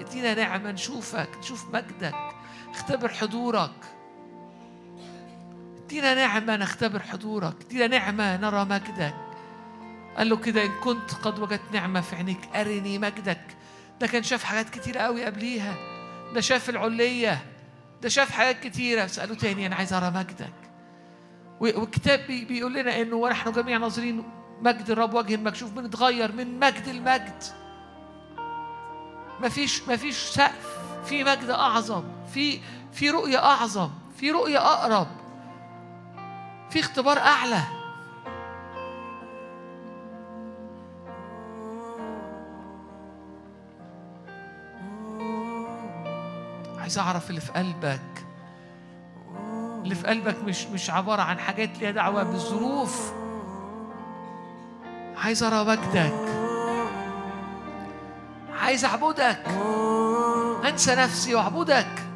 إدينا 0.00 0.34
نعمة 0.34 0.70
نشوفك 0.70 1.28
نشوف 1.38 1.74
مجدك. 1.74 2.14
اختبر 2.70 3.08
حضورك. 3.08 3.84
إدينا 5.84 6.14
نعمة 6.14 6.56
نختبر 6.56 7.00
حضورك. 7.00 7.54
إدينا 7.62 7.86
نعمة 7.86 8.36
نرى 8.36 8.64
مجدك. 8.64 9.27
قال 10.18 10.28
له 10.28 10.36
كده 10.36 10.64
إن 10.64 10.70
كنت 10.84 11.14
قد 11.14 11.38
وجدت 11.38 11.72
نعمة 11.72 12.00
في 12.00 12.16
عينيك 12.16 12.56
أرني 12.56 12.98
مجدك. 12.98 13.40
ده 14.00 14.06
كان 14.06 14.22
شاف 14.22 14.44
حاجات 14.44 14.70
كتير 14.70 14.98
قوي 14.98 15.24
قبليها. 15.24 15.74
ده 16.34 16.40
شاف 16.40 16.70
العلية. 16.70 17.44
ده 18.02 18.08
شاف 18.08 18.30
حاجات 18.30 18.60
كتيرة. 18.60 19.04
بس 19.04 19.20
قال 19.20 19.28
له 19.28 19.34
تاني 19.34 19.66
أنا 19.66 19.76
عايز 19.76 19.92
أرى 19.92 20.10
مجدك. 20.10 20.52
والكتاب 21.60 22.26
بي- 22.26 22.44
بيقول 22.44 22.74
لنا 22.74 23.00
إنه 23.02 23.16
ونحن 23.16 23.52
جميعا 23.52 23.78
ناظرين 23.78 24.22
مجد 24.60 24.90
الرب 24.90 25.14
وجه 25.14 25.34
المكشوف 25.34 25.70
بنتغير 25.70 26.32
من 26.32 26.58
مجد 26.60 26.88
لمجد 26.88 27.42
مفيش 29.40 29.88
مفيش 29.88 30.16
سقف. 30.16 30.78
في 31.04 31.24
مجد 31.24 31.50
أعظم. 31.50 32.04
في 32.34 32.60
في 32.92 33.10
رؤية 33.10 33.38
أعظم. 33.44 33.90
في 34.16 34.30
رؤية 34.30 34.58
أقرب. 34.58 35.08
في 36.70 36.80
اختبار 36.80 37.18
أعلى. 37.18 37.60
عايز 46.88 46.98
أعرف 46.98 47.30
اللي 47.30 47.40
في 47.40 47.52
قلبك. 47.52 48.00
اللي 49.84 49.94
في 49.94 50.06
قلبك 50.06 50.36
مش 50.44 50.66
مش 50.66 50.90
عبارة 50.90 51.22
عن 51.22 51.38
حاجات 51.38 51.78
ليها 51.78 51.90
دعوة 51.90 52.22
بالظروف. 52.22 53.12
عايز 55.24 55.42
أرى 55.42 55.64
مجدك 55.64 56.14
عايز 58.60 58.84
أعبدك 58.84 59.42
أنسى 60.68 60.94
نفسي 60.94 61.34
وأعبدك 61.34 62.07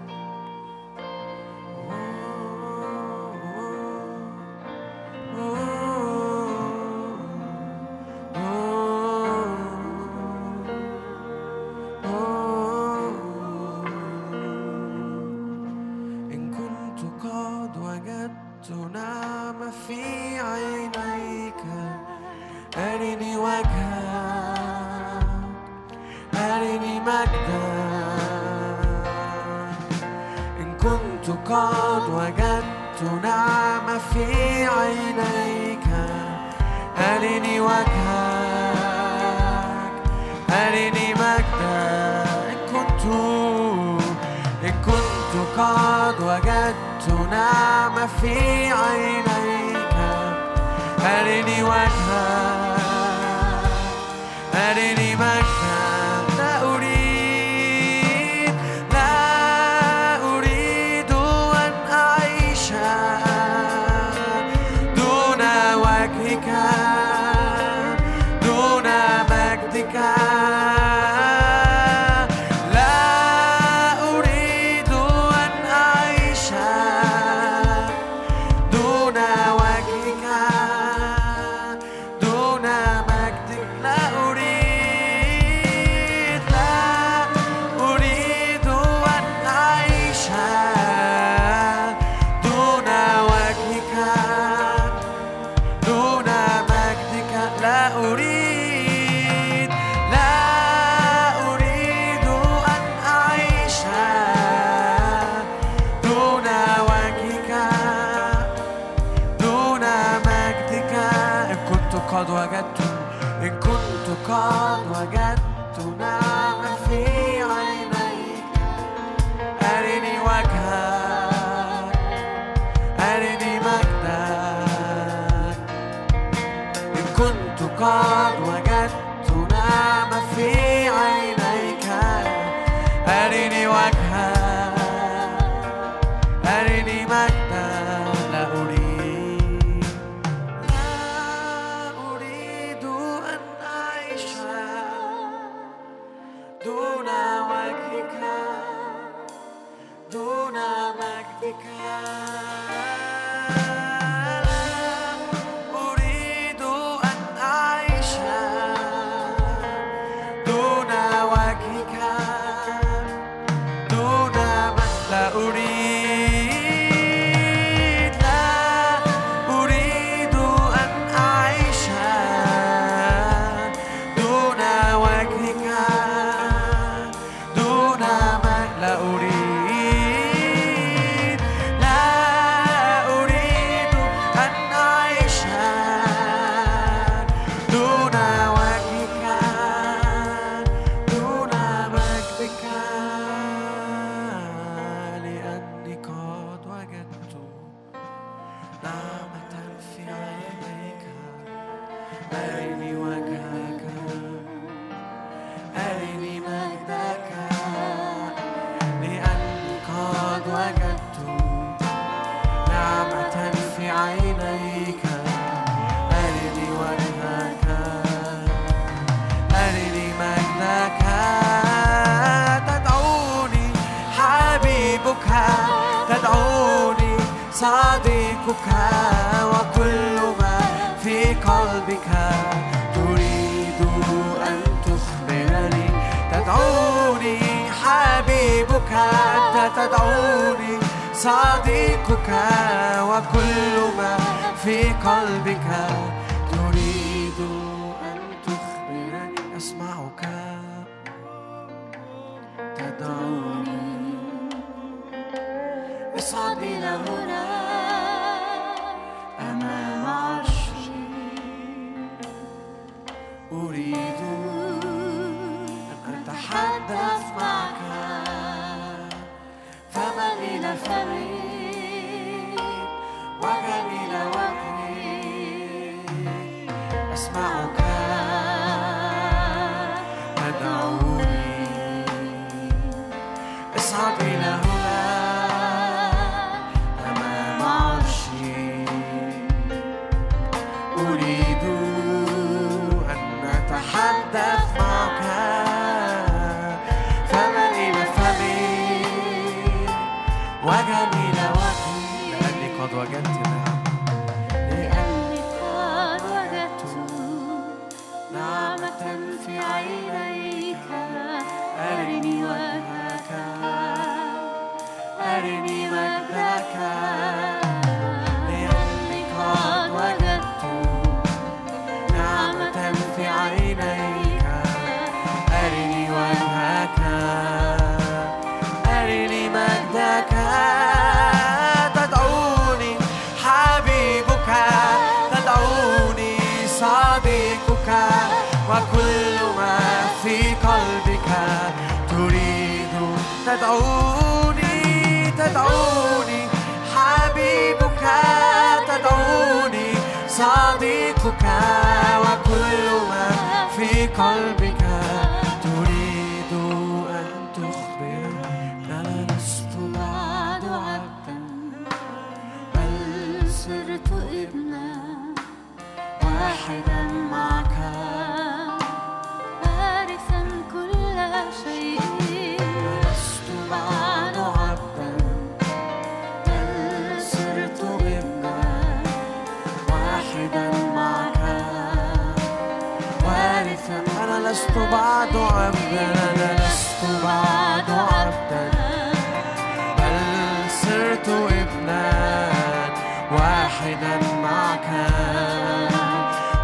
لبنان 391.73 392.93
واحدا 393.33 394.21
معك. 394.43 394.89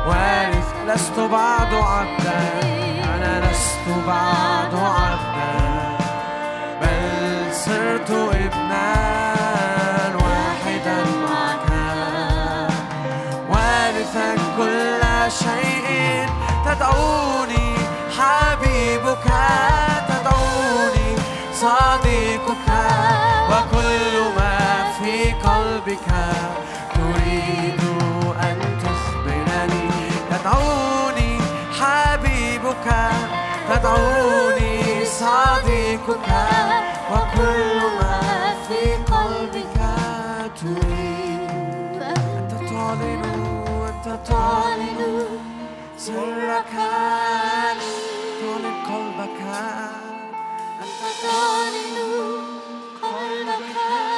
وارث 0.07 0.69
لست 0.87 1.19
بعد 1.19 1.75
عبدا. 1.75 2.41
أنا 3.15 3.51
لست 3.51 3.89
بعد 4.07 4.75
عبدا. 4.75 5.97
بل 6.83 7.55
صرت 7.55 8.11
ابنا 8.11 8.95
واحدا 10.15 11.05
معك. 11.29 11.71
وارثا 13.51 14.35
كل 14.57 15.03
شيء. 15.31 16.29
تدعوني 16.67 17.75
حبيبك 18.19 19.27
تدعوني 20.09 21.17
صديقك. 21.55 22.69
وكل 23.51 24.38
بك 25.89 26.11
تريد 26.95 27.81
أن 28.43 28.59
تخبرني 28.85 29.89
تدعوني 30.31 31.39
حبيبك 31.79 32.87
تدعوني 33.69 35.05
صديقك. 35.05 36.29
وكل 37.13 37.81
ما 37.99 38.21
في 38.69 38.83
قلبك 39.13 39.79
تريد. 40.61 42.03
أنت 42.03 42.53
تعلن 42.71 43.25
أنت 43.89 44.29
تعلن 44.29 45.27
سرك 45.99 46.75
تعلن 48.49 48.65
قلبك. 48.89 49.41
أنت 50.83 51.03
تعلن 51.23 51.99
قلبك. 53.03 54.18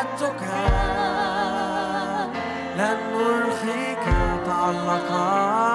وجدتك 0.00 0.42
لن 2.76 2.98
أرخيك 3.14 4.04
تعلقت 4.46 5.69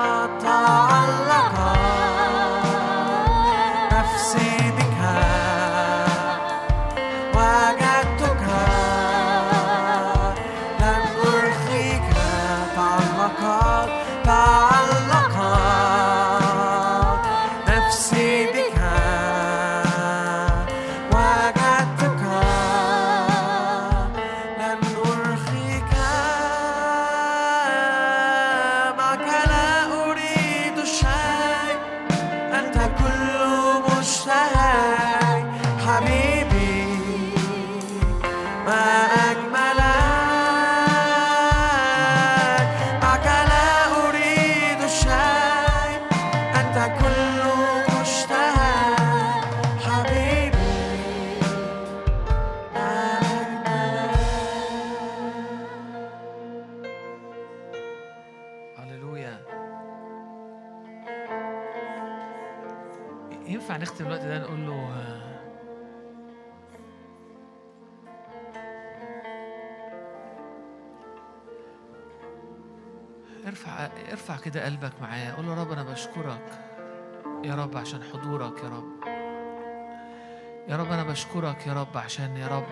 بشكرك 81.16 81.68
يا 81.68 81.74
رب 81.74 81.98
عشان 81.98 82.38
يا 82.38 82.48
رب 82.48 82.68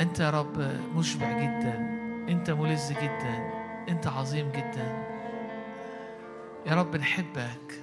أنت 0.00 0.20
يا 0.20 0.30
رب 0.30 0.58
مشبع 0.94 1.32
جدا 1.32 1.74
أنت 2.28 2.50
ملذ 2.50 2.92
جدا 2.92 3.50
أنت 3.88 4.06
عظيم 4.06 4.50
جدا. 4.50 5.04
يا 6.66 6.74
رب 6.74 6.96
نحبك. 6.96 7.82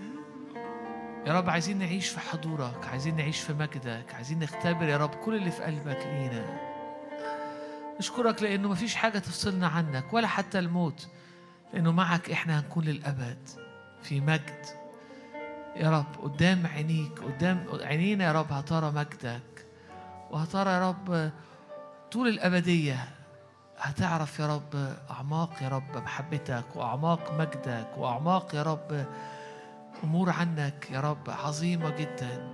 يا 1.25 1.33
رب 1.33 1.49
عايزين 1.49 1.77
نعيش 1.77 2.09
في 2.09 2.19
حضورك 2.19 2.87
عايزين 2.91 3.15
نعيش 3.15 3.39
في 3.39 3.53
مجدك 3.53 4.13
عايزين 4.15 4.39
نختبر 4.39 4.83
يا 4.83 4.97
رب 4.97 5.15
كل 5.15 5.35
اللي 5.35 5.51
في 5.51 5.63
قلبك 5.63 5.99
لينا. 6.05 6.59
نشكرك 7.99 8.43
لأنه 8.43 8.69
مفيش 8.69 8.95
حاجة 8.95 9.19
تفصلنا 9.19 9.67
عنك 9.67 10.13
ولا 10.13 10.27
حتى 10.27 10.59
الموت 10.59 11.07
لأنه 11.73 11.91
معك 11.91 12.31
إحنا 12.31 12.59
هنكون 12.59 12.83
للأبد 12.83 13.49
في 14.01 14.21
مجد. 14.21 14.82
يا 15.75 15.89
رب 15.89 16.23
قدام 16.23 16.67
عينيك 16.67 17.19
قدام 17.19 17.65
عينينا 17.81 18.23
يا 18.23 18.31
رب 18.31 18.51
هترى 18.51 18.91
مجدك. 18.91 19.65
وهترى 20.31 20.71
يا 20.71 20.89
رب 20.89 21.31
طول 22.11 22.27
الأبدية. 22.27 23.05
هتعرف 23.77 24.39
يا 24.39 24.55
رب 24.55 24.95
أعماق 25.11 25.63
يا 25.63 25.69
رب 25.69 25.97
محبتك 25.97 26.65
وأعماق 26.75 27.33
مجدك 27.39 27.87
وأعماق 27.97 28.55
يا 28.55 28.63
رب 28.63 29.05
أمور 30.03 30.29
عنك 30.29 30.87
يا 30.91 30.99
رب 30.99 31.29
عظيمة 31.29 31.89
جدا. 31.89 32.53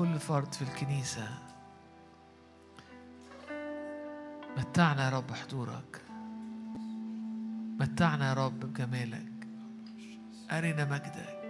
لكل 0.00 0.18
فرد 0.18 0.54
في 0.54 0.62
الكنيسة. 0.62 1.28
متعنا 4.58 5.04
يا 5.04 5.10
رب 5.10 5.30
حضورك. 5.30 6.02
متعنا 7.80 8.28
يا 8.28 8.34
رب 8.34 8.60
بجمالك. 8.60 9.46
أرنا 10.50 10.84
مجدك. 10.84 11.40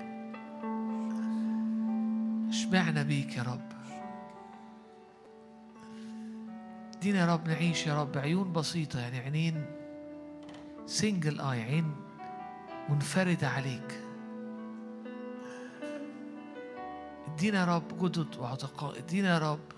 اشبعنا 2.48 3.02
بيك 3.02 3.36
يا 3.36 3.43
رب. 3.43 3.72
ادينا 6.97 7.18
يا 7.18 7.35
رب 7.35 7.48
نعيش 7.48 7.86
يا 7.86 8.02
رب 8.02 8.18
عيون 8.18 8.52
بسيطة 8.52 9.01
يعني 9.01 9.18
عينين 9.18 9.66
سنجل 10.86 11.40
اي 11.40 11.62
عين 11.62 11.94
منفردة 12.89 13.48
عليك. 13.48 13.99
ادينا 17.35 17.61
يا 17.61 17.65
رب 17.65 17.98
جدد 18.05 18.36
وعتقاء 18.36 18.98
ادينا 18.98 19.28
يا 19.28 19.39
رب 19.39 19.73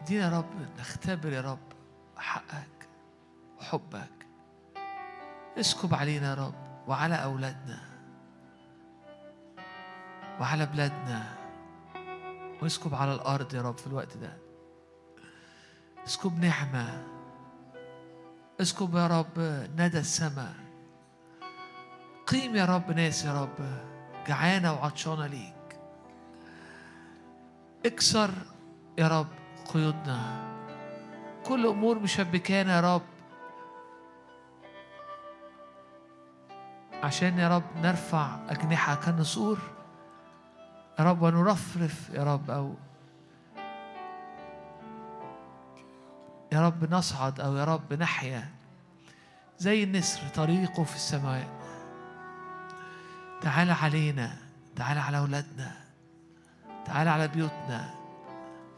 ادينا 0.00 0.24
يا 0.24 0.38
رب 0.38 0.78
نختبر 0.78 1.32
يا 1.32 1.40
رب 1.40 1.58
حقك 2.16 2.88
وحبك. 3.58 4.26
اسكب 5.58 5.94
علينا 5.94 6.30
يا 6.30 6.34
رب 6.34 6.54
وعلى 6.88 7.14
أولادنا 7.14 7.80
وعلى 10.40 10.66
بلادنا 10.66 11.34
واسكب 12.62 12.94
على 12.94 13.14
الأرض 13.14 13.54
يا 13.54 13.62
رب 13.62 13.78
في 13.78 13.86
الوقت 13.86 14.16
ده. 14.16 14.36
اسكب 16.06 16.38
نعمة 16.44 17.04
اسكب 18.60 18.94
يا 18.94 19.06
رب 19.06 19.38
ندى 19.76 19.98
السماء. 19.98 20.54
قيم 22.26 22.56
يا 22.56 22.64
رب 22.64 22.90
ناس 22.90 23.24
يا 23.24 23.42
رب. 23.42 23.91
جعانة 24.28 24.72
وعطشانة 24.72 25.26
ليك. 25.26 25.78
اكسر 27.86 28.30
يا 28.98 29.08
رب 29.08 29.26
قيودنا. 29.74 30.52
كل 31.46 31.66
أمور 31.66 31.98
مشبكانا 31.98 32.76
يا 32.76 32.80
رب. 32.94 33.02
عشان 37.02 37.38
يا 37.38 37.56
رب 37.56 37.76
نرفع 37.76 38.36
أجنحة 38.48 38.94
كالنسور. 38.94 39.58
يا 40.98 41.04
رب 41.04 41.22
ونرفرف 41.22 42.10
يا 42.10 42.24
رب 42.24 42.50
أو 42.50 42.74
يا 46.52 46.66
رب 46.66 46.94
نصعد 46.94 47.40
أو 47.40 47.56
يا 47.56 47.64
رب 47.64 47.92
نحيا. 47.92 48.48
زي 49.58 49.84
النسر 49.84 50.28
طريقه 50.34 50.84
في 50.84 50.96
السماء. 50.96 51.61
تعال 53.42 53.70
علينا 53.70 54.32
تعال 54.76 54.98
على 54.98 55.18
أولادنا 55.18 55.72
تعال 56.86 57.08
على 57.08 57.28
بيوتنا 57.28 57.90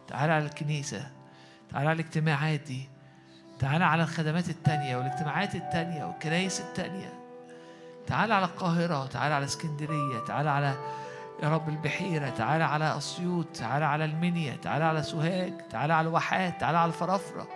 تعال 0.08 0.30
على 0.30 0.44
الكنيسة 0.44 1.10
تعال 1.70 1.88
على 1.88 1.92
الاجتماعات 2.00 2.60
دي 2.60 2.88
تعال 3.58 3.82
على 3.82 4.02
الخدمات 4.02 4.48
التانية 4.48 4.96
والاجتماعات 4.96 5.54
التانية 5.54 6.04
والكنايس 6.04 6.60
التانية 6.60 7.12
تعال 8.06 8.32
على 8.32 8.44
القاهرة 8.44 9.06
تعال 9.06 9.32
على 9.32 9.44
اسكندرية 9.44 10.24
تعال 10.26 10.48
على 10.48 10.74
يا 11.42 11.48
رب 11.48 11.68
البحيرة 11.68 12.28
تعال 12.30 12.62
على 12.62 12.96
أسيوط 12.96 13.46
تعال 13.46 13.82
على 13.82 14.04
المنيا 14.04 14.56
تعال 14.56 14.82
على 14.82 15.02
سوهاج 15.02 15.52
تعال 15.70 15.90
على 15.92 16.08
الواحات 16.08 16.60
تعال 16.60 16.76
على 16.76 16.88
الفرافرة 16.88 17.48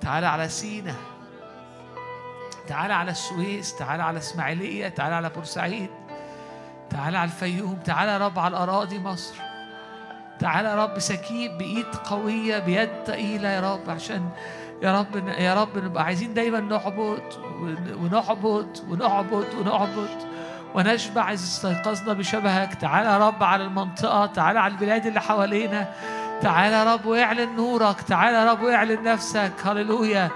تعال 0.00 0.24
على 0.24 0.48
سينا 0.48 0.94
تعال 2.66 2.92
على 2.92 3.10
السويس 3.10 3.74
تعال 3.76 4.00
على 4.00 4.18
اسماعيلية 4.18 4.88
تعال 4.88 5.12
على 5.12 5.28
بورسعيد 5.28 5.90
تعال 6.90 7.16
على 7.16 7.24
الفيوم 7.24 7.78
تعال 7.84 8.08
يا 8.08 8.18
رب 8.18 8.38
على 8.38 8.56
الأراضي 8.56 8.98
مصر. 8.98 9.34
تعال 10.38 10.64
يا 10.64 10.84
رب 10.84 10.98
سكيب 10.98 11.58
بإيد 11.58 11.86
قوية 12.10 12.58
بيد 12.58 13.04
تقيلة 13.04 13.48
يا 13.48 13.72
رب 13.72 13.90
عشان 13.90 14.28
يا 14.82 14.98
رب 14.98 15.28
يا 15.28 15.54
رب 15.54 15.78
نبقى 15.78 16.04
عايزين 16.04 16.34
دايما 16.34 16.60
نعبد 16.60 17.22
ونعبد 18.02 18.78
ونعبد 18.88 19.54
ونعبد 19.54 20.08
ونشبع 20.74 21.32
إذ 21.32 21.34
استيقظنا 21.34 22.12
بشبهك. 22.12 22.74
تعال 22.74 23.06
يا 23.06 23.18
رب 23.28 23.42
على 23.42 23.64
المنطقة 23.64 24.26
تعال 24.26 24.58
على 24.58 24.72
البلاد 24.72 25.06
اللي 25.06 25.20
حوالينا. 25.20 25.88
تعال 26.40 26.72
يا 26.72 26.94
رب 26.94 27.06
واعلن 27.06 27.56
نورك 27.56 28.00
تعال 28.00 28.34
يا 28.34 28.52
رب 28.52 28.62
واعلن 28.62 29.02
نفسك. 29.02 29.52
هللويا. 29.64 30.30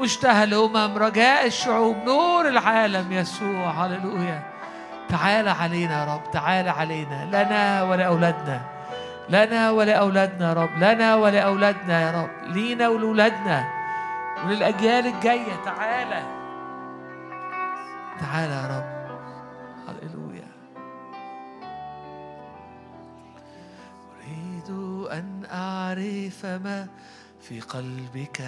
مشتهى 0.00 0.44
الأمم 0.44 0.98
رجاء 0.98 1.46
الشعوب 1.46 1.96
نور 1.96 2.48
العالم 2.48 3.12
يسوع. 3.12 3.70
هللويا. 3.70 4.55
تعال 5.08 5.48
علينا 5.48 6.00
يا 6.00 6.14
رب 6.14 6.30
تعال 6.30 6.68
علينا 6.68 7.24
لنا 7.26 7.82
ولأولادنا 7.82 8.60
لنا 9.28 9.70
ولأولادنا 9.70 10.48
يا 10.48 10.54
رب 10.54 10.76
لنا 10.76 11.14
ولأولادنا 11.16 12.00
يا 12.00 12.22
رب 12.22 12.52
لينا 12.52 12.88
ولأولادنا 12.88 13.64
وللأجيال 14.44 15.06
الجاية 15.06 15.56
تعالى 15.64 16.22
تعالى 18.20 18.52
يا 18.52 18.66
رب. 18.78 18.96
هللويا. 19.88 20.48
أريد 24.16 24.70
أن 25.12 25.42
أعرف 25.52 26.46
ما 26.46 26.86
في 27.40 27.60
قلبك. 27.60 28.40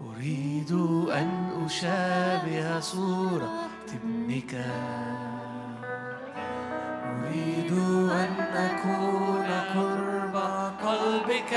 أريد 0.00 0.72
أن 1.12 1.50
أشابه 1.66 2.80
صورة 2.80 3.52
ابنك 3.92 4.54
أريد 7.12 7.72
أن 8.22 8.32
أكون 8.66 9.48
قرب 9.74 10.36
قلبك. 10.86 11.52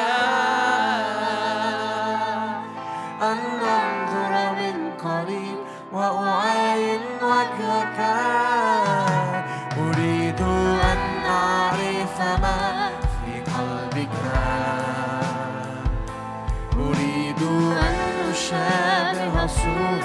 أن 3.21 3.39
أنظر 3.77 4.33
من 4.61 4.91
قريب 5.03 5.57
وأعاين 5.93 6.99
وجهك 7.21 7.99
أريد 9.77 10.41
أن 10.91 10.99
أعرف 11.29 12.17
ما 12.41 12.89
في 13.01 13.33
قلبك. 13.51 14.17
أريد 16.77 17.41
أن 17.87 17.95
أشابه 18.31 19.47
صورة 19.47 20.04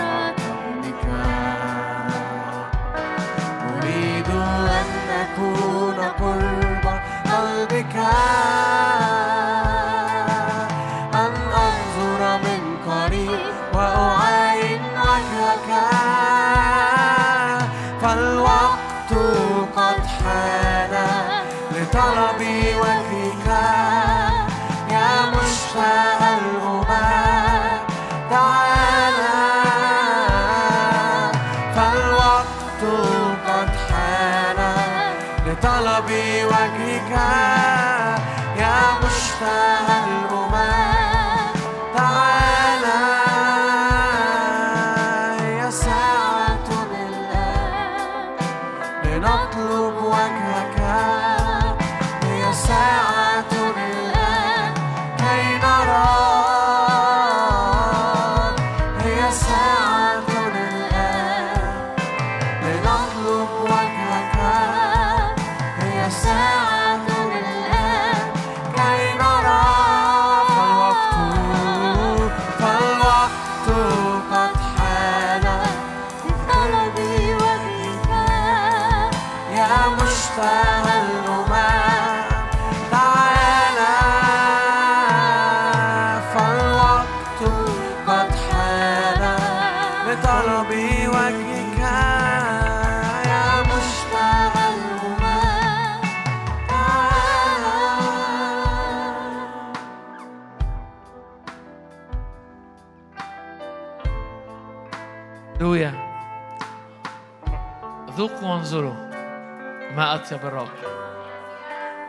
أطيب 110.32 110.46
الرب 110.46 110.68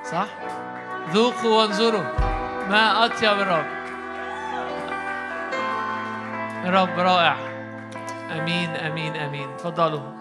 صح؟ 0.04 0.28
ذوقوا 1.10 1.62
وانظروا 1.62 2.04
ما 2.70 3.06
أطيب 3.06 3.40
الرب 3.40 3.66
الرب 6.66 7.00
رائع. 7.00 7.36
أمين 8.32 8.70
أمين 8.70 9.16
أمين. 9.16 9.58
تفضلوا. 9.58 10.21